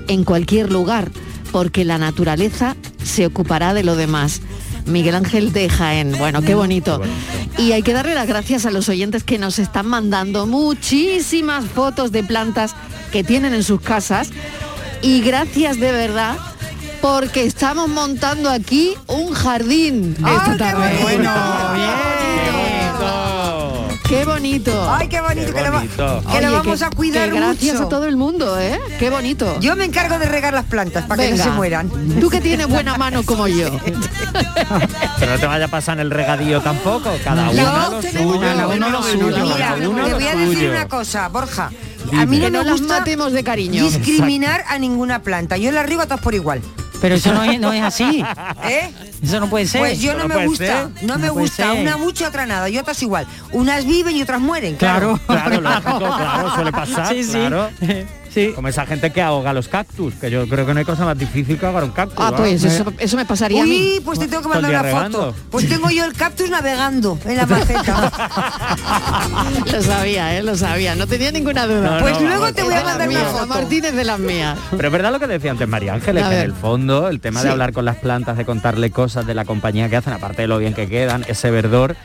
en 0.09 0.25
cualquier 0.25 0.71
lugar, 0.71 1.11
porque 1.51 1.85
la 1.85 1.99
naturaleza 1.99 2.77
se 3.03 3.27
ocupará 3.27 3.75
de 3.75 3.83
lo 3.83 3.97
demás. 3.97 4.41
Miguel 4.87 5.17
Ángel 5.17 5.53
de 5.53 5.69
Jaén, 5.69 6.17
bueno, 6.17 6.43
qué 6.43 6.55
bonito. 6.55 7.01
Y 7.59 7.73
hay 7.73 7.83
que 7.83 7.93
darle 7.93 8.15
las 8.15 8.29
gracias 8.29 8.67
a 8.67 8.71
los 8.71 8.89
oyentes 8.89 9.25
que 9.25 9.39
nos 9.39 9.59
están 9.59 9.87
mandando 9.87 10.47
muchísimas 10.47 11.65
fotos 11.65 12.13
de 12.13 12.23
plantas 12.23 12.77
que 13.11 13.25
tienen 13.25 13.53
en 13.53 13.65
sus 13.65 13.81
casas. 13.81 14.31
Y 15.03 15.23
gracias 15.23 15.81
de 15.81 15.91
verdad 15.91 16.37
porque 17.01 17.45
estamos 17.45 17.89
montando 17.89 18.51
aquí 18.51 18.95
un 19.09 19.33
jardín 19.33 20.15
esta 20.19 20.57
tarde. 20.57 20.99
Bueno, 21.03 21.33
Qué 24.09 24.25
bonito. 24.25 24.93
Ay, 24.95 25.09
qué 25.09 25.21
bonito, 25.21 25.53
que 25.53 25.63
lo, 25.63 25.73
va- 25.73 25.83
que 26.33 26.41
lo 26.41 26.53
vamos 26.53 26.83
a 26.83 26.91
cuidar 26.91 27.31
que 27.31 27.37
gracias 27.37 27.75
mucho. 27.75 27.87
a 27.87 27.89
todo 27.89 28.07
el 28.07 28.17
mundo, 28.17 28.59
¿eh? 28.61 28.79
Qué 28.99 29.11
bonito. 29.11 29.59
Yo 29.61 29.75
me 29.77 29.85
encargo 29.85 30.19
de 30.19 30.27
regar 30.27 30.55
las 30.55 30.65
plantas 30.67 31.05
para 31.07 31.23
que 31.25 31.33
no 31.35 31.43
se 31.43 31.51
mueran. 31.51 31.91
Tú 32.21 32.29
que 32.31 32.41
tienes 32.41 32.69
buena 32.69 32.97
mano 32.97 33.23
como 33.25 33.49
yo. 33.49 33.69
Pero 35.19 35.33
no 35.33 35.39
te 35.39 35.47
vaya 35.47 35.65
a 35.65 35.69
pasar 35.69 35.95
en 35.97 36.01
el 36.03 36.11
regadío 36.11 36.61
tampoco. 36.61 37.11
Cada 37.25 37.51
uno 37.51 37.63
No, 37.63 38.91
lo 38.91 39.03
suyo. 39.03 39.45
Mira, 39.45 39.75
te 39.77 39.87
voy 39.87 40.27
a 40.27 40.35
decir 40.37 40.55
suyo. 40.59 40.71
una 40.71 40.89
cosa, 40.89 41.29
Borja. 41.29 41.71
Dime. 42.11 42.23
A 42.23 42.27
mí 42.27 42.39
no 42.39 42.45
me 42.45 42.51
no 42.51 42.63
las 42.63 42.79
gusta 42.81 42.99
matemos 43.01 43.33
de 43.33 43.43
cariño. 43.43 43.83
discriminar 43.85 44.65
a 44.69 44.79
ninguna 44.79 45.23
planta. 45.23 45.57
Yo 45.57 45.73
la 45.73 45.83
riego 45.83 46.03
a 46.03 46.07
todas 46.07 46.21
por 46.21 46.35
igual. 46.35 46.63
Pero 47.01 47.15
eso 47.15 47.33
no 47.33 47.43
es, 47.45 47.61
no 47.61 47.73
es 47.73 47.83
así. 47.83 48.25
¿Eh? 48.65 48.91
Eso 49.23 49.41
no 49.41 49.49
puede 49.49 49.67
ser. 49.67 49.81
Pues 49.81 50.01
yo 50.01 50.15
no, 50.15 50.29
me 50.29 50.47
gusta, 50.47 50.91
no 51.03 51.19
me 51.19 51.27
No 51.29 51.35
gusta, 51.35 51.73
una 51.73 51.97
mucho, 51.97 52.27
otra 52.27 52.47
nada, 52.47 52.69
y 52.69 52.79
otras 52.79 53.03
igual. 53.03 53.27
Unas 53.53 53.85
viven 53.85 54.17
y 54.17 54.23
otras 54.23 54.41
mueren. 54.41 54.77
Claro. 54.77 55.19
Claro, 55.27 55.61
lógico, 55.61 55.99
claro, 56.17 56.55
suele 56.55 56.73
pasar, 56.73 57.09
Sí, 57.09 57.25
sí. 57.25 57.33
claro. 57.33 57.71
Como 58.55 58.69
esa 58.69 58.87
gente 58.87 59.11
que 59.13 59.23
ahoga 59.23 59.53
los 59.53 59.69
cactus, 59.69 60.15
que 60.15 60.31
yo 60.31 60.47
creo 60.49 60.67
que 60.67 60.73
no 60.75 60.79
hay 60.81 60.85
cosa 60.85 61.05
más 61.05 61.19
difícil 61.19 61.59
que 61.59 61.67
ahogar 61.67 61.85
un 61.85 61.91
cactus. 61.91 62.19
Ah, 62.19 62.33
pues 62.37 62.63
eso, 62.63 62.93
eso 62.99 63.17
me 63.17 63.25
pasaría 63.25 63.61
a 63.61 63.65
Uy, 63.65 63.71
mí. 63.71 64.01
pues 64.05 64.19
te 64.19 64.27
tengo 64.29 64.43
que 64.43 64.49
el 64.49 64.55
mandar 64.55 64.71
día 64.71 64.81
una 64.81 64.89
regando. 64.89 65.19
foto. 65.33 65.35
Pues 65.51 65.69
tengo 65.69 65.91
yo 65.91 66.05
el 66.05 66.13
cactus 66.15 66.51
navegando 66.51 67.19
en 67.25 67.37
la 67.37 67.47
maceta. 67.47 68.13
Lo 69.73 69.83
sabía, 69.83 70.37
¿eh? 70.37 70.43
Lo 70.43 70.57
sabía. 70.57 70.95
No 70.95 71.07
tenía 71.07 71.31
ninguna 71.33 71.67
duda. 71.67 71.97
No, 71.97 72.01
Pues 72.01 72.15
no, 72.15 72.21
luego 72.27 72.41
vamos. 72.43 72.55
te 72.57 72.63
voy 72.63 72.75
a 72.75 72.85
mandar 72.85 73.09
una 73.09 73.25
foto. 73.25 73.47
Martínez 73.47 73.95
de 73.95 74.05
las 74.05 74.19
mías. 74.19 74.59
Pero 74.71 74.89
es 74.89 74.93
verdad 74.93 75.13
lo 75.13 75.21
que 75.21 75.27
decía 75.27 75.51
antes 75.51 75.69
María 75.69 75.95
Ángeles, 75.95 76.25
que 76.27 76.35
en 76.35 76.41
el 76.43 76.53
fondo 76.53 77.09
el 77.09 77.21
tema 77.21 77.41
Sí. 77.41 77.47
de 77.47 77.53
hablar 77.53 77.73
con 77.73 77.85
las 77.85 77.97
plantas, 77.97 78.37
de 78.37 78.45
contarle 78.45 78.91
cosas 78.91 79.27
de 79.27 79.35
la 79.35 79.45
compañía 79.45 79.89
que 79.89 79.97
hacen, 79.97 80.13
aparte 80.13 80.43
de 80.43 80.49
lo 80.49 80.59
bien 80.59 80.75
que 80.75 80.89
quedan, 80.89 81.25
ese 81.29 81.51
verdor. 81.51 81.97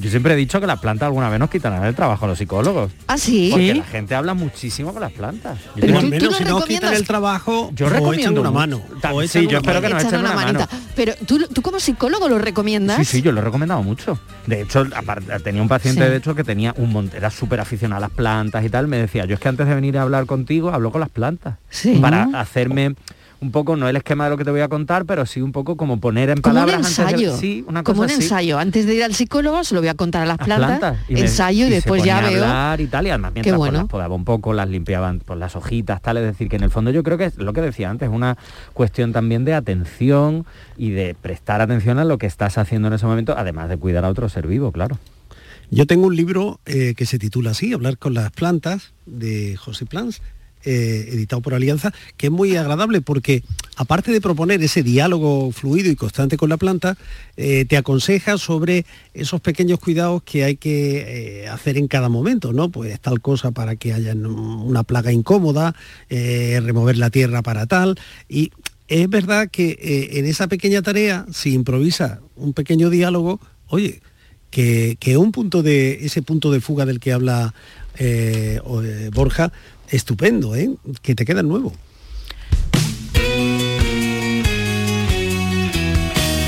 Yo 0.00 0.10
siempre 0.10 0.34
he 0.34 0.36
dicho 0.36 0.60
que 0.60 0.66
las 0.66 0.78
plantas 0.78 1.06
alguna 1.06 1.28
vez 1.28 1.40
nos 1.40 1.50
quitarán 1.50 1.84
el 1.84 1.94
trabajo 1.94 2.24
a 2.24 2.28
los 2.28 2.38
psicólogos. 2.38 2.92
¿Ah, 3.08 3.18
sí? 3.18 3.48
Porque 3.50 3.72
¿Sí? 3.72 3.78
la 3.78 3.84
gente 3.84 4.14
habla 4.14 4.32
muchísimo 4.34 4.92
con 4.92 5.02
las 5.02 5.10
plantas. 5.12 5.58
Yo 5.74 5.80
Pero 5.80 6.02
menos 6.02 6.36
si 6.36 6.44
nos 6.44 6.64
quitan 6.66 6.94
el 6.94 7.04
trabajo, 7.04 7.70
Yo 7.74 7.86
o 7.86 7.88
recomiendo 7.88 8.40
una 8.40 8.50
mano. 8.52 8.80
O 9.12 9.22
sí, 9.26 9.46
yo 9.48 9.58
espero 9.58 9.80
que 9.80 9.88
mano. 9.88 9.94
nos 9.96 10.04
echen 10.04 10.20
una, 10.20 10.34
mano. 10.34 10.52
manita. 10.60 10.68
Pero 10.94 11.14
¿tú, 11.26 11.38
tú 11.52 11.62
como 11.62 11.80
psicólogo 11.80 12.28
lo 12.28 12.38
recomiendas. 12.38 12.98
Sí, 12.98 13.04
sí, 13.04 13.22
yo 13.22 13.32
lo 13.32 13.40
he 13.40 13.44
recomendado 13.44 13.82
mucho. 13.82 14.18
De 14.46 14.62
hecho, 14.62 14.86
aparte, 14.94 15.36
tenía 15.40 15.62
un 15.62 15.68
paciente, 15.68 16.04
Sí. 16.04 16.10
de 16.10 16.16
hecho, 16.16 16.34
que 16.34 16.44
tenía 16.44 16.72
un 16.76 16.90
mon- 16.92 17.10
era 17.14 17.30
súper 17.30 17.58
aficionado 17.60 17.98
a 18.04 18.08
las 18.08 18.16
plantas 18.16 18.64
y 18.64 18.70
tal. 18.70 18.86
Me 18.86 18.98
decía, 18.98 19.24
yo 19.24 19.34
es 19.34 19.40
que 19.40 19.48
antes 19.48 19.66
de 19.66 19.74
venir 19.74 19.98
a 19.98 20.02
hablar 20.02 20.26
contigo, 20.26 20.70
hablo 20.70 20.92
con 20.92 21.00
las 21.00 21.10
plantas. 21.10 21.56
Sí. 21.70 21.98
Para 22.00 22.28
hacerme 22.34 22.94
un 23.40 23.52
poco, 23.52 23.76
no 23.76 23.88
el 23.88 23.94
esquema 23.96 24.24
de 24.24 24.30
lo 24.30 24.36
que 24.36 24.44
te 24.44 24.50
voy 24.50 24.60
a 24.60 24.68
contar, 24.68 25.04
pero 25.04 25.24
sí 25.24 25.40
un 25.40 25.52
poco 25.52 25.76
como 25.76 26.00
poner 26.00 26.28
en 26.30 26.40
Como 26.40 26.58
un 26.58 26.66
palabras 26.66 26.86
antes 26.98 26.98
ensayo. 26.98 27.32
de... 27.34 27.38
Sí, 27.38 27.64
una 27.68 27.84
como 27.84 28.02
cosa 28.02 28.14
un 28.14 28.16
así. 28.18 28.24
ensayo. 28.24 28.58
Antes 28.58 28.84
de 28.86 28.94
ir 28.96 29.04
al 29.04 29.14
psicólogo 29.14 29.62
se 29.62 29.74
lo 29.74 29.80
voy 29.80 29.88
a 29.88 29.94
contar 29.94 30.22
a 30.22 30.26
las 30.26 30.38
Las 30.38 30.58
plantas. 30.58 30.98
y 31.08 31.14
me- 31.14 31.20
ensayo 31.20 31.66
y, 31.66 31.70
después 31.70 32.02
ya 32.02 32.20
veo. 32.20 32.42
hablar 32.44 32.80
y 32.80 32.86
tal 32.88 33.06
y 33.06 33.10
además 33.10 33.32
mientras 33.34 33.52
pues, 33.56 33.70
bueno. 33.70 33.78
las 33.84 33.88
podaba 33.88 34.14
un 34.14 34.24
poco 34.24 34.52
las 34.54 34.68
limpiaban 34.68 35.20
por 35.20 35.36
las 35.36 35.54
hojitas 35.54 36.02
tal 36.02 36.16
es 36.16 36.24
decir 36.24 36.48
que 36.48 36.56
en 36.56 36.64
el 36.64 36.70
fondo 36.70 36.90
yo 36.90 37.02
creo 37.04 37.16
que 37.16 37.26
es 37.26 37.36
lo 37.36 37.52
que 37.52 37.60
decía 37.60 37.90
antes 37.90 38.08
una 38.08 38.36
cuestión 38.72 39.12
también 39.12 39.44
de 39.44 39.54
atención 39.54 40.44
y 40.76 40.90
de 40.90 41.14
prestar 41.14 41.60
atención 41.60 41.98
a 41.98 42.04
lo 42.04 42.18
que 42.18 42.26
estás 42.26 42.58
haciendo 42.58 42.88
en 42.88 42.94
ese 42.94 43.06
momento 43.06 43.34
además 43.36 43.68
de 43.68 43.76
cuidar 43.76 44.04
a 44.04 44.08
otro 44.08 44.28
ser 44.28 44.46
vivo 44.48 44.72
claro 44.72 44.98
Yo 45.70 45.86
tengo 45.86 46.06
un 46.06 46.16
libro 46.16 46.60
eh, 46.66 46.94
que 46.96 47.04
se 47.06 47.18
titula 47.18 47.50
así, 47.50 47.72
Hablar 47.72 47.98
con 47.98 48.14
las 48.14 48.30
plantas, 48.32 48.94
de 49.06 49.54
José 49.56 49.84
Plans, 49.86 50.22
eh, 50.70 51.08
editado 51.14 51.40
por 51.40 51.54
Alianza, 51.54 51.94
que 52.18 52.26
es 52.26 52.30
muy 52.30 52.54
agradable 52.54 53.00
porque 53.00 53.42
aparte 53.76 54.12
de 54.12 54.20
proponer 54.20 54.62
ese 54.62 54.82
diálogo 54.82 55.50
fluido 55.50 55.90
y 55.90 55.96
constante 55.96 56.36
con 56.36 56.50
la 56.50 56.58
planta, 56.58 56.98
eh, 57.38 57.64
te 57.64 57.78
aconseja 57.78 58.36
sobre 58.36 58.84
esos 59.14 59.40
pequeños 59.40 59.78
cuidados 59.78 60.22
que 60.24 60.44
hay 60.44 60.56
que 60.56 61.44
eh, 61.44 61.48
hacer 61.48 61.78
en 61.78 61.88
cada 61.88 62.10
momento, 62.10 62.52
¿no? 62.52 62.68
Pues 62.68 63.00
tal 63.00 63.22
cosa 63.22 63.50
para 63.50 63.76
que 63.76 63.94
haya 63.94 64.12
una 64.12 64.82
plaga 64.82 65.10
incómoda, 65.10 65.74
remover 66.10 66.98
la 66.98 67.08
tierra 67.08 67.40
para 67.40 67.64
tal. 67.64 67.98
Y 68.28 68.50
es 68.88 69.08
verdad 69.08 69.48
que 69.50 70.10
en 70.12 70.26
esa 70.26 70.48
pequeña 70.48 70.82
tarea, 70.82 71.24
si 71.32 71.54
improvisa 71.54 72.20
un 72.36 72.52
pequeño 72.52 72.90
diálogo, 72.90 73.40
oye, 73.68 74.02
que, 74.50 74.98
que 75.00 75.16
un 75.16 75.32
punto 75.32 75.62
de 75.62 76.04
ese 76.04 76.20
punto 76.20 76.52
de 76.52 76.60
fuga 76.60 76.84
del 76.84 77.00
que 77.00 77.14
habla 77.14 77.54
Borja, 79.14 79.50
estupendo, 79.90 80.54
¿eh? 80.54 80.70
que 81.02 81.14
te 81.14 81.24
queda 81.24 81.42
nuevo. 81.42 81.72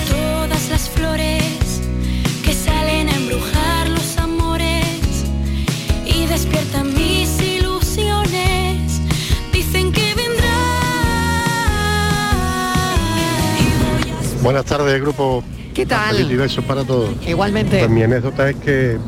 Todas 0.08 0.68
las 0.70 0.88
flores 0.88 1.80
que 2.44 2.52
salen 2.52 3.08
a 3.08 3.14
embrujar 3.14 3.88
los 3.88 4.18
amores 4.18 5.24
y 6.06 6.26
despiertan 6.26 6.94
mis 6.94 7.40
ilusiones. 7.40 9.00
Dicen 9.52 9.92
que 9.92 10.14
vendrá. 10.14 10.56
Buenas 14.42 14.64
tardes, 14.64 15.00
grupo. 15.00 15.42
¿Qué 15.74 15.86
tal? 15.86 16.16
Feliz 16.16 16.38
besos 16.38 16.64
para 16.64 16.84
todos. 16.84 17.10
Igualmente. 17.26 17.78
Pues 17.78 17.90
mi 17.90 18.02
anécdota 18.02 18.50
es 18.50 18.56
que 18.56 18.98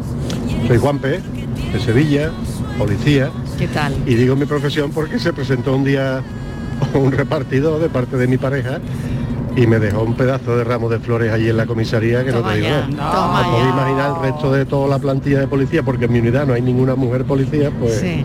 soy 0.66 0.78
Juanpe, 0.78 1.20
de 1.72 1.80
Sevilla, 1.80 2.30
policía, 2.86 3.30
¿Qué 3.58 3.68
tal? 3.68 3.92
y 4.06 4.14
digo 4.14 4.34
mi 4.36 4.44
profesión 4.46 4.90
porque 4.90 5.18
se 5.18 5.32
presentó 5.32 5.74
un 5.76 5.84
día 5.84 6.20
un 6.94 7.12
repartidor 7.12 7.80
de 7.80 7.88
parte 7.88 8.16
de 8.16 8.26
mi 8.26 8.38
pareja 8.38 8.80
y 9.54 9.66
me 9.66 9.78
dejó 9.78 10.02
un 10.02 10.14
pedazo 10.14 10.56
de 10.56 10.64
ramo 10.64 10.88
de 10.88 10.98
flores 10.98 11.30
allí 11.32 11.48
en 11.48 11.56
la 11.58 11.66
comisaría 11.66 12.24
que 12.24 12.32
no 12.32 12.42
te 12.42 12.56
digo 12.56 12.68
nada. 12.96 13.44
No 13.44 13.50
podéis 13.52 13.70
imaginar 13.72 14.12
el 14.16 14.22
resto 14.32 14.52
de 14.52 14.64
toda 14.64 14.88
la 14.88 14.98
plantilla 14.98 15.40
de 15.40 15.46
policía, 15.46 15.82
porque 15.82 16.06
en 16.06 16.12
mi 16.12 16.18
unidad 16.20 16.46
no 16.46 16.54
hay 16.54 16.62
ninguna 16.62 16.94
mujer 16.96 17.24
policía, 17.24 17.70
pues 17.78 18.00
Sí. 18.00 18.24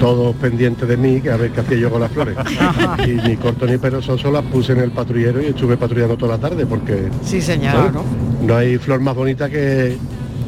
todos 0.00 0.34
pendientes 0.36 0.88
de 0.88 0.96
mí, 0.96 1.20
que 1.20 1.30
a 1.30 1.36
ver 1.36 1.50
qué 1.52 1.60
hacía 1.60 1.76
yo 1.76 1.90
con 1.90 2.00
las 2.00 2.10
flores. 2.10 2.34
y 3.06 3.10
ni 3.28 3.36
corto 3.36 3.66
ni 3.66 3.76
perezoso 3.76 4.30
las 4.32 4.42
puse 4.44 4.72
en 4.72 4.80
el 4.80 4.90
patrullero 4.90 5.40
y 5.42 5.46
estuve 5.46 5.76
patrullando 5.76 6.16
toda 6.16 6.36
la 6.36 6.48
tarde, 6.48 6.64
porque 6.66 7.10
Sí, 7.22 7.40
señor. 7.42 7.92
no 8.42 8.56
hay 8.56 8.78
flor 8.78 9.00
más 9.00 9.14
bonita 9.14 9.48
que, 9.50 9.96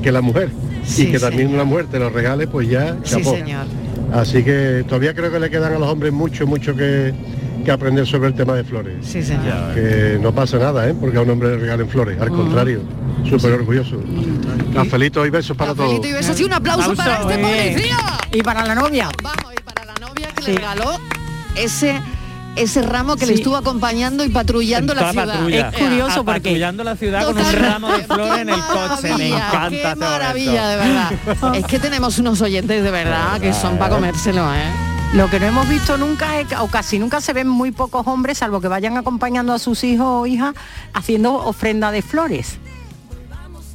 que 0.07 0.13
la 0.13 0.21
mujer. 0.21 0.51
Sí, 0.85 1.03
y 1.09 1.11
que 1.11 1.19
también 1.19 1.49
señor. 1.49 1.55
una 1.63 1.65
mujer 1.65 1.87
te 1.87 1.99
lo 1.99 2.11
regale, 2.11 2.47
pues 2.47 2.69
ya, 2.69 2.97
Sí, 3.03 3.17
chapó. 3.17 3.33
señor. 3.35 3.67
Así 4.15 4.45
que 4.45 4.85
todavía 4.87 5.13
creo 5.15 5.33
que 5.33 5.41
le 5.41 5.51
quedan 5.51 5.73
a 5.73 5.79
los 5.81 5.89
hombres 5.89 6.13
mucho, 6.13 6.47
mucho 6.47 6.77
que, 6.77 7.13
que 7.65 7.71
aprender 7.73 8.07
sobre 8.07 8.29
el 8.29 8.35
tema 8.35 8.55
de 8.55 8.63
flores. 8.63 8.95
Sí, 9.03 9.21
señor. 9.21 9.75
Que 9.75 10.17
no 10.23 10.33
pasa 10.33 10.59
nada, 10.59 10.89
¿eh? 10.89 10.95
Porque 11.01 11.19
a 11.19 11.23
un 11.23 11.31
hombre 11.31 11.49
le 11.51 11.57
regalen 11.59 11.89
flores, 11.89 12.21
al 12.21 12.31
Mm. 12.31 12.37
contrario, 12.37 12.81
súper 13.29 13.53
orgulloso. 13.55 13.97
Cafelitos 14.73 15.27
y 15.27 15.31
besos 15.31 15.57
para 15.57 15.75
todos. 15.75 15.89
Cafelito 15.89 16.07
y 16.09 16.13
besos 16.13 16.41
y 16.41 16.45
un 16.45 16.53
aplauso, 16.53 16.95
para 16.95 17.23
este 17.23 17.39
policía. 17.39 17.97
Y 18.31 18.43
para 18.43 18.65
la 18.65 18.75
novia. 18.77 19.09
que 20.37 20.53
le 20.53 20.59
regaló 20.59 21.01
ese 21.57 22.01
ese 22.57 22.83
ramo 22.83 23.17
que 23.17 23.27
le 23.27 23.35
Sí. 23.35 23.39
estuvo 23.41 23.57
acompañando 23.57 24.25
y 24.25 24.29
patrullando 24.29 24.95
la 24.95 25.11
ciudad. 25.13 25.27
patrulla. 25.35 25.69
Es 25.69 25.79
curioso 25.79 26.21
Ah, 26.21 26.25
porque- 26.25 26.41
patrullando 26.41 26.85
la 26.85 26.97
ciudad 26.97 27.25
con 27.27 27.37
un 27.39 27.43
Total- 27.45 27.61
ramo 27.63 27.93
de 27.93 28.05
flores 28.07 28.39
en 28.39 28.49
el 28.49 28.61
coche. 28.61 29.15
Me 29.17 29.29
encanta 29.29 29.69
qué 29.71 29.95
maravilla, 29.97 30.69
de 30.69 30.77
verdad. 30.77 31.13
Es 31.57 31.65
que 31.67 31.79
tenemos 31.79 32.19
unos 32.19 32.41
oyentes 32.41 32.83
de 32.83 32.91
verdad 32.91 33.41
que 33.41 33.53
son 33.53 33.79
para 33.79 33.95
comérselo, 33.95 34.53
¿eh? 34.55 34.71
Lo 35.13 35.31
que 35.31 35.39
no 35.39 35.47
hemos 35.47 35.69
visto 35.69 35.97
nunca 35.97 36.41
es, 36.41 36.49
o 36.59 36.67
casi 36.67 36.99
nunca 36.99 37.21
se 37.21 37.33
ven 37.33 37.47
muy 37.49 37.71
pocos 37.71 38.07
hombres, 38.07 38.39
salvo 38.39 38.61
que 38.61 38.69
vayan 38.69 38.97
acompañando 38.97 39.53
a 39.53 39.59
sus 39.59 39.85
hijos 39.85 40.07
o 40.09 40.27
hijas 40.27 40.55
haciendo 40.93 41.35
ofrenda 41.35 41.93
de 41.93 42.03
flores. 42.03 42.59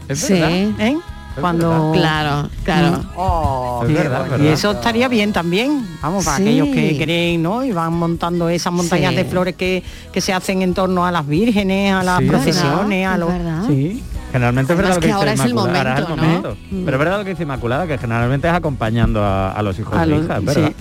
Es 0.09 0.19
Sí. 0.19 0.33
verdad. 0.33 0.51
¿Eh? 0.79 0.97
Cuando 1.39 1.91
Claro, 1.93 2.49
claro. 2.63 3.03
Oh, 3.15 3.85
y- 3.87 3.93
verdad, 3.93 4.39
eso 4.41 4.71
estaría 4.71 5.07
bien 5.07 5.31
también, 5.31 5.87
vamos, 6.01 6.25
para 6.25 6.37
Sí. 6.37 6.43
aquellos 6.43 6.67
que 6.69 6.97
creen, 7.01 7.41
¿no? 7.41 7.63
Y 7.63 7.71
van 7.71 7.93
montando 7.93 8.49
esas 8.49 8.73
montañas 8.73 9.11
Sí. 9.11 9.15
de 9.17 9.25
flores 9.25 9.55
que, 9.55 9.81
que 10.11 10.19
se 10.21 10.33
hacen 10.33 10.61
en 10.61 10.73
torno 10.73 11.05
a 11.05 11.11
las 11.11 11.25
vírgenes, 11.25 11.93
a 11.93 12.03
las 12.03 12.19
Sí. 12.19 12.25
procesiones, 12.25 13.07
a 13.07 13.13
Es 13.13 13.19
los. 13.19 13.29
verdad. 13.29 13.63
Sí. 13.67 14.03
Generalmente 14.33 14.73
es 14.73 14.77
verdad 14.77 14.89
lo 14.91 14.95
que 14.95 15.01
que 15.01 15.07
dice 15.07 15.17
ahora 15.17 15.33
es 15.33 15.39
el 15.41 15.49
Inmaculada, 15.51 15.79
ahora 15.79 15.93
es 15.93 15.99
el 15.99 16.07
momento, 16.09 16.25
¿no? 16.49 16.55
momento. 16.55 16.57
Pero 16.85 16.91
es 16.97 16.99
verdad 16.99 17.17
lo 17.19 17.23
que 17.23 17.29
dice 17.31 17.43
Inmaculada, 17.43 17.87
que 17.87 17.97
generalmente 17.97 18.47
es 18.47 18.53
acompañando 18.53 19.23
a, 19.23 19.51
a 19.51 19.61
los 19.61 19.77
hijos 19.79 19.93
A 19.97 20.01
de 20.01 20.07
los- 20.07 20.25
hija, 20.25 20.37
es 20.37 20.45
verdad. 20.45 20.71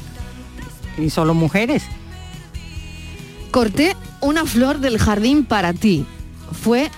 sí. 0.97 1.03
Y 1.03 1.11
solo 1.11 1.33
mujeres. 1.35 1.85
Corté 3.51 3.97
una 4.21 4.45
flor 4.47 4.79
del 4.79 4.99
jardín 4.99 5.45
para 5.45 5.73
ti. 5.73 6.07
Fue 6.63 6.91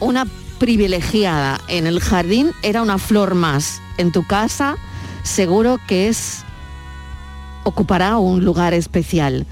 una 0.00 0.26
privilegiada. 0.58 1.60
En 1.68 1.86
el 1.86 2.00
jardín 2.00 2.52
era 2.62 2.82
una 2.82 2.98
flor 2.98 3.34
más. 3.34 3.80
En 3.96 4.12
tu 4.12 4.26
casa 4.26 4.76
seguro 5.22 5.78
que 5.86 6.08
es 6.08 6.44
ocupará 7.64 8.18
un 8.18 8.44
lugar 8.44 8.74
especial 8.74 9.46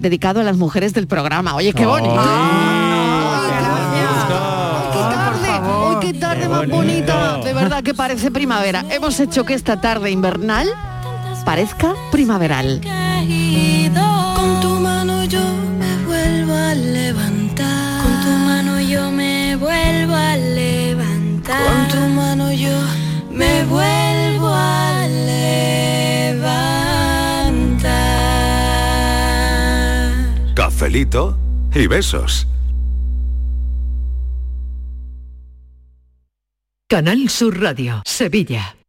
dedicado 0.00 0.40
a 0.40 0.42
las 0.42 0.56
mujeres 0.56 0.94
del 0.94 1.06
programa. 1.06 1.54
Oye, 1.54 1.72
qué 1.72 1.86
bonito. 1.86 2.20
Hoy 5.64 5.96
qué 6.00 6.14
tarde 6.14 6.48
más 6.48 6.68
bonita, 6.68 7.38
de 7.38 7.52
verdad 7.52 7.82
que 7.82 7.94
parece 7.94 8.30
primavera. 8.30 8.84
Hemos 8.90 9.20
hecho 9.20 9.44
que 9.44 9.54
esta 9.54 9.80
tarde 9.80 10.10
invernal 10.10 10.68
parezca 11.44 11.94
primaveral. 12.10 12.80
Vuelvo 23.72 24.48
a 24.48 25.08
levantar. 25.08 26.54
Cafelito 30.54 31.36
y 31.74 31.86
besos. 31.86 32.46
Canal 36.88 37.30
Sur 37.30 37.58
Radio, 37.60 38.02
Sevilla. 38.04 38.76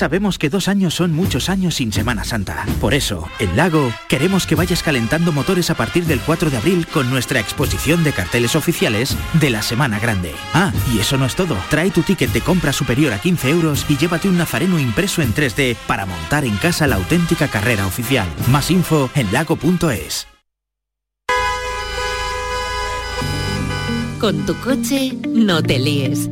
Sabemos 0.00 0.38
que 0.38 0.48
dos 0.48 0.68
años 0.68 0.94
son 0.94 1.12
muchos 1.12 1.48
años 1.48 1.74
sin 1.74 1.92
Semana 1.92 2.24
Santa. 2.24 2.64
Por 2.80 2.94
eso, 2.94 3.28
en 3.38 3.56
Lago, 3.56 3.92
queremos 4.08 4.46
que 4.46 4.54
vayas 4.54 4.82
calentando 4.82 5.30
motores 5.32 5.68
a 5.68 5.74
partir 5.74 6.06
del 6.06 6.20
4 6.20 6.48
de 6.48 6.56
abril 6.56 6.86
con 6.86 7.10
nuestra 7.10 7.40
exposición 7.40 8.02
de 8.02 8.12
carteles 8.12 8.56
oficiales 8.56 9.16
de 9.34 9.50
la 9.50 9.62
Semana 9.62 9.98
Grande. 9.98 10.32
Ah, 10.54 10.72
y 10.94 11.00
eso 11.00 11.18
no 11.18 11.26
es 11.26 11.34
todo. 11.34 11.56
Trae 11.68 11.90
tu 11.90 12.02
ticket 12.02 12.32
de 12.32 12.40
compra 12.40 12.72
superior 12.72 13.12
a 13.12 13.20
15 13.20 13.50
euros 13.50 13.84
y 13.88 13.96
llévate 13.96 14.28
un 14.28 14.38
nazareno 14.38 14.78
impreso 14.78 15.22
en 15.22 15.34
3D 15.34 15.76
para 15.86 16.06
montar 16.06 16.44
en 16.44 16.56
casa 16.56 16.86
la 16.86 16.96
auténtica 16.96 17.48
carrera 17.48 17.86
oficial. 17.86 18.28
Más 18.48 18.70
info 18.70 19.10
en 19.14 19.30
lago.es. 19.32 20.26
Con 24.18 24.46
tu 24.46 24.54
coche 24.60 25.14
no 25.28 25.62
te 25.62 25.78
líes. 25.78 26.30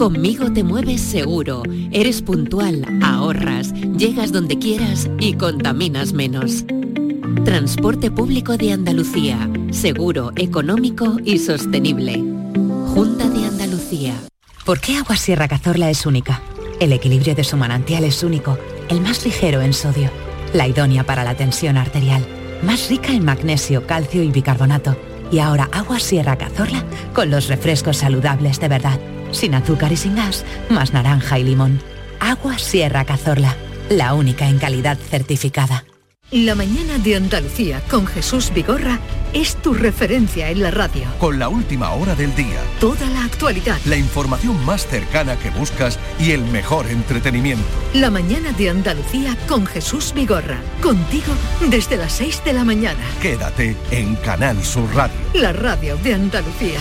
Conmigo 0.00 0.50
te 0.50 0.64
mueves 0.64 1.02
seguro, 1.02 1.62
eres 1.92 2.22
puntual, 2.22 2.86
ahorras, 3.02 3.74
llegas 3.98 4.32
donde 4.32 4.58
quieras 4.58 5.10
y 5.18 5.34
contaminas 5.34 6.14
menos. 6.14 6.64
Transporte 7.44 8.10
público 8.10 8.56
de 8.56 8.72
Andalucía, 8.72 9.50
seguro, 9.72 10.32
económico 10.36 11.18
y 11.22 11.38
sostenible. 11.38 12.14
Junta 12.94 13.28
de 13.28 13.44
Andalucía. 13.44 14.14
¿Por 14.64 14.80
qué 14.80 14.96
Agua 14.96 15.16
Sierra 15.16 15.48
Cazorla 15.48 15.90
es 15.90 16.06
única? 16.06 16.40
El 16.80 16.94
equilibrio 16.94 17.34
de 17.34 17.44
su 17.44 17.58
manantial 17.58 18.04
es 18.04 18.22
único, 18.22 18.56
el 18.88 19.02
más 19.02 19.26
ligero 19.26 19.60
en 19.60 19.74
sodio, 19.74 20.10
la 20.54 20.66
idónea 20.66 21.04
para 21.04 21.24
la 21.24 21.34
tensión 21.34 21.76
arterial, 21.76 22.26
más 22.62 22.88
rica 22.88 23.12
en 23.12 23.26
magnesio, 23.26 23.86
calcio 23.86 24.22
y 24.22 24.30
bicarbonato. 24.30 24.96
Y 25.30 25.40
ahora 25.40 25.68
Agua 25.72 26.00
Sierra 26.00 26.38
Cazorla 26.38 26.86
con 27.12 27.30
los 27.30 27.48
refrescos 27.48 27.98
saludables 27.98 28.58
de 28.60 28.68
verdad, 28.68 28.98
sin 29.32 29.54
azúcar 29.54 29.92
y 29.92 29.96
sin 29.96 30.16
gas, 30.16 30.44
más 30.68 30.92
naranja 30.92 31.38
y 31.38 31.44
limón. 31.44 31.80
Agua 32.20 32.58
Sierra 32.58 33.04
Cazorla, 33.04 33.54
la 33.88 34.14
única 34.14 34.48
en 34.48 34.58
calidad 34.58 34.98
certificada. 34.98 35.84
La 36.32 36.54
mañana 36.54 36.96
de 36.98 37.16
Andalucía 37.16 37.82
con 37.90 38.06
Jesús 38.06 38.52
Vigorra 38.54 39.00
es 39.32 39.56
tu 39.56 39.74
referencia 39.74 40.48
en 40.50 40.62
la 40.62 40.70
radio. 40.70 41.02
Con 41.18 41.40
la 41.40 41.48
última 41.48 41.90
hora 41.90 42.14
del 42.14 42.32
día, 42.36 42.60
Toda 42.78 43.04
la 43.10 43.24
actualidad. 43.24 43.76
la 43.84 43.96
información 43.96 44.64
más 44.64 44.86
cercana 44.86 45.34
que 45.36 45.50
buscas 45.50 45.98
y 46.20 46.30
el 46.30 46.44
mejor 46.44 46.86
entretenimiento. 46.86 47.64
La 47.94 48.10
mañana 48.10 48.52
de 48.52 48.70
Andalucía 48.70 49.36
con 49.48 49.66
Jesús 49.66 50.12
Vigorra. 50.14 50.60
Contigo 50.80 51.32
desde 51.68 51.96
las 51.96 52.12
6 52.12 52.42
de 52.44 52.52
la 52.52 52.62
mañana. 52.62 53.00
Quédate 53.20 53.76
en 53.90 54.14
Canal 54.14 54.62
Sur 54.62 54.88
Radio. 54.94 55.16
La 55.34 55.52
radio 55.52 55.96
de 55.96 56.14
Andalucía. 56.14 56.78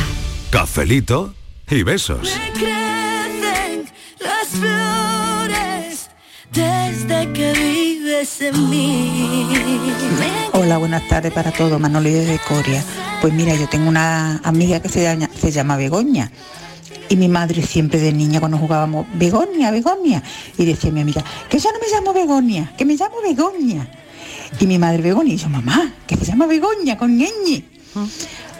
Cafelito 0.52 1.34
y 1.72 1.84
besos. 1.84 2.32
crecen 2.53 3.86
las 4.20 4.47
flores 4.47 6.09
desde 6.51 7.32
que 7.34 7.53
vives 7.53 8.41
en 8.41 8.70
mí. 8.70 9.47
Hola, 10.53 10.78
buenas 10.78 11.07
tardes 11.07 11.32
para 11.32 11.51
todos, 11.51 11.80
Manolio 11.80 12.26
de 12.26 12.39
Coria. 12.47 12.84
Pues 13.22 13.34
mira, 13.34 13.55
yo 13.55 13.67
tengo 13.70 13.88
una 13.88 14.38
amiga 14.43 14.82
que 14.82 14.89
se 14.89 15.03
llama, 15.03 15.30
se 15.39 15.51
llama 15.51 15.78
Begoña. 15.78 16.32
Y 17.07 17.15
mi 17.15 17.28
madre 17.28 17.61
siempre 17.61 17.99
de 17.99 18.13
niña 18.13 18.39
cuando 18.39 18.57
jugábamos, 18.57 19.05
Begoña, 19.13 19.70
Begoña. 19.72 20.24
Y 20.57 20.65
decía 20.65 20.91
mi 20.91 21.01
amiga, 21.01 21.24
que 21.49 21.59
yo 21.59 21.72
no 21.72 21.80
me 21.80 21.88
llamo 21.91 22.13
Begoña, 22.13 22.74
que 22.78 22.86
me 22.86 22.95
llamo 22.95 23.22
Begoña. 23.22 23.88
Y 24.59 24.65
mi 24.65 24.80
madre 24.80 25.01
Begoña, 25.03 25.34
y 25.34 25.38
yo, 25.38 25.49
mamá, 25.49 25.93
que 26.07 26.15
se 26.17 26.26
llama 26.26 26.47
Begoña 26.47 26.97
con 26.97 27.17
ñ. 27.17 27.63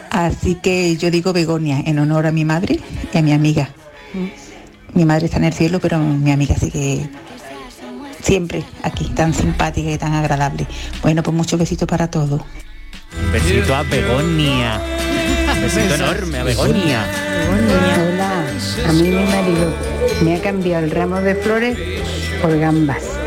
Así 0.10 0.56
que 0.56 0.98
yo 0.98 1.12
digo 1.12 1.34
Begoña 1.34 1.82
en 1.86 2.00
honor 2.00 2.28
a 2.28 2.32
mi 2.32 2.46
madre 2.46 2.80
y 3.14 3.18
a 3.18 3.22
mi 3.22 3.32
amiga. 3.32 3.70
Mi 4.94 5.06
madre 5.06 5.26
está 5.26 5.38
en 5.38 5.46
el 5.46 5.54
cielo, 5.54 5.80
pero 5.80 6.00
mi 6.00 6.32
amiga 6.32 6.56
sigue 6.56 7.10
siempre 8.22 8.64
aquí, 8.84 9.06
tan 9.16 9.34
simpática 9.34 9.92
y 9.92 9.98
tan 9.98 10.14
agradable. 10.14 10.68
Bueno, 11.02 11.24
pues 11.24 11.36
muchos 11.36 11.60
besitos 11.60 11.88
para 11.88 12.10
todos. 12.10 12.42
Un 12.42 13.32
besito 13.32 13.76
a 13.76 13.84
Begonia. 13.84 14.82
Un 15.54 15.62
besito 15.62 15.96
enorme 15.96 16.40
a 16.40 16.44
Begonia. 16.44 17.06
Hola, 17.52 18.44
a 18.88 18.94
mí 18.94 19.04
mi 19.04 19.24
marido 19.24 19.74
me 20.24 20.36
ha 20.36 20.42
cambiado 20.42 20.86
el 20.86 20.92
ramo 20.92 21.22
de 21.22 21.36
flores 21.36 21.78
por 22.42 22.58
gambas. 22.60 23.19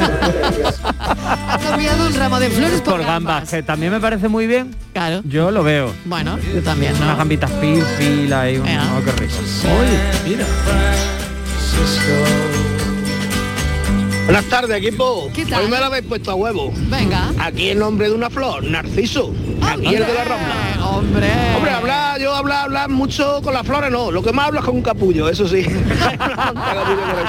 Ha 0.00 1.58
cambiado 1.62 2.06
un 2.06 2.14
ramo 2.14 2.38
de 2.40 2.50
flores 2.50 2.80
por, 2.80 2.96
Por 2.98 3.04
gambas, 3.06 3.48
que 3.48 3.62
también 3.62 3.92
me 3.92 4.00
parece 4.00 4.28
muy 4.28 4.46
bien. 4.46 4.74
Claro. 4.92 5.20
Yo 5.24 5.50
lo 5.50 5.62
veo. 5.62 5.92
Bueno, 6.04 6.38
yo 6.54 6.62
también, 6.62 6.92
¿no? 6.98 7.04
Unas 7.06 7.18
gambitas 7.18 7.50
pil, 7.52 7.82
pil 7.98 8.32
ahí. 8.32 8.56
un- 8.58 8.66
oh, 8.68 9.02
qué 9.04 9.12
rico. 9.12 9.34
Uy, 9.64 10.30
mira. 10.30 10.44
Buenas 14.28 14.44
tardes, 14.44 14.76
equipo. 14.76 15.30
¿Qué 15.34 15.46
tal? 15.46 15.62
Hoy 15.64 15.70
me 15.70 15.80
la 15.80 15.86
habéis 15.86 16.04
puesto 16.04 16.30
a 16.30 16.34
huevo. 16.34 16.70
Venga. 16.74 17.30
Aquí 17.40 17.70
el 17.70 17.78
nombre 17.78 18.10
de 18.10 18.14
una 18.14 18.28
flor, 18.28 18.62
Narciso. 18.62 19.32
Aquí 19.62 19.86
el 19.94 20.04
de 20.06 20.12
la 20.12 20.22
Rambla. 20.24 20.86
Hombre. 20.86 21.30
Hombre, 21.56 21.70
hablar, 21.70 22.20
yo 22.20 22.34
hablar, 22.34 22.64
hablar 22.64 22.90
mucho 22.90 23.40
con 23.42 23.54
las 23.54 23.66
flores, 23.66 23.90
no. 23.90 24.10
Lo 24.10 24.22
que 24.22 24.30
más 24.34 24.48
hablo 24.48 24.60
es 24.60 24.66
con 24.66 24.76
un 24.76 24.82
capullo, 24.82 25.30
eso 25.30 25.48
sí. 25.48 25.62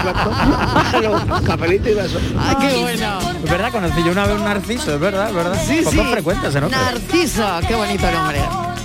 capullo 0.04 1.22
cafelito 1.46 1.90
y 1.90 1.94
beso. 1.94 2.20
Ay, 2.38 2.56
qué 2.68 2.78
bueno. 2.82 3.20
Es 3.46 3.50
verdad, 3.50 3.72
conocí 3.72 4.04
yo 4.04 4.12
una 4.12 4.26
vez 4.28 4.36
un 4.36 4.44
narciso, 4.44 4.94
es 4.96 5.00
verdad, 5.00 5.30
es 5.30 5.36
verdad. 5.36 5.58
Sí, 5.66 5.80
Poco 5.86 5.92
sí. 6.04 6.08
frecuente 6.12 6.48
ese 6.50 6.60
nombre. 6.60 6.78
Narciso, 6.80 7.48
qué 7.66 7.76
bonito 7.76 8.12
nombre. 8.12 8.40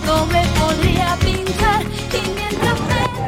No 0.07 0.25
me 0.27 0.43
podría 0.61 1.17
pintar 1.17 1.83
y 1.83 1.87
mientras 1.87 2.29
me- 2.29 2.34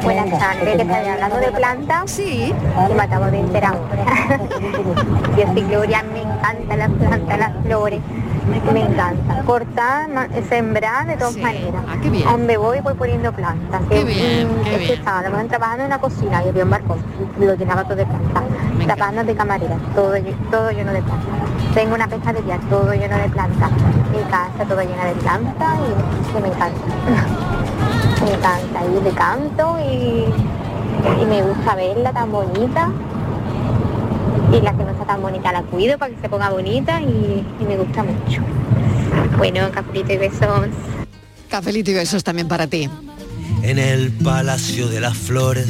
Buenas 0.03 0.29
tardes, 0.39 0.77
¿qué 0.77 0.85
tal? 0.85 1.07
Hablando 1.07 1.37
de 1.37 1.51
plantas, 1.51 2.11
sí. 2.11 2.53
me 2.95 3.01
acabo 3.01 3.25
de 3.25 3.39
enterar. 3.39 3.75
Yo 5.37 5.43
soy 5.53 5.61
Gloria, 5.63 6.03
me 6.13 6.21
encantan 6.21 6.79
las 6.79 6.89
plantas, 6.91 7.39
las 7.39 7.51
flores. 7.63 8.01
Me 8.73 8.81
encanta. 8.81 9.43
Cortar, 9.45 10.07
sembrar 10.47 11.07
de 11.07 11.17
todas 11.17 11.35
maneras. 11.37 11.81
Ah, 11.87 11.95
qué 12.01 12.09
bien. 12.09 12.23
Donde 12.25 12.57
voy, 12.57 12.79
voy 12.79 12.93
poniendo 12.93 13.31
plantas. 13.33 13.81
Qué 13.89 13.95
Que, 13.95 14.03
bien, 14.05 14.47
qué 14.63 14.71
que 14.71 14.77
bien. 14.77 15.03
trabajando 15.03 15.83
en 15.83 15.85
una 15.87 15.99
cocina 15.99 16.43
y 16.45 16.49
había 16.49 16.63
un 16.63 16.71
y 17.39 17.45
Lo 17.45 17.55
llenaba 17.55 17.83
todo 17.83 17.95
de 17.95 18.05
plantas. 18.05 18.43
Trabajando 18.85 19.23
de 19.23 19.35
camarera, 19.35 19.75
todo, 19.95 20.13
todo 20.51 20.71
lleno 20.71 20.93
de 20.93 21.01
plantas. 21.01 21.27
Tengo 21.73 21.95
una 21.95 22.07
pescadería, 22.07 22.57
todo 22.69 22.93
lleno 22.93 23.17
de 23.17 23.29
plantas. 23.29 23.71
Mi 24.11 24.23
casa, 24.31 24.63
todo 24.67 24.81
llena 24.81 25.05
de 25.05 25.13
plantas 25.13 25.75
y 26.29 26.33
que 26.33 26.39
me 26.39 26.47
encanta. 26.47 27.66
me 28.27 28.33
encanta 28.33 28.85
ir 28.85 29.01
de 29.01 29.11
canto 29.11 29.77
y, 29.79 30.25
y 31.21 31.25
me 31.25 31.41
gusta 31.43 31.75
verla 31.75 32.11
tan 32.11 32.31
bonita 32.31 32.91
y 34.51 34.61
la 34.61 34.75
que 34.75 34.83
no 34.83 34.91
está 34.91 35.05
tan 35.05 35.21
bonita 35.21 35.51
la 35.51 35.63
cuido 35.63 35.97
para 35.97 36.13
que 36.13 36.21
se 36.21 36.29
ponga 36.29 36.49
bonita 36.49 37.01
y, 37.01 37.45
y 37.59 37.63
me 37.63 37.77
gusta 37.77 38.03
mucho. 38.03 38.41
Bueno, 39.37 39.69
cafelito 39.71 40.13
y 40.13 40.17
besos. 40.17 40.67
Cafelito 41.49 41.91
y 41.91 41.93
besos 41.93 42.23
también 42.23 42.47
para 42.47 42.67
ti. 42.67 42.89
En 43.63 43.79
el 43.79 44.11
Palacio 44.11 44.87
de 44.87 44.99
las 45.01 45.17
Flores 45.17 45.67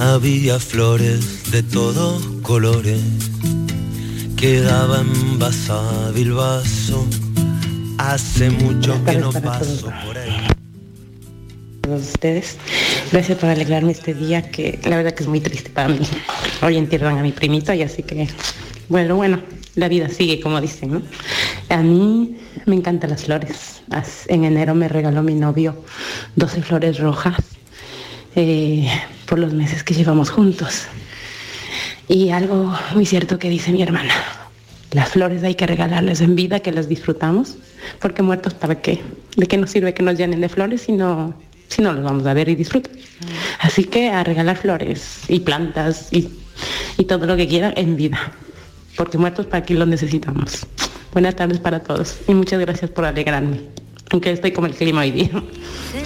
había 0.00 0.58
flores 0.58 1.50
de 1.52 1.62
todos 1.62 2.22
colores. 2.42 3.00
Quedaba 4.36 5.00
envasado 5.00 6.16
el 6.16 6.32
vaso. 6.32 7.06
Hace 7.98 8.50
mucho 8.50 9.02
que 9.04 9.16
no 9.16 9.30
paso 9.30 9.92
por 10.04 10.18
ahí. 10.18 10.31
Todos 11.92 12.08
ustedes. 12.08 12.56
Gracias 13.12 13.36
por 13.36 13.50
alegrarme 13.50 13.92
este 13.92 14.14
día 14.14 14.50
que 14.50 14.78
la 14.84 14.96
verdad 14.96 15.12
que 15.12 15.24
es 15.24 15.28
muy 15.28 15.40
triste 15.40 15.68
para 15.68 15.88
mí. 15.88 15.98
Hoy 16.62 16.78
entierran 16.78 17.18
a 17.18 17.22
mi 17.22 17.32
primito 17.32 17.74
y 17.74 17.82
así 17.82 18.02
que, 18.02 18.28
bueno, 18.88 19.16
bueno, 19.16 19.42
la 19.74 19.88
vida 19.88 20.08
sigue 20.08 20.40
como 20.40 20.58
dicen, 20.62 20.92
¿no? 20.92 21.02
A 21.68 21.82
mí 21.82 22.38
me 22.64 22.76
encantan 22.76 23.10
las 23.10 23.24
flores. 23.24 23.82
En 24.28 24.44
enero 24.44 24.74
me 24.74 24.88
regaló 24.88 25.22
mi 25.22 25.34
novio 25.34 25.84
12 26.36 26.62
flores 26.62 26.98
rojas 26.98 27.36
eh, 28.36 28.88
por 29.26 29.38
los 29.38 29.52
meses 29.52 29.84
que 29.84 29.92
llevamos 29.92 30.30
juntos. 30.30 30.84
Y 32.08 32.30
algo 32.30 32.74
muy 32.94 33.04
cierto 33.04 33.38
que 33.38 33.50
dice 33.50 33.70
mi 33.70 33.82
hermana. 33.82 34.14
Las 34.92 35.10
flores 35.10 35.42
hay 35.42 35.56
que 35.56 35.66
regalarles 35.66 36.22
en 36.22 36.36
vida, 36.36 36.60
que 36.60 36.72
las 36.72 36.88
disfrutamos, 36.88 37.56
porque 37.98 38.22
muertos 38.22 38.54
para 38.54 38.80
qué. 38.80 39.02
¿De 39.36 39.46
qué 39.46 39.58
nos 39.58 39.70
sirve 39.70 39.92
que 39.92 40.02
nos 40.02 40.16
llenen 40.16 40.40
de 40.40 40.48
flores 40.48 40.82
si 40.82 40.92
no, 40.92 41.34
si 41.72 41.82
no 41.82 41.92
los 41.92 42.04
vamos 42.04 42.26
a 42.26 42.34
ver 42.34 42.48
y 42.48 42.54
disfrutar? 42.54 42.92
Así 43.60 43.84
que 43.84 44.10
a 44.10 44.24
regalar 44.24 44.56
flores 44.56 45.20
y 45.28 45.40
plantas 45.40 46.12
y, 46.12 46.28
y 46.98 47.04
todo 47.04 47.26
lo 47.26 47.36
que 47.36 47.48
quieran 47.48 47.74
en 47.76 47.96
vida, 47.96 48.32
porque 48.96 49.18
muertos 49.18 49.46
para 49.46 49.64
qué 49.64 49.74
los 49.74 49.88
necesitamos. 49.88 50.66
Buenas 51.12 51.36
tardes 51.36 51.58
para 51.58 51.80
todos 51.80 52.16
y 52.28 52.34
muchas 52.34 52.60
gracias 52.60 52.90
por 52.90 53.04
alegrarme, 53.04 53.60
aunque 54.10 54.32
estoy 54.32 54.52
como 54.52 54.66
el 54.66 54.74
clima 54.74 55.02
hoy 55.02 55.10
día. 55.10 55.30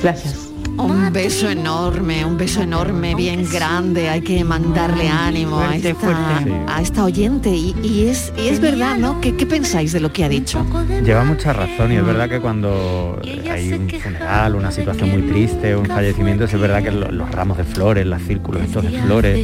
Gracias. 0.03 0.51
Un 0.79 1.11
beso 1.13 1.49
enorme, 1.49 2.25
un 2.25 2.37
beso 2.37 2.61
enorme, 2.63 3.15
bien 3.15 3.49
grande. 3.51 4.09
Hay 4.11 4.21
que 4.21 4.45
mandarle 4.45 5.09
ánimo 5.09 5.59
a 5.61 5.75
esta, 5.77 6.43
a 6.69 6.83
esta 6.83 7.05
oyente. 7.05 7.49
Y, 7.51 7.75
y 7.83 8.09
es, 8.09 8.33
y 8.37 8.49
es 8.49 8.61
verdad, 8.61 8.97
¿no? 8.99 9.21
¿Qué, 9.21 9.35
qué 9.37 9.47
pensáis 9.47 9.93
de 9.93 10.01
lo 10.01 10.13
que 10.13 10.25
ha 10.25 10.29
dicho? 10.29 10.65
Lleva 11.03 11.25
mucha 11.25 11.53
razón 11.55 11.93
y 11.93 11.97
es 11.97 12.05
verdad 12.05 12.29
que 12.29 12.41
cuando 12.41 13.19
hay 13.51 13.73
un 13.73 13.89
funeral, 13.89 14.55
una 14.55 14.71
situación 14.71 15.11
muy 15.11 15.23
triste, 15.23 15.75
un 15.77 15.87
fallecimiento, 15.87 16.45
es 16.45 16.53
verdad 16.61 16.83
que 16.83 16.91
lo- 16.93 17.11
los 17.11 17.31
ramos 17.31 17.57
de 17.57 17.65
flores, 17.65 18.05
los 18.07 18.21
círculos 18.23 18.63
estos 18.63 18.85
de 18.85 19.01
flores 19.01 19.39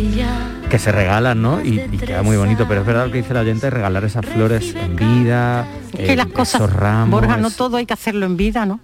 que 0.68 0.78
se 0.78 0.92
regalan, 0.92 1.40
¿no? 1.40 1.62
Y, 1.64 1.80
y 1.80 1.98
queda 1.98 2.22
muy 2.22 2.36
bonito, 2.36 2.66
pero 2.68 2.80
es 2.82 2.86
verdad 2.86 3.06
lo 3.06 3.12
que 3.12 3.18
dice 3.18 3.32
la 3.34 3.40
oyente, 3.40 3.70
regalar 3.70 4.04
esas 4.04 4.24
flores 4.26 4.74
en 4.74 4.96
vida, 4.96 5.66
Es 5.92 5.98
que 5.98 6.12
eh, 6.12 6.16
las 6.16 6.26
cosas, 6.28 6.60
esos 6.60 6.72
ramos. 6.72 7.20
Borja, 7.20 7.36
no 7.38 7.50
todo 7.50 7.76
hay 7.78 7.86
que 7.86 7.94
hacerlo 7.94 8.26
en 8.26 8.36
vida, 8.36 8.64
¿no? 8.66 8.80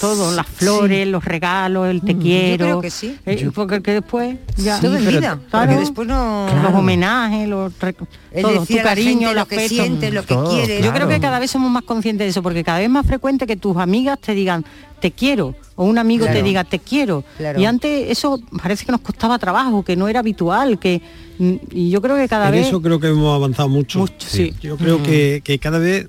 Todo, 0.00 0.32
las 0.34 0.46
flores, 0.46 1.06
los 1.08 1.24
regalos, 1.24 1.88
el 1.88 2.00
te 2.02 2.16
quiero. 2.16 2.64
creo 2.66 2.80
que 2.80 2.90
sí. 2.90 3.16
Eh, 3.26 3.50
porque 3.54 3.82
que 3.82 3.92
después 3.92 4.36
ya. 4.56 4.80
Todo 4.80 4.96
en 4.96 5.04
pero- 5.04 5.18
vida, 5.18 5.40
claro, 5.50 5.66
porque 5.66 5.80
después 5.80 6.08
no- 6.08 6.46
Los 6.62 6.74
homenajes, 6.74 7.48
los 7.48 7.72
todo, 7.74 8.60
decir 8.60 8.66
tu 8.66 8.72
a 8.74 8.76
la 8.76 8.82
cariño, 8.82 9.10
gente 9.28 9.34
lo 9.34 9.46
que 9.46 9.56
afecto. 9.56 9.74
siente, 9.74 10.10
lo 10.10 10.22
que 10.22 10.34
Todo, 10.34 10.50
quiere. 10.50 10.82
Yo 10.82 10.92
creo 10.92 11.08
que 11.08 11.20
cada 11.20 11.38
vez 11.38 11.50
somos 11.50 11.70
más 11.70 11.82
conscientes 11.84 12.26
de 12.26 12.30
eso, 12.30 12.42
porque 12.42 12.62
cada 12.64 12.78
vez 12.78 12.86
es 12.86 12.90
más 12.92 13.06
frecuente 13.06 13.46
que 13.46 13.56
tus 13.56 13.76
amigas 13.76 14.18
te 14.20 14.34
digan 14.34 14.64
te 15.00 15.10
quiero 15.12 15.54
o 15.74 15.84
un 15.84 15.98
amigo 15.98 16.24
Claro. 16.24 16.38
te 16.40 16.42
diga 16.42 16.64
te 16.64 16.78
quiero. 16.78 17.22
Claro. 17.36 17.60
Y 17.60 17.66
antes 17.66 18.10
eso 18.10 18.40
parece 18.62 18.86
que 18.86 18.92
nos 18.92 19.02
costaba 19.02 19.38
trabajo, 19.38 19.84
que 19.84 19.94
no 19.94 20.08
era 20.08 20.20
habitual, 20.20 20.78
que 20.78 21.02
mm, 21.38 21.54
y 21.70 21.90
yo 21.90 22.00
creo 22.00 22.16
que 22.16 22.26
cada 22.28 22.46
en 22.46 22.52
vez 22.52 22.68
eso 22.68 22.80
creo 22.80 22.98
que 22.98 23.08
hemos 23.08 23.34
avanzado 23.34 23.68
mucho. 23.68 24.06
sí. 24.18 24.54
Yo 24.62 24.78
creo 24.78 24.98
Mm. 24.98 25.02
que, 25.02 25.40
que 25.44 25.58
cada 25.58 25.78
vez 25.78 26.08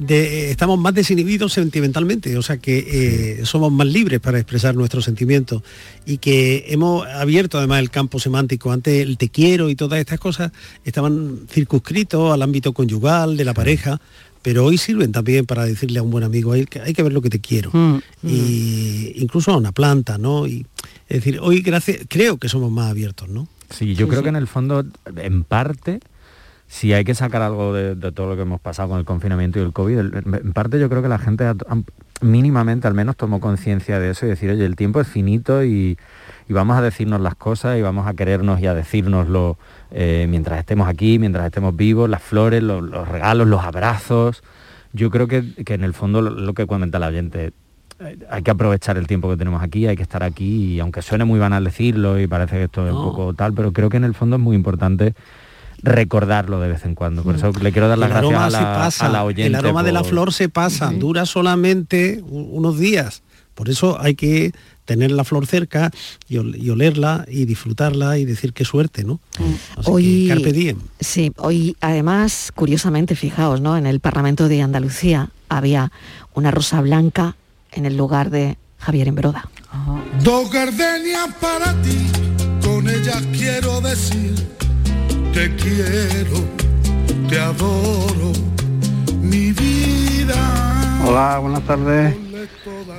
de- 0.00 0.50
estamos 0.50 0.78
más 0.78 0.94
desinhibidos 0.94 1.52
sentimentalmente, 1.52 2.36
o 2.38 2.42
sea 2.42 2.56
que 2.58 3.38
eh, 3.40 3.46
somos 3.46 3.70
más 3.72 3.86
libres 3.86 4.20
para 4.20 4.38
expresar 4.38 4.74
nuestros 4.74 5.04
sentimientos 5.04 5.62
y 6.06 6.18
que 6.18 6.66
hemos 6.68 7.06
abierto 7.06 7.58
además 7.58 7.80
el 7.80 7.90
campo 7.90 8.18
semántico. 8.20 8.70
Antes 8.72 9.02
el 9.02 9.16
te 9.18 9.28
quiero 9.28 9.68
y 9.70 9.74
todas 9.76 9.98
estas 10.00 10.18
cosas 10.20 10.52
estaban 10.84 11.40
circunscritos 11.50 12.32
al 12.32 12.42
ámbito 12.42 12.72
conyugal, 12.72 13.36
de 13.36 13.44
la 13.44 13.54
pareja, 13.54 14.00
pero 14.42 14.64
hoy 14.64 14.78
sirven 14.78 15.12
también 15.12 15.46
para 15.46 15.64
decirle 15.64 15.98
a 15.98 16.02
un 16.02 16.10
buen 16.10 16.24
amigo, 16.24 16.52
hay 16.52 16.64
que, 16.64 16.80
hay 16.80 16.94
que 16.94 17.02
ver 17.02 17.12
lo 17.12 17.20
que 17.20 17.28
te 17.30 17.40
quiero. 17.40 17.70
Mm, 17.72 17.98
Y 18.24 19.12
incluso 19.16 19.52
a 19.52 19.56
una 19.56 19.72
planta, 19.72 20.16
¿no? 20.16 20.46
Y, 20.46 20.64
es 21.08 21.18
decir, 21.18 21.38
hoy 21.42 21.60
gracias, 21.60 21.98
creo 22.08 22.36
que 22.38 22.48
somos 22.48 22.70
más 22.70 22.90
abiertos, 22.90 23.28
¿no? 23.28 23.48
Sí, 23.70 23.94
yo 23.94 24.06
Sí, 24.06 24.10
creo 24.10 24.20
sí. 24.20 24.22
que 24.24 24.28
en 24.30 24.36
el 24.36 24.46
fondo, 24.46 24.84
en 25.16 25.44
parte, 25.44 26.00
si 26.68 26.92
hay 26.92 27.02
que 27.04 27.14
sacar 27.14 27.42
algo 27.42 27.72
de, 27.72 27.94
de 27.96 28.12
todo 28.12 28.28
lo 28.28 28.36
que 28.36 28.42
hemos 28.42 28.60
pasado 28.60 28.90
con 28.90 28.98
el 28.98 29.04
confinamiento 29.04 29.58
y 29.58 29.62
el 29.62 29.72
COVID, 29.72 29.98
en 29.98 30.52
parte 30.52 30.78
yo 30.78 30.88
creo 30.88 31.02
que 31.02 31.08
la 31.08 31.18
gente 31.18 31.44
ha- 31.44 31.56
mínimamente 32.20 32.86
al 32.86 32.94
menos 32.94 33.16
tomó 33.16 33.40
conciencia 33.40 33.98
de 33.98 34.10
eso 34.10 34.26
y 34.26 34.28
decir, 34.28 34.50
oye, 34.50 34.64
el 34.66 34.76
tiempo 34.76 35.00
es 35.00 35.08
finito 35.08 35.64
y, 35.64 35.96
y 36.48 36.52
vamos 36.52 36.76
a 36.76 36.82
decirnos 36.82 37.20
las 37.20 37.36
cosas 37.36 37.78
y 37.78 37.82
vamos 37.82 38.06
a 38.06 38.14
querernos 38.14 38.60
y 38.60 38.66
a 38.66 38.74
decírnoslo 38.74 39.56
eh, 39.90 40.26
mientras 40.28 40.58
estemos 40.58 40.88
aquí, 40.88 41.18
mientras 41.18 41.46
estemos 41.46 41.74
vivos, 41.74 42.10
las 42.10 42.22
flores, 42.22 42.62
los, 42.62 42.82
los 42.82 43.08
regalos, 43.08 43.46
los 43.48 43.62
abrazos. 43.64 44.42
Yo 44.92 45.10
creo 45.10 45.26
que, 45.28 45.44
que 45.64 45.74
en 45.74 45.84
el 45.84 45.94
fondo 45.94 46.20
lo, 46.20 46.30
lo 46.30 46.54
que 46.54 46.66
comenta 46.66 46.98
la 46.98 47.06
oyente, 47.08 47.52
eh, 48.00 48.18
hay 48.30 48.42
que 48.42 48.50
aprovechar 48.50 48.98
el 48.98 49.06
tiempo 49.06 49.30
que 49.30 49.36
tenemos 49.36 49.62
aquí, 49.62 49.86
hay 49.86 49.96
que 49.96 50.02
estar 50.02 50.22
aquí 50.22 50.74
y 50.74 50.80
aunque 50.80 51.02
suene 51.02 51.24
muy 51.24 51.38
banal 51.38 51.64
decirlo 51.64 52.18
y 52.20 52.26
parece 52.26 52.56
que 52.56 52.64
esto 52.64 52.86
es 52.86 52.92
un 52.92 53.02
poco 53.04 53.32
tal, 53.32 53.52
pero 53.54 53.72
creo 53.72 53.88
que 53.88 53.96
en 53.96 54.04
el 54.04 54.14
fondo 54.14 54.36
es 54.36 54.42
muy 54.42 54.56
importante 54.56 55.14
recordarlo 55.82 56.60
de 56.60 56.68
vez 56.68 56.84
en 56.84 56.94
cuando. 56.94 57.22
Por 57.22 57.36
eso 57.36 57.52
le 57.60 57.72
quiero 57.72 57.88
dar 57.88 57.98
las 57.98 58.10
el 58.10 58.16
aroma 58.16 58.48
gracias 58.48 58.54
a 58.54 58.58
se 58.58 58.64
la, 58.64 58.74
pasa, 58.74 59.06
a 59.06 59.08
la 59.10 59.24
oyente. 59.24 59.46
el 59.46 59.54
aroma 59.54 59.82
de 59.82 59.92
la 59.92 60.04
flor 60.04 60.32
se 60.32 60.48
pasa, 60.48 60.90
dura 60.92 61.26
solamente 61.26 62.22
unos 62.28 62.78
días. 62.78 63.22
Por 63.54 63.68
eso 63.68 64.00
hay 64.00 64.14
que 64.14 64.52
tener 64.84 65.10
la 65.10 65.24
flor 65.24 65.46
cerca 65.46 65.90
y, 66.28 66.36
ol- 66.38 66.56
y 66.56 66.70
olerla 66.70 67.26
y 67.28 67.44
disfrutarla 67.44 68.16
y 68.18 68.24
decir 68.24 68.52
qué 68.52 68.64
suerte, 68.64 69.04
¿no? 69.04 69.20
Así 69.76 69.90
Hoy, 69.90 70.22
que 70.28 70.34
carpe 70.34 70.52
diem. 70.52 70.78
sí, 71.00 71.32
hoy 71.36 71.76
además, 71.80 72.52
curiosamente, 72.54 73.14
fijaos, 73.16 73.60
¿no? 73.60 73.76
En 73.76 73.86
el 73.86 74.00
Parlamento 74.00 74.48
de 74.48 74.62
Andalucía 74.62 75.30
había 75.48 75.90
una 76.34 76.50
rosa 76.52 76.80
blanca 76.80 77.36
en 77.72 77.84
el 77.84 77.96
lugar 77.96 78.30
de 78.30 78.56
Javier 78.78 79.08
Embroda. 79.08 79.48
Dos 80.22 80.50
gardenias 80.50 81.28
para 81.40 81.74
ti, 81.82 82.06
con 82.64 82.88
ellas 82.88 83.22
quiero 83.36 83.80
decir, 83.82 84.34
te 85.38 85.54
quiero, 85.54 86.36
te 87.28 87.38
adoro, 87.38 88.32
mi 89.22 89.52
vida. 89.52 90.34
Hola, 91.06 91.38
buenas 91.38 91.62
tardes. 91.62 92.16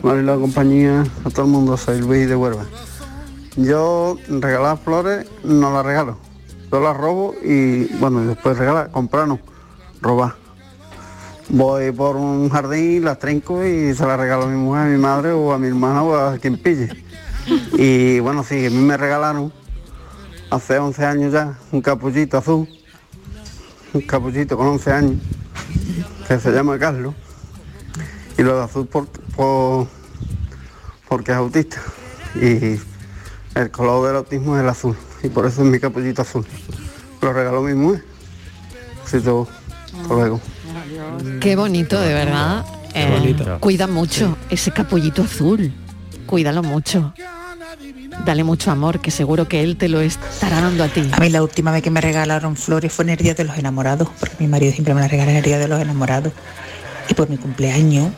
Marilo 0.02 0.40
compañía, 0.40 1.04
a 1.26 1.30
todo 1.32 1.48
el 1.48 1.52
mundo, 1.52 1.76
soy 1.76 2.00
Luis 2.00 2.30
de 2.30 2.38
Huelva. 2.38 2.66
Yo 3.58 4.18
regalar 4.30 4.78
flores 4.78 5.28
no 5.44 5.74
las 5.74 5.86
regalo, 5.86 6.18
yo 6.72 6.80
las 6.80 6.96
robo 6.96 7.36
y 7.44 7.94
bueno, 7.98 8.22
después 8.22 8.58
regalar, 8.58 8.90
comprar 8.90 9.28
no, 9.28 9.40
robar. 10.00 10.36
Voy 11.50 11.92
por 11.92 12.16
un 12.16 12.50
jardín, 12.50 13.04
las 13.04 13.20
trinco 13.20 13.66
y 13.66 13.94
se 13.94 14.06
las 14.06 14.18
regalo 14.18 14.44
a 14.44 14.48
mi 14.48 14.56
mujer, 14.56 14.84
a 14.84 14.86
mi 14.86 14.98
madre 14.98 15.34
o 15.34 15.52
a 15.52 15.60
mi 15.60 15.68
hermana 15.68 16.04
o 16.04 16.16
a 16.16 16.38
quien 16.38 16.58
pille. 16.58 16.90
Y 17.74 18.22
bueno, 18.22 18.46
sí, 18.46 18.66
a 18.66 18.70
mí 18.70 18.78
me 18.78 18.96
regalaron 18.96 19.52
hace 20.50 20.78
11 20.78 21.06
años 21.06 21.34
ya 21.34 21.58
un 21.72 21.82
capullito 21.82 22.38
azul, 22.38 22.68
un 23.94 24.02
capullito 24.02 24.58
con 24.58 24.68
11 24.68 24.92
años, 24.92 25.14
que 26.28 26.40
se 26.40 26.52
llama 26.52 26.78
Carlos. 26.80 27.14
Y 28.38 28.44
lo 28.44 28.58
de 28.58 28.64
azul 28.64 28.88
por, 28.88 29.08
por- 29.36 29.88
porque 31.08 31.32
es 31.32 31.38
autista. 31.38 31.82
Y 32.36 32.80
el 33.56 33.72
color 33.72 34.08
del 34.08 34.16
autismo 34.18 34.56
es 34.56 34.64
el 34.64 34.70
azul. 34.70 34.96
Y 35.24 35.28
por 35.30 35.46
eso 35.46 35.62
es 35.64 35.68
mi 35.68 35.80
capullito 35.80 36.22
azul. 36.22 36.46
Lo 37.22 37.34
regaló 37.34 37.62
mi 37.62 37.74
mujer. 37.74 38.06
Así 39.06 39.20
todo. 39.20 39.48
Hasta 40.02 40.14
luego. 40.14 40.40
Qué 41.42 41.56
bonito, 41.56 42.00
de 42.00 42.14
verdad. 42.14 42.66
Eh, 42.94 43.10
bonito. 43.12 43.58
Cuida 43.60 43.88
mucho 43.88 44.38
ese 44.50 44.72
capullito 44.72 45.24
azul. 45.24 45.74
Cuídalo 46.26 46.64
mucho. 46.64 47.14
Dale 48.26 48.44
mucho 48.44 48.70
amor, 48.70 49.00
que 49.00 49.12
seguro 49.12 49.48
que 49.48 49.64
él 49.64 49.78
te 49.78 49.90
lo 49.90 50.02
estará 50.02 50.62
dando 50.62 50.84
a 50.84 50.88
ti. 50.88 51.10
A 51.12 51.20
mí 51.20 51.30
la 51.30 51.42
última 51.42 51.72
vez 51.72 51.82
que 51.82 51.90
me 51.90 52.02
regalaron 52.02 52.56
flores 52.56 52.92
fue 52.94 53.04
en 53.04 53.10
el 53.10 53.18
Día 53.18 53.34
de 53.34 53.44
los 53.44 53.58
Enamorados, 53.58 54.10
porque 54.20 54.36
mi 54.40 54.48
marido 54.48 54.72
siempre 54.74 54.94
me 54.94 55.02
las 55.02 55.10
regala 55.10 55.32
en 55.32 55.38
el 55.38 55.44
Día 55.44 55.58
de 55.58 55.68
los 55.68 55.82
Enamorados. 55.82 56.34
Y 57.10 57.14
por 57.14 57.30
mi 57.30 57.38
cumpleaños, 57.38 58.12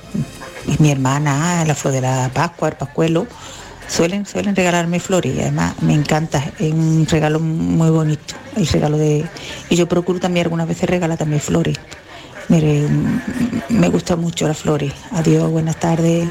y 0.68 0.82
mi 0.82 0.92
hermana, 0.92 1.64
la 1.66 1.76
flor 1.76 1.94
de 1.94 2.02
la 2.02 2.30
Pascua, 2.34 2.70
el 2.70 2.76
Pascuelo, 2.76 3.28
suelen, 3.88 4.26
suelen 4.26 4.56
regalarme 4.56 5.00
flores 5.00 5.36
y 5.36 5.42
además 5.42 5.76
me 5.82 5.94
encanta, 5.94 6.44
es 6.60 6.74
un 6.74 7.06
regalo 7.10 7.40
muy 7.40 7.90
bonito, 7.90 8.36
el 8.56 8.68
regalo 8.68 8.98
de... 8.98 9.26
Y 9.70 9.76
yo 9.76 9.88
procuro 9.88 10.20
también 10.20 10.46
algunas 10.46 10.68
veces 10.68 10.90
regalar 10.90 11.18
también 11.18 11.42
flores. 11.42 11.78
Mire, 12.50 12.88
me 13.70 13.88
gustan 13.88 14.20
mucho 14.20 14.48
las 14.48 14.58
flores. 14.58 14.94
Adiós, 15.12 15.50
buenas 15.50 15.78
tardes. 15.80 16.28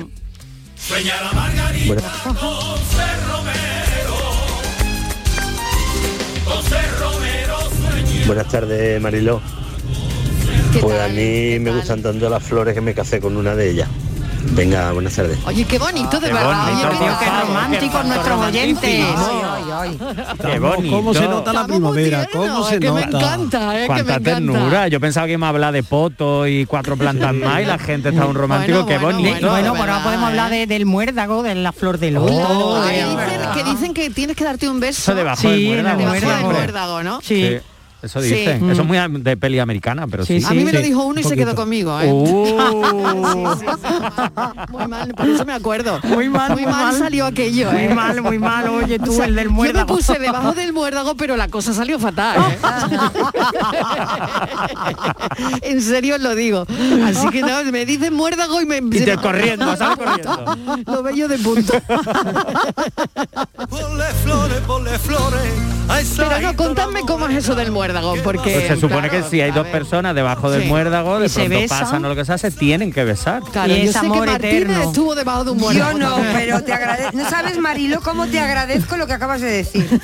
Buenas 8.26 8.48
tardes, 8.48 9.00
Mariló. 9.00 9.40
Pues 10.80 11.00
a 11.00 11.08
mí 11.08 11.58
me 11.58 11.72
gustan 11.72 12.02
tanto 12.02 12.30
las 12.30 12.42
flores 12.42 12.74
que 12.74 12.80
me 12.80 12.94
casé 12.94 13.20
con 13.20 13.36
una 13.36 13.56
de 13.56 13.70
ellas. 13.70 13.88
Venga, 14.52 14.92
buenas 14.92 15.14
tardes. 15.14 15.38
Oye, 15.46 15.64
qué 15.64 15.78
bonito, 15.78 16.18
de 16.18 16.28
Qué 16.28 16.32
verdad. 16.32 16.66
bonito, 16.66 16.88
Oye, 16.88 16.98
qué 16.98 17.24
qué 17.24 17.30
románticos 17.46 18.04
nuestros 18.06 18.40
oyentes. 18.46 19.06
Qué 20.42 20.58
bonito. 20.58 20.96
¿Cómo 20.96 21.14
se 21.14 21.28
nota 21.28 21.52
la 21.52 21.66
primavera? 21.66 22.26
¿Cómo 22.32 22.64
se 22.64 22.78
que 22.80 22.86
nota? 22.88 23.06
me 23.06 23.16
encanta, 23.16 23.76
eh, 23.78 23.80
que 23.82 23.86
Cuánta 23.86 24.04
me 24.04 24.10
encanta. 24.12 24.30
ternura. 24.34 24.88
Yo 24.88 25.00
pensaba 25.00 25.26
que 25.26 25.38
me 25.38 25.46
hablar 25.46 25.72
de 25.72 25.82
poto 25.82 26.46
y 26.46 26.64
cuatro 26.66 26.96
plantas 26.96 27.34
más 27.34 27.62
y 27.62 27.64
la 27.66 27.78
gente 27.78 28.08
está 28.10 28.24
un 28.26 28.34
romántico. 28.34 28.86
qué 28.86 28.98
bonito. 28.98 29.50
Bueno, 29.50 29.70
pues 29.74 29.80
ahora 29.88 30.02
podemos 30.02 30.28
hablar 30.30 30.50
de- 30.50 30.66
del 30.66 30.86
muérdago, 30.86 31.42
de 31.42 31.54
la 31.54 31.72
flor 31.72 31.98
de 31.98 32.10
loto. 32.10 32.32
Oh, 32.32 32.82
que, 32.88 32.92
dicen, 33.04 33.40
que 33.54 33.64
dicen 33.64 33.94
que 33.94 34.10
tienes 34.10 34.36
que 34.36 34.44
darte 34.44 34.68
un 34.68 34.80
beso. 34.80 35.00
Eso 35.12 35.14
debajo 35.14 35.48
del 35.48 35.66
muérdago. 35.66 35.98
debajo 36.12 36.30
del 36.36 36.44
muérdago, 36.46 37.02
¿no? 37.02 37.20
Sí. 37.22 37.58
Eso 38.02 38.20
Sí. 38.22 38.28
dicen. 38.34 38.66
Mm. 38.66 38.70
Eso 38.70 38.82
es 38.82 38.88
muy 38.88 38.98
de 39.22 39.36
peli 39.36 39.58
americana, 39.58 40.06
pero 40.06 40.24
sí. 40.24 40.42
a 40.46 40.50
mí 40.50 40.64
me 40.64 40.72
lo 40.72 40.80
dijo 40.80 41.04
uno 41.04 41.20
y 41.20 41.24
se 41.24 41.36
quedó 41.36 41.54
conmigo, 41.54 41.98
¿eh? 42.00 42.10
Uh. 42.12 42.40
Sí, 43.30 43.36
sí, 43.60 43.66
sí. 43.82 43.94
Muy 44.70 44.86
mal, 44.86 45.12
por 45.14 45.28
eso 45.28 45.44
me 45.44 45.52
acuerdo. 45.52 46.00
Muy 46.04 46.28
mal, 46.28 46.52
muy 46.52 46.62
muy 46.62 46.72
mal 46.72 46.84
mal. 46.92 46.98
salió 46.98 47.26
aquello, 47.26 47.70
¿eh? 47.72 47.86
Muy 47.88 47.94
mal, 47.94 48.22
muy 48.22 48.38
mal. 48.38 48.68
Oye, 48.68 48.98
tú, 48.98 49.22
el 49.22 49.34
del 49.34 49.46
Yo 49.46 49.50
me 49.50 49.56
muérdago. 49.56 49.86
puse 49.96 50.18
debajo 50.18 50.52
del 50.52 50.72
muérdago, 50.72 51.14
pero 51.16 51.36
la 51.36 51.48
cosa 51.48 51.72
salió 51.72 51.98
fatal. 51.98 52.38
¿eh? 52.40 52.58
en 55.62 55.82
serio 55.82 56.16
os 56.16 56.20
lo 56.20 56.34
digo. 56.34 56.66
Así 57.04 57.28
que 57.28 57.42
no, 57.42 57.62
me 57.70 57.84
dicen 57.86 58.14
muérdago 58.14 58.60
y 58.60 58.66
me... 58.66 58.76
Y 58.78 59.04
te 59.04 59.16
corriendo, 59.22 59.76
sal 59.76 59.96
corriendo. 59.96 60.56
Lo 60.86 61.02
bello 61.02 61.28
de 61.28 61.38
punto. 61.38 61.74
Ponle 63.68 64.04
flores, 64.24 64.60
ponle 64.66 64.98
flores. 64.98 65.52
Pero 66.16 66.40
no, 66.40 66.56
contadme 66.56 67.00
cómo 67.00 67.26
es 67.26 67.36
eso 67.36 67.54
del 67.54 67.72
muérdago, 67.72 67.89
porque... 68.22 68.50
Pues 68.52 68.66
se 68.68 68.76
supone 68.76 69.08
claro, 69.08 69.24
que 69.24 69.30
si 69.30 69.40
hay 69.40 69.50
dos 69.50 69.66
personas 69.68 70.14
debajo 70.14 70.50
del 70.50 70.62
Sí. 70.62 70.68
muérdago, 70.68 71.18
de 71.18 71.26
Y 71.26 71.28
se 71.28 71.40
pronto 71.44 71.58
besan. 71.60 71.80
pasan 71.80 72.04
o 72.04 72.08
lo 72.08 72.16
que 72.16 72.24
sea, 72.24 72.38
se 72.38 72.50
tienen 72.50 72.92
que 72.92 73.04
besar. 73.04 73.42
Claro, 73.52 73.74
yo 73.74 73.92
sé 73.92 74.00
que 74.00 74.08
Martínez 74.20 74.78
estuvo 74.78 75.14
debajo 75.14 75.44
de 75.44 75.50
un 75.52 75.58
muérdago. 75.58 75.92
Yo 75.92 75.98
no, 75.98 76.16
pero 76.32 76.62
te 76.62 76.72
agradezco. 76.72 77.16
No 77.16 77.28
sabes, 77.30 77.58
Marilo, 77.58 78.00
cómo 78.00 78.26
te 78.26 78.40
agradezco 78.40 78.96
lo 78.96 79.06
que 79.06 79.12
acabas 79.14 79.40
de 79.40 79.50
decir. 79.50 80.00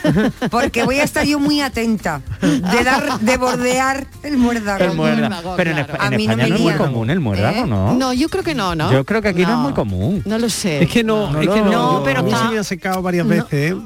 Porque 0.50 0.84
voy 0.84 1.00
a 1.00 1.04
estar 1.04 1.24
yo 1.26 1.38
muy 1.38 1.60
atenta 1.60 2.20
de 2.40 2.84
dar, 2.84 3.18
de 3.20 3.36
bordear 3.36 4.06
el 4.22 4.36
muérdago. 4.38 4.84
El 4.84 4.92
muérdago. 4.94 5.54
Pero 5.56 5.70
en, 5.70 5.76
no 5.76 5.82
España 5.82 6.10
me 6.10 6.36
no, 6.48 6.54
es 6.56 6.60
muy 6.60 6.72
común 6.74 7.10
el 7.10 7.20
muérdago, 7.20 7.66
¿no? 7.66 7.94
No, 7.94 8.12
yo 8.12 8.28
creo 8.28 8.42
que 8.44 8.54
no, 8.54 8.74
¿no? 8.74 8.92
Yo 8.92 9.04
creo 9.04 9.22
que 9.22 9.28
aquí 9.28 9.42
no, 9.44 9.52
es 9.52 9.58
muy 9.58 9.72
común. 9.72 10.22
No 10.24 10.38
lo 10.38 10.48
sé. 10.48 10.82
Es 10.82 10.90
que 10.90 11.04
no, 11.04 11.30
No, 11.30 11.40
es 11.40 11.48
que 11.48 11.60
no, 11.60 11.70
no, 11.70 11.92
no, 11.98 12.02
pero 12.04 12.20
a 12.20 12.22
mí 12.22 12.30
está- 12.32 12.46
se 12.46 12.52
me 12.54 12.58
ha 12.58 12.64
secado 12.64 13.02
varias 13.02 13.26
veces, 13.26 13.72
¿eh? 13.72 13.76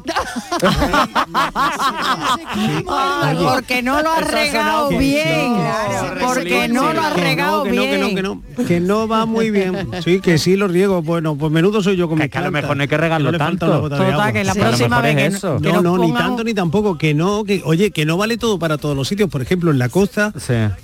Porque 2.85 3.83
no 3.83 3.90
lo 4.03 4.13
has 4.13 4.31
regado 4.31 4.89
bien. 4.91 5.55
que- 5.55 6.25
Porque 6.25 6.69
no 6.69 6.93
lo 6.93 7.01
has 7.01 7.17
no, 7.17 7.23
regado 7.23 7.63
que 7.65 7.71
no, 7.73 7.83
que 7.83 7.99
no, 7.99 8.05
bien. 8.07 8.17
que 8.17 8.23
no, 8.23 8.43
que 8.69 8.81
no 8.81 9.09
va 9.09 9.27
muy 9.27 9.51
bien. 9.51 9.89
Sí, 10.05 10.21
que 10.21 10.39
sí 10.39 10.57
lo 10.57 10.69
riego. 10.69 11.03
Bueno, 11.03 11.37
pues 11.37 11.51
menudo 11.51 11.83
soy 11.83 11.97
yo 11.97 12.09
con 12.09 12.19
Que 12.19 12.29
que 12.29 12.39
a 12.39 12.43
lo 12.43 12.51
mejor 12.51 12.77
no 12.77 12.83
hay 12.83 12.89
que 12.89 12.97
regarlo 12.97 13.33
tanto. 13.37 13.89
Total, 13.89 14.33
que 14.33 14.45
la 14.45 14.53
Sí. 14.55 14.61
próxima 14.61 15.01
vez 15.01 15.17
es 15.19 15.35
eso. 15.37 15.59
No, 15.61 15.83
no, 15.83 15.99
ni 15.99 16.13
tanto 16.13 16.45
ni 16.45 16.55
tampoco. 16.55 16.97
Que 16.99 17.15
no, 17.15 17.45
que 17.45 17.63
oye, 17.65 17.91
que 17.91 18.05
no 18.05 18.17
vale 18.17 18.37
todo 18.37 18.59
para 18.59 18.79
todos 18.79 18.97
los 18.97 19.09
sitios. 19.09 19.29
Por 19.31 19.43
ejemplo, 19.43 19.71
en 19.71 19.79
la 19.79 19.89
costa 19.89 20.33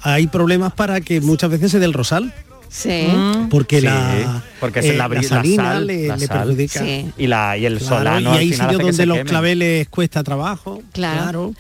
hay 0.03 0.27
problemas 0.27 0.73
para 0.73 1.01
que 1.01 1.21
muchas 1.21 1.51
veces 1.51 1.71
se 1.71 1.79
dé 1.79 1.87
el 1.87 1.93
rosal. 1.93 2.33
Sí. 2.69 3.07
Porque 3.49 3.79
Sí, 3.81 3.87
la, 3.87 4.43
porque 4.61 4.81
eh, 4.81 4.83
se 4.83 4.93
la, 4.95 5.09
la 5.09 5.23
salina 5.23 5.63
sal, 5.75 5.87
le, 5.87 6.09
la 6.09 6.17
le 6.17 6.27
sal. 6.27 6.39
perjudica. 6.39 6.85
Y, 7.17 7.27
la, 7.29 7.57
y 7.57 7.65
el 7.65 7.79
Claro, 7.79 7.97
solano 7.97 8.35
y 8.35 8.39
hay 8.39 8.53
sitios 8.53 8.83
donde 8.83 9.07
los 9.07 9.17
quemen. 9.19 9.29
claveles 9.31 9.89
cuesta 9.89 10.23
trabajo. 10.25 10.83
Claro. 10.93 11.55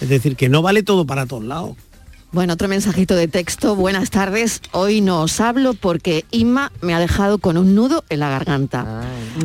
Es 0.00 0.08
decir, 0.08 0.36
que 0.36 0.48
no 0.48 0.62
vale 0.62 0.82
todo 0.82 1.06
para 1.06 1.26
todos 1.26 1.44
lados. 1.44 1.76
Bueno, 2.30 2.52
otro 2.52 2.68
mensajito 2.68 3.16
de 3.16 3.26
texto. 3.26 3.74
Buenas 3.74 4.10
tardes. 4.10 4.60
Hoy 4.72 5.00
no 5.00 5.22
os 5.22 5.40
hablo 5.40 5.72
porque 5.72 6.26
Inma 6.30 6.70
me 6.82 6.92
ha 6.92 6.98
dejado 7.00 7.38
con 7.38 7.56
un 7.56 7.74
nudo 7.74 8.04
en 8.10 8.20
la 8.20 8.28
garganta. 8.28 9.02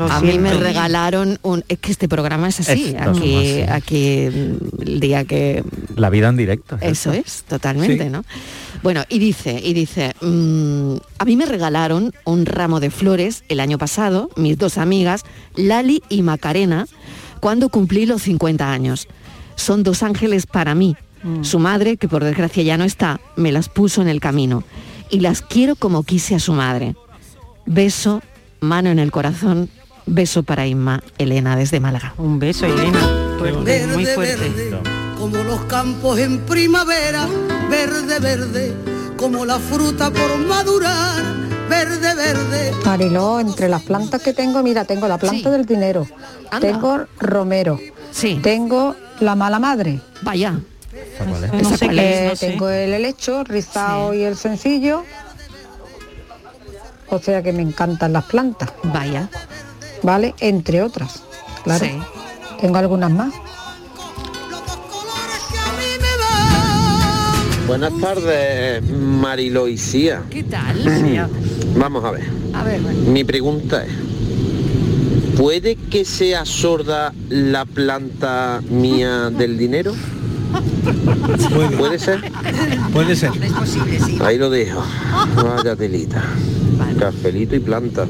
A 0.09 0.19
mí 0.19 0.37
me 0.37 0.53
regalaron 0.53 1.39
un... 1.43 1.63
Es 1.69 1.79
que 1.79 1.93
este 1.93 2.09
programa 2.09 2.49
es 2.49 2.59
así. 2.59 2.89
Es 2.93 3.01
aquí, 3.01 3.61
así. 3.61 3.61
aquí 3.71 4.15
el 4.85 4.99
día 4.99 5.23
que... 5.23 5.63
La 5.95 6.09
vida 6.09 6.27
en 6.27 6.35
directo. 6.35 6.77
Eso 6.81 7.13
es, 7.13 7.43
totalmente, 7.47 8.03
Sí. 8.03 8.09
¿no? 8.09 8.25
Bueno, 8.83 9.05
y 9.07 9.17
dice, 9.17 9.61
y 9.63 9.73
dice, 9.73 10.13
mm, 10.19 10.95
a 11.19 11.23
mí 11.23 11.37
me 11.37 11.45
regalaron 11.45 12.11
un 12.25 12.45
ramo 12.45 12.81
de 12.81 12.91
flores 12.91 13.45
el 13.47 13.61
año 13.61 13.77
pasado, 13.77 14.29
mis 14.35 14.57
dos 14.57 14.77
amigas, 14.77 15.23
Lali 15.55 16.03
y 16.09 16.21
Macarena, 16.21 16.85
cuando 17.39 17.69
cumplí 17.69 18.05
los 18.05 18.23
50 18.23 18.69
años. 18.69 19.07
Son 19.55 19.83
dos 19.83 20.03
ángeles 20.03 20.45
para 20.45 20.75
mí, 20.75 20.95
Su 21.41 21.57
madre, 21.57 21.95
que 21.95 22.09
por 22.09 22.21
desgracia 22.23 22.63
ya 22.63 22.77
no 22.77 22.83
está, 22.83 23.21
me 23.37 23.53
las 23.53 23.69
puso 23.69 24.01
en 24.01 24.09
el 24.09 24.19
camino. 24.19 24.63
Y 25.09 25.21
las 25.21 25.41
quiero 25.41 25.77
como 25.77 26.03
quise 26.03 26.35
a 26.35 26.39
su 26.39 26.51
madre. 26.51 26.95
Beso, 27.65 28.21
mano 28.59 28.89
en 28.89 28.99
el 28.99 29.09
corazón, 29.09 29.69
beso 30.05 30.43
para 30.43 30.67
Inma, 30.67 31.01
Elena 31.17 31.55
desde 31.55 31.79
Málaga. 31.79 32.13
Un 32.17 32.39
beso, 32.39 32.65
Elena. 32.65 32.99
Verde, 33.41 34.15
verde, 34.17 34.79
como 35.17 35.37
los 35.43 35.61
campos 35.61 36.19
en 36.19 36.39
primavera, 36.39 37.27
verde, 37.69 38.19
verde, 38.19 38.73
como 39.17 39.45
la 39.45 39.59
fruta 39.59 40.11
por 40.11 40.37
madurar, 40.39 41.23
verde, 41.73 42.13
verde. 42.15 42.71
Mariló, 42.85 43.39
entre 43.39 43.67
las 43.69 43.83
plantas 43.83 44.21
que 44.21 44.33
tengo, 44.33 44.61
mira, 44.61 44.85
tengo 44.85 45.07
la 45.07 45.17
planta 45.17 45.49
del 45.49 45.65
dinero, 45.65 46.07
tengo 46.59 47.05
romero, 47.19 47.79
tengo 48.41 48.95
la 49.19 49.35
mala 49.35 49.59
madre. 49.59 49.99
Vaya. 50.21 50.59
No 51.21 51.77
sé 51.77 51.85
cuál 51.85 51.95
qué 51.95 52.25
es, 52.25 52.29
no 52.29 52.35
sé. 52.35 52.47
Tengo 52.47 52.69
el 52.69 52.93
helecho, 52.93 53.43
rizado 53.43 54.13
y 54.13 54.23
el 54.23 54.37
sencillo. 54.37 55.03
O 57.09 57.19
sea 57.19 57.41
que 57.41 57.53
me 57.53 57.61
encantan 57.61 58.13
las 58.13 58.25
plantas. 58.25 58.69
Vaya. 58.83 59.29
Vale, 60.01 60.35
entre 60.39 60.81
otras. 60.81 61.23
Claro. 61.63 61.85
Sí. 61.85 61.91
Tengo 62.59 62.77
algunas 62.77 63.11
más. 63.11 63.33
Buenas 67.67 67.93
tardes, 67.99 68.83
Mariloisía. 68.89 70.23
¿Qué 70.29 70.43
tal? 70.43 70.83
Vamos 71.77 72.03
a 72.03 72.11
ver. 72.11 72.23
A 72.53 72.63
ver, 72.63 72.81
Mi 72.81 73.23
pregunta 73.23 73.85
es, 73.85 73.91
¿puede 75.37 75.75
que 75.75 76.05
sea 76.05 76.45
sorda 76.45 77.13
la 77.29 77.65
planta 77.65 78.61
mía 78.69 79.29
del 79.37 79.57
dinero? 79.57 79.93
¿Puede 81.77 81.97
ser? 81.97 82.21
Puede 82.91 83.15
ser. 83.15 83.31
Ahí 84.21 84.37
lo 84.37 84.49
dejo. 84.49 84.83
Vaya 85.35 85.75
telita. 85.75 86.21
Cafelito 86.99 87.55
y 87.55 87.59
planta. 87.59 88.05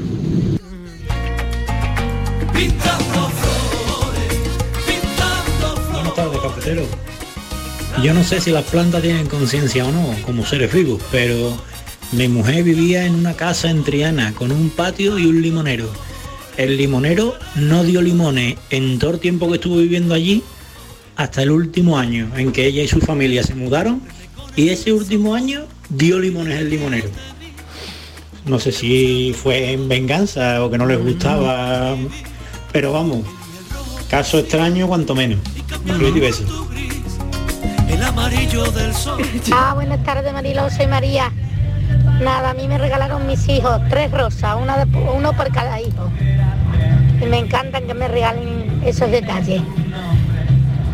Buenas 5.92 6.14
tardes, 6.14 6.40
cafetero. 6.40 7.13
Yo 8.02 8.12
no 8.12 8.24
sé 8.24 8.40
si 8.40 8.50
las 8.50 8.64
plantas 8.64 9.02
tienen 9.02 9.26
conciencia 9.28 9.86
o 9.86 9.92
no, 9.92 10.14
como 10.26 10.44
seres 10.44 10.72
vivos, 10.72 11.00
pero 11.10 11.56
mi 12.12 12.28
mujer 12.28 12.64
vivía 12.64 13.06
en 13.06 13.14
una 13.14 13.34
casa 13.34 13.70
en 13.70 13.84
Triana 13.84 14.34
con 14.34 14.52
un 14.52 14.68
patio 14.70 15.18
y 15.18 15.26
un 15.26 15.40
limonero. 15.40 15.88
El 16.56 16.76
limonero 16.76 17.34
no 17.54 17.82
dio 17.82 18.02
limones 18.02 18.56
en 18.70 18.98
todo 18.98 19.12
el 19.12 19.20
tiempo 19.20 19.48
que 19.48 19.54
estuvo 19.54 19.76
viviendo 19.76 20.12
allí, 20.12 20.42
hasta 21.16 21.42
el 21.42 21.50
último 21.50 21.96
año 21.96 22.30
en 22.36 22.52
que 22.52 22.66
ella 22.66 22.82
y 22.82 22.88
su 22.88 23.00
familia 23.00 23.42
se 23.42 23.54
mudaron, 23.54 24.02
y 24.56 24.68
ese 24.68 24.92
último 24.92 25.34
año 25.34 25.66
dio 25.88 26.18
limones 26.18 26.60
el 26.60 26.70
limonero. 26.70 27.08
No 28.44 28.58
sé 28.58 28.72
si 28.72 29.34
fue 29.40 29.72
en 29.72 29.88
venganza 29.88 30.62
o 30.62 30.70
que 30.70 30.76
no 30.76 30.86
les 30.86 30.98
gustaba, 30.98 31.96
pero 32.72 32.92
vamos, 32.92 33.24
caso 34.10 34.38
extraño 34.38 34.88
cuanto 34.88 35.14
menos. 35.14 35.38
El 35.88 36.02
amarillo 38.54 38.72
del 38.72 38.94
sol. 38.94 39.22
Ah, 39.52 39.72
buenas 39.74 40.02
tardes 40.04 40.32
Mariló, 40.32 40.70
soy 40.70 40.86
María. 40.86 41.30
Nada, 42.20 42.50
a 42.50 42.54
mí 42.54 42.68
me 42.68 42.78
regalaron 42.78 43.26
mis 43.26 43.48
hijos 43.48 43.80
tres 43.90 44.10
rosas, 44.10 44.56
una 44.60 44.84
de- 44.84 44.98
uno 44.98 45.32
por 45.32 45.50
cada 45.52 45.80
hijo. 45.80 46.10
Y 47.20 47.26
me 47.26 47.38
encantan 47.38 47.86
que 47.86 47.94
me 47.94 48.08
regalen 48.08 48.80
esos 48.84 49.10
detalles. 49.10 49.62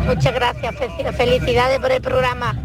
Muchas 0.05 0.33
gracias, 0.33 0.75
fe- 0.75 1.13
felicidades 1.13 1.79
por 1.79 1.91
el 1.91 2.01
programa. 2.01 2.55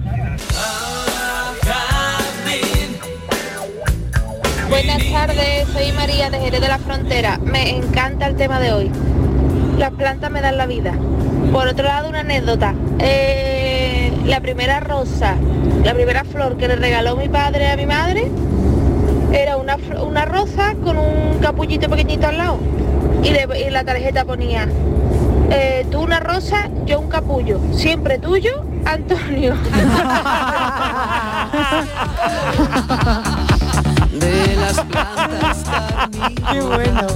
Buenas 4.69 5.03
tardes, 5.13 5.69
soy 5.73 5.93
María 5.93 6.29
de 6.31 6.41
Jerez 6.41 6.61
de 6.61 6.69
la 6.69 6.79
Frontera. 6.79 7.39
Me 7.39 7.77
encanta 7.77 8.27
el 8.27 8.37
tema 8.37 8.59
de 8.59 8.73
hoy. 8.73 8.91
Las 9.79 9.93
plantas 9.93 10.31
me 10.31 10.41
dan 10.41 10.57
la 10.57 10.67
vida. 10.67 10.93
Por 11.53 11.69
otro 11.69 11.85
lado, 11.85 12.09
una 12.09 12.21
anécdota. 12.21 12.75
Eh, 12.99 13.56
la 14.27 14.41
primera 14.41 14.81
rosa, 14.81 15.35
la 15.85 15.95
primera 15.95 16.25
flor 16.25 16.57
que 16.57 16.69
le 16.69 16.77
regaló 16.77 17.17
mi 17.17 17.29
padre 17.29 17.71
a 17.71 17.77
mi 17.77 17.87
madre, 17.87 18.31
era 19.33 19.57
una, 19.57 19.77
una 20.03 20.25
rosa 20.25 20.75
con 20.83 20.99
un 20.99 21.39
capullito 21.41 21.89
pequeñito 21.89 22.27
al 22.27 22.39
lado. 22.39 22.59
Y, 23.23 23.31
le- 23.31 23.71
la 23.71 23.85
tarjeta 23.85 24.25
ponía, 24.25 24.69
eh, 25.51 25.87
tú 25.91 26.01
una 26.01 26.21
rosa, 26.21 26.69
yo 26.87 27.01
un 27.01 27.09
capullo. 27.09 27.61
Siempre 27.73 28.19
tuyo, 28.19 28.63
Antonio. 28.85 29.55
De 34.19 34.57
las 34.57 34.81
plantas 34.81 35.65
Qué 36.53 36.61
bueno. 36.61 37.07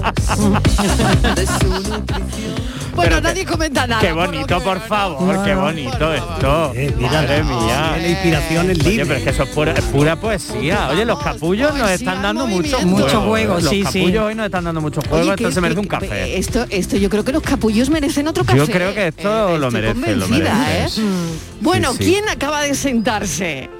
Bueno, 2.94 3.20
nadie 3.20 3.46
comenta 3.46 3.86
nada. 3.86 4.00
Qué 4.02 4.12
bonito, 4.12 4.60
por 4.60 4.80
favor, 4.80 5.42
qué 5.44 5.54
bonito 5.54 6.12
esto. 6.12 6.72
mira, 6.98 7.10
Madre 7.22 7.42
mía. 7.44 7.96
la 8.00 8.08
inspiración 8.08 8.70
es 8.70 8.78
Oye, 8.80 8.90
libre. 8.90 9.06
pero 9.06 9.18
es 9.18 9.24
que 9.24 9.30
eso 9.30 9.42
es 9.44 9.48
pura, 9.50 9.72
es 9.72 9.84
pura 9.86 10.16
poesía. 10.20 10.88
Oye, 10.90 11.04
los 11.06 11.18
capullos 11.22 11.74
nos 11.76 11.90
están 11.90 12.20
dando 12.22 12.46
mucho 12.46 12.76
juego. 12.78 12.90
Mucho 12.90 13.20
juego, 13.22 13.54
Los 13.54 13.68
sí, 13.70 13.84
sí. 13.90 14.00
capullos 14.00 14.24
hoy 14.24 14.34
nos 14.34 14.46
están 14.46 14.64
dando 14.64 14.80
mucho 14.80 15.00
juego. 15.08 15.24
Oye, 15.30 15.36
que- 15.36 15.52
se 15.52 15.60
merece 15.60 15.80
un 15.80 15.86
café. 15.86 16.36
Esto, 16.36 16.66
esto 16.68 16.96
yo 16.96 17.08
creo 17.08 17.24
que 17.24 17.32
los 17.32 17.42
capullos 17.42 17.88
merecen 17.90 18.26
otro 18.28 18.44
café. 18.44 18.58
Yo 18.58 18.66
creo 18.66 18.92
que 18.94 19.08
esto 19.08 19.56
lo 19.58 19.68
Estoy 19.68 19.80
merece, 19.80 20.16
lo 20.16 20.26
convencida, 20.26 20.54
merece. 20.54 21.00
¿eh? 21.00 21.04
Bueno, 21.60 21.92
Sí, 21.92 21.98
sí. 21.98 22.04
¿quién 22.10 22.28
acaba 22.28 22.62
de 22.62 22.74
sentarse? 22.74 23.70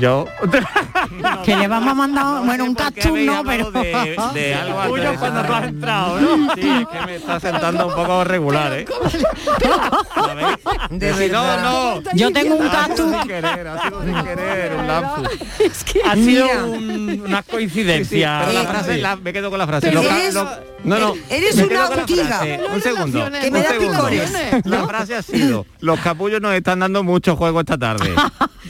Yo. 0.00 0.26
Que 1.44 1.54
le 1.56 1.68
vamos 1.68 1.90
a 1.92 1.94
mandar, 1.94 2.44
bueno, 2.44 2.64
un 2.64 2.74
cactus 2.74 3.12
no, 3.12 3.44
pero... 3.44 3.70
de, 3.70 4.16
de 4.34 4.54
algo 4.54 5.18
cuando 5.18 5.42
tú 5.44 5.52
has 5.52 5.64
entrado, 5.68 6.20
¿no? 6.20 6.54
Sí, 6.54 6.60
es 6.60 6.86
que 6.88 7.06
me 7.06 7.16
está 7.16 7.38
sentando 7.40 7.86
un 7.86 7.94
poco 7.94 8.24
regular, 8.24 8.72
¿eh? 8.72 8.86
De 10.90 11.14
Si 11.14 11.28
no, 11.30 11.60
no. 11.60 12.02
Yo 12.14 12.32
tengo 12.32 12.56
un 12.56 12.66
Ha 12.66 12.70
sido 12.70 12.80
cactus. 12.86 13.10
sin 13.12 13.20
querer, 13.28 13.68
ha 13.68 13.82
sido 13.82 14.02
sin 14.02 14.24
querer, 14.24 14.76
un 14.76 14.86
lapsus. 14.86 15.28
ha 16.04 16.14
sido 16.14 16.66
un- 16.66 17.22
una 17.26 17.42
coincidencia. 17.42 18.40
Sí, 18.44 18.50
sí, 18.50 18.54
la 18.56 18.60
pero- 18.62 18.72
frase, 18.72 18.98
la- 18.98 19.16
me 19.16 19.32
quedo 19.32 19.50
con 19.50 19.58
la 19.58 19.66
frase. 19.66 19.88
Pero 19.88 20.02
Lo 20.02 20.08
ca- 20.08 20.18
eres- 20.18 20.34
lo- 20.34 20.48
no, 20.84 20.98
no. 20.98 21.14
eres 21.30 21.56
una 21.56 21.88
ortiga. 21.88 22.40
Un 22.74 22.82
segundo. 22.82 23.30
Que 23.40 23.46
un 23.48 23.52
me 23.52 23.62
da 23.62 23.68
segundo. 23.70 23.92
picores, 23.92 24.32
La 24.64 24.86
frase 24.86 25.14
ha 25.16 25.22
sido, 25.22 25.66
los 25.80 26.00
capullos 26.00 26.40
nos 26.40 26.54
están 26.54 26.80
dando 26.80 27.02
mucho 27.02 27.36
juego 27.36 27.60
esta 27.60 27.76
tarde. 27.78 28.14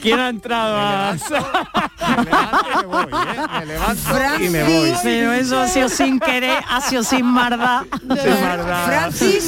¿Quién 0.01 0.19
ha 0.19 0.29
entrado 0.29 0.75
a...? 0.77 1.06
y 4.39 4.49
me 4.49 4.63
voy. 4.63 4.93
Pero 5.03 5.33
eso 5.33 5.59
ha 5.59 5.67
sido 5.67 5.89
sin 5.89 6.19
querer, 6.19 6.63
ha 6.69 6.81
sido 6.81 7.03
sin 7.03 7.25
maldad. 7.25 7.81
Sin 8.01 8.41
maldad. 8.41 8.85
Francis, 8.85 9.47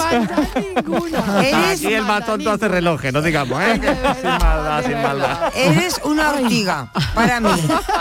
eres, 1.43 1.79
Aquí 1.83 1.93
el 1.93 2.05
más 2.05 2.25
tonto 2.25 2.51
hace 2.51 2.67
relojes, 2.67 3.13
no 3.13 3.21
digamos, 3.21 3.61
¿eh? 3.61 3.79
Sin 4.21 4.29
maldad, 4.31 4.83
sin 4.85 5.01
maldad. 5.01 5.51
eres 5.55 6.01
una 6.03 6.31
ortiga 6.31 6.91
para 7.13 7.39
mí, 7.39 7.49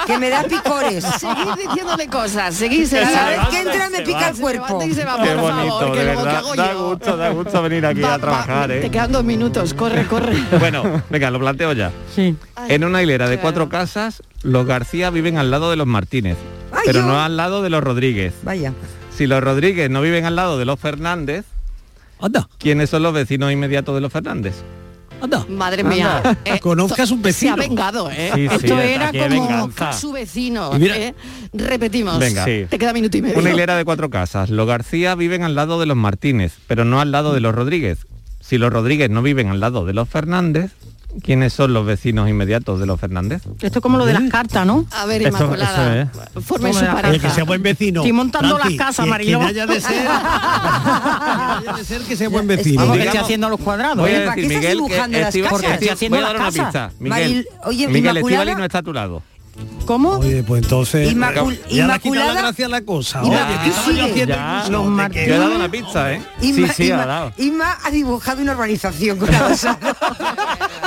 que 0.07 0.19
me 0.19 0.31
da 0.31 0.43
picores. 0.45 1.05
Seguid 1.19 1.55
diciéndole 1.69 2.07
cosas, 2.09 2.55
seguid. 2.55 2.89
Cada 2.91 3.29
vez 3.31 3.49
que 3.49 3.61
entra 3.61 3.91
me 3.91 4.01
pica 4.03 4.29
el 4.29 4.37
cuerpo. 4.37 4.83
y 4.83 4.95
se 4.95 5.05
va, 5.05 5.17
Qué 5.23 5.31
por 5.33 5.41
bonito, 5.53 5.79
favor, 5.81 5.97
de 5.97 6.05
luego, 6.05 6.23
¿qué 6.23 6.35
verdad. 6.35 6.43
Da 6.57 6.73
gusto, 6.75 7.17
da 7.17 7.29
gusto 7.31 7.63
venir 7.63 7.87
aquí 7.87 8.03
a 8.05 8.19
trabajar, 8.19 8.69
Te 8.69 8.87
¿eh? 8.87 8.91
quedan 8.91 9.13
dos 9.13 9.25
minutos, 9.25 9.75
corre, 9.75 10.07
corre. 10.07 10.37
Bueno, 10.59 11.03
venga, 11.11 11.31
lo 11.31 11.39
planteo 11.39 11.73
ya. 11.73 11.91
Sí. 12.15 12.37
En 12.69 12.85
una 12.85 13.03
hilera 13.03 13.29
de 13.29 13.39
cuatro 13.49 13.71
casas, 13.71 14.23
los 14.43 14.67
García 14.67 15.09
viven 15.09 15.39
al 15.39 15.51
lado 15.51 15.71
de 15.71 15.77
los 15.77 15.87
Martínez, 15.87 16.37
pero 16.85 17.01
no 17.07 17.19
al 17.19 17.39
lado 17.39 17.63
de 17.63 17.71
los 17.71 17.83
Rodríguez. 17.83 18.35
Vaya. 18.43 18.75
Si 19.17 19.27
los 19.27 19.43
Rodríguez 19.43 19.89
no 19.89 20.03
viven 20.03 20.27
al 20.27 20.37
lado 20.37 20.59
de 20.59 20.67
los 20.67 20.79
Fernández, 20.79 21.47
¿quiénes 22.59 22.91
son 22.91 23.05
los 23.05 23.15
vecinos 23.15 23.51
inmediatos 23.51 23.95
de 23.95 24.03
los 24.03 24.13
Fernández? 24.13 24.53
Madre 25.49 25.83
mía. 25.83 26.19
Anda. 26.19 26.39
eh, 26.45 26.61
Conozca 26.61 27.05
a 27.05 27.07
Se 27.07 27.15
ha 27.15 27.17
vecinos. 27.17 27.57
vengado, 27.57 28.11
¿eh? 28.11 28.33
Sí, 28.35 28.49
sí, 28.51 28.55
Esto 28.55 28.81
era 28.81 29.13
como 29.13 29.29
venganza. 29.31 29.93
su 29.95 30.13
vecino. 30.13 30.73
¿eh? 30.77 31.15
Repetimos. 31.55 32.19
Venga. 32.19 32.45
Te 32.45 32.69
queda 32.69 32.93
minuto 32.93 33.17
y 33.17 33.23
medio. 33.23 33.39
Una 33.39 33.51
hilera 33.51 33.79
de 33.79 33.87
cuatro 33.87 34.11
casas. 34.11 34.51
Los 34.51 34.69
García 34.69 35.15
viven 35.15 35.43
al 35.43 35.55
lado 35.55 35.81
de 35.81 35.87
los 35.87 35.97
Martínez, 35.97 36.59
pero 36.67 36.85
no 36.85 37.01
al 37.01 37.13
lado 37.13 37.33
de 37.33 37.41
los 37.41 37.55
Rodríguez. 37.55 38.01
Si 38.41 38.59
los 38.59 38.71
Rodríguez 38.71 39.09
no 39.09 39.23
viven 39.23 39.49
al 39.49 39.59
lado 39.59 39.87
de 39.87 39.95
los 39.95 40.07
Fernández, 40.07 40.73
¿quiénes 41.23 41.53
son 41.53 41.73
los 41.73 41.85
vecinos 41.87 42.29
inmediatos 42.29 42.79
de 42.81 42.87
los 42.87 42.99
Fernández? 43.01 43.43
Esto 43.61 43.79
es 43.79 43.83
como 43.83 43.99
lo 43.99 44.07
de 44.07 44.13
las 44.15 44.23
cartas, 44.31 44.67
¿no? 44.67 44.87
A 44.91 45.07
ver, 45.07 45.23
Esto- 45.23 45.37
Inmaculada. 45.45 46.03
eso 46.03 46.41
Formen 46.41 46.73
Como 46.73 46.79
su 46.81 46.85
las 46.85 46.95
pareja. 46.95 47.11
Oye, 47.11 47.21
que 47.21 47.31
sea 47.31 47.45
buen 47.45 47.63
vecino. 47.63 48.01
Estoy 48.01 48.13
montando 48.13 48.57
Francis, 48.57 48.79
las 48.79 48.87
casas, 48.87 49.05
que- 49.05 49.11
Mariló. 49.11 49.41
Que 49.41 49.45
haya 49.47 49.67
de 49.67 49.81
ser, 49.81 49.93
que 49.93 51.69
haya 51.69 51.73
de 51.77 51.85
ser 51.85 52.03
que 52.03 52.17
sea 52.17 52.29
buen 52.29 52.47
vecino. 52.47 52.81
Vamos, 52.83 52.97
que 52.97 53.05
estoy 53.05 53.19
haciendo 53.21 53.49
los 53.49 53.61
cuadrados. 53.61 53.99
Voy 53.99 54.11
a 54.11 54.17
¿eh? 54.23 54.27
¿Para 54.27 54.37
decir, 54.37 54.49
qué 54.49 54.55
estás 54.57 54.63
Miguel, 54.63 54.79
que 54.79 54.85
dibujando 54.95 55.19
las 55.19 55.29
Estiva- 55.35 55.51
casas? 55.51 55.73
Estoy 55.73 55.89
haciendo 55.89 56.17
voy 56.17 56.25
a 56.25 56.29
dar 56.29 56.37
las 56.41 56.55
una 56.55 56.65
pista. 56.65 56.91
Miguel, 56.99 57.11
Maril- 57.31 57.47
oye, 57.65 57.87
Miguel 57.89 58.05
Inmaculada- 58.17 58.19
Estivali 58.43 58.55
no 58.57 58.65
está 58.65 58.79
a 58.79 58.83
tu 58.83 58.93
lado. 58.93 59.23
¿Cómo? 59.87 60.19
Oye, 60.19 60.43
pues 60.43 60.63
entonces... 60.63 61.11
Inmacul- 61.15 61.59
ya 61.71 61.85
Inmaculada- 61.85 62.35
la 62.35 62.41
gracia 62.43 62.69
la 62.69 62.83
cosa. 62.83 63.23
Ya, 63.23 64.67
los 64.69 64.85
de 64.85 64.91
Martín. 64.91 65.13
que- 65.23 65.29
Yo 65.29 65.35
he 65.35 65.39
dado 65.39 65.55
una 65.57 65.71
pizza, 65.71 66.13
¿eh? 66.13 66.21
Inma, 66.43 66.69
sí, 66.69 66.75
sí, 66.77 66.89
Inma- 66.91 67.03
ha 67.03 67.07
dado. 67.07 67.33
Inma 67.39 67.79
ha 67.83 67.91
dibujado 67.91 68.43
una 68.43 68.53
urbanización 68.53 69.19
con. 69.19 69.29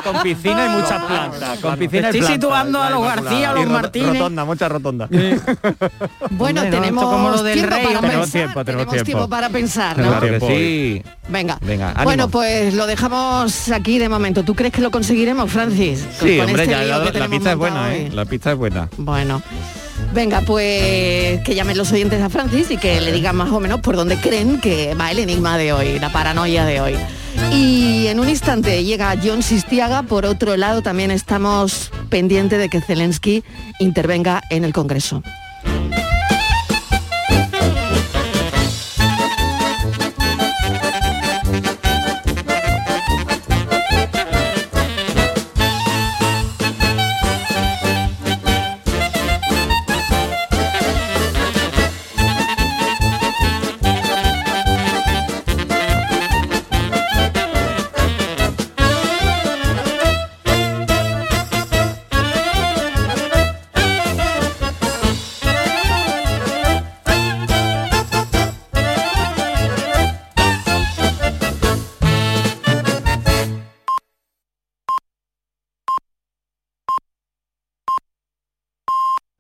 Con 0.04 0.20
piscina 0.24 0.66
y 0.66 0.70
muchas 0.70 1.04
plantas. 1.04 1.60
Con 1.60 1.78
piscina 1.78 2.02
y 2.02 2.06
Estoy 2.06 2.20
plantas. 2.22 2.34
situando 2.34 2.82
a 2.82 2.90
los. 2.90 3.02
García, 3.04 3.52
a 3.52 3.54
los 3.54 3.64
Y 3.66 3.70
Martínez. 3.70 4.14
Rotonda, 4.14 4.46
mucha 4.46 4.70
rotonda. 4.70 5.10
Bueno, 6.32 6.62
tenemos 6.64 7.04
como 7.04 7.30
lo 7.30 7.44
del 7.44 7.54
tiempo 7.60 7.76
rey, 7.76 7.86
para. 7.86 8.00
Tenemos 8.02 8.22
pensar, 8.30 8.32
tiempo, 8.42 8.66
tenemos 8.66 8.88
tiempo. 8.88 9.06
tiempo. 9.06 9.30
para 9.30 9.50
pensar, 9.50 9.98
¿no? 9.98 10.08
Claro 10.08 10.40
que 10.40 10.40
sí. 10.40 11.04
Venga. 11.28 11.58
Venga, 11.62 11.90
ánimo. 11.90 12.04
Bueno, 12.04 12.30
pues 12.30 12.74
lo 12.74 12.88
dejamos 12.88 13.70
aquí 13.70 14.00
de 14.00 14.10
momento. 14.10 14.44
¿Tú 14.44 14.56
crees 14.56 14.74
que 14.74 14.82
lo 14.82 14.90
conseguiremos, 14.92 15.52
Francis? 15.52 16.06
Sí, 16.20 16.40
hombre, 16.40 16.64
este 16.64 16.72
ya 16.76 16.84
la, 16.84 17.28
pizza 17.30 17.52
es 17.52 17.58
buena. 17.58 17.94
¿eh? 17.96 18.10
La 18.12 18.26
pizza 18.26 18.52
es 18.54 18.58
buena. 18.62 18.90
Bueno. 18.98 19.42
Venga, 20.14 20.42
pues 20.42 21.42
que 21.42 21.56
llamen 21.56 21.78
los 21.78 21.92
oyentes 21.92 22.22
a 22.22 22.30
Francis 22.30 22.70
y 22.70 22.78
que 22.78 23.02
le 23.02 23.12
digan 23.12 23.36
más 23.36 23.50
o 23.52 23.60
menos 23.60 23.82
por 23.82 23.96
dónde 23.96 24.18
creen 24.18 24.62
que 24.62 24.94
va 24.94 25.10
el 25.10 25.20
enigma 25.20 25.58
de 25.58 25.74
hoy, 25.74 26.00
la 26.00 26.12
paranoia 26.12 26.64
de 26.66 26.80
hoy. 26.80 26.96
Y 27.52 28.08
en 28.08 28.20
un 28.20 28.30
instante 28.30 28.84
llega 28.84 29.16
John 29.22 29.42
Sistiaga, 29.42 30.04
por 30.04 30.26
otro 30.26 30.58
lado 30.58 30.82
también 30.82 31.12
estamos 31.12 31.92
pendientes 32.10 32.60
de 32.60 32.70
que 32.70 32.82
Zelensky 32.82 33.44
intervenga 33.80 34.42
en 34.50 34.64
el 34.64 34.74
Congreso. 34.74 35.24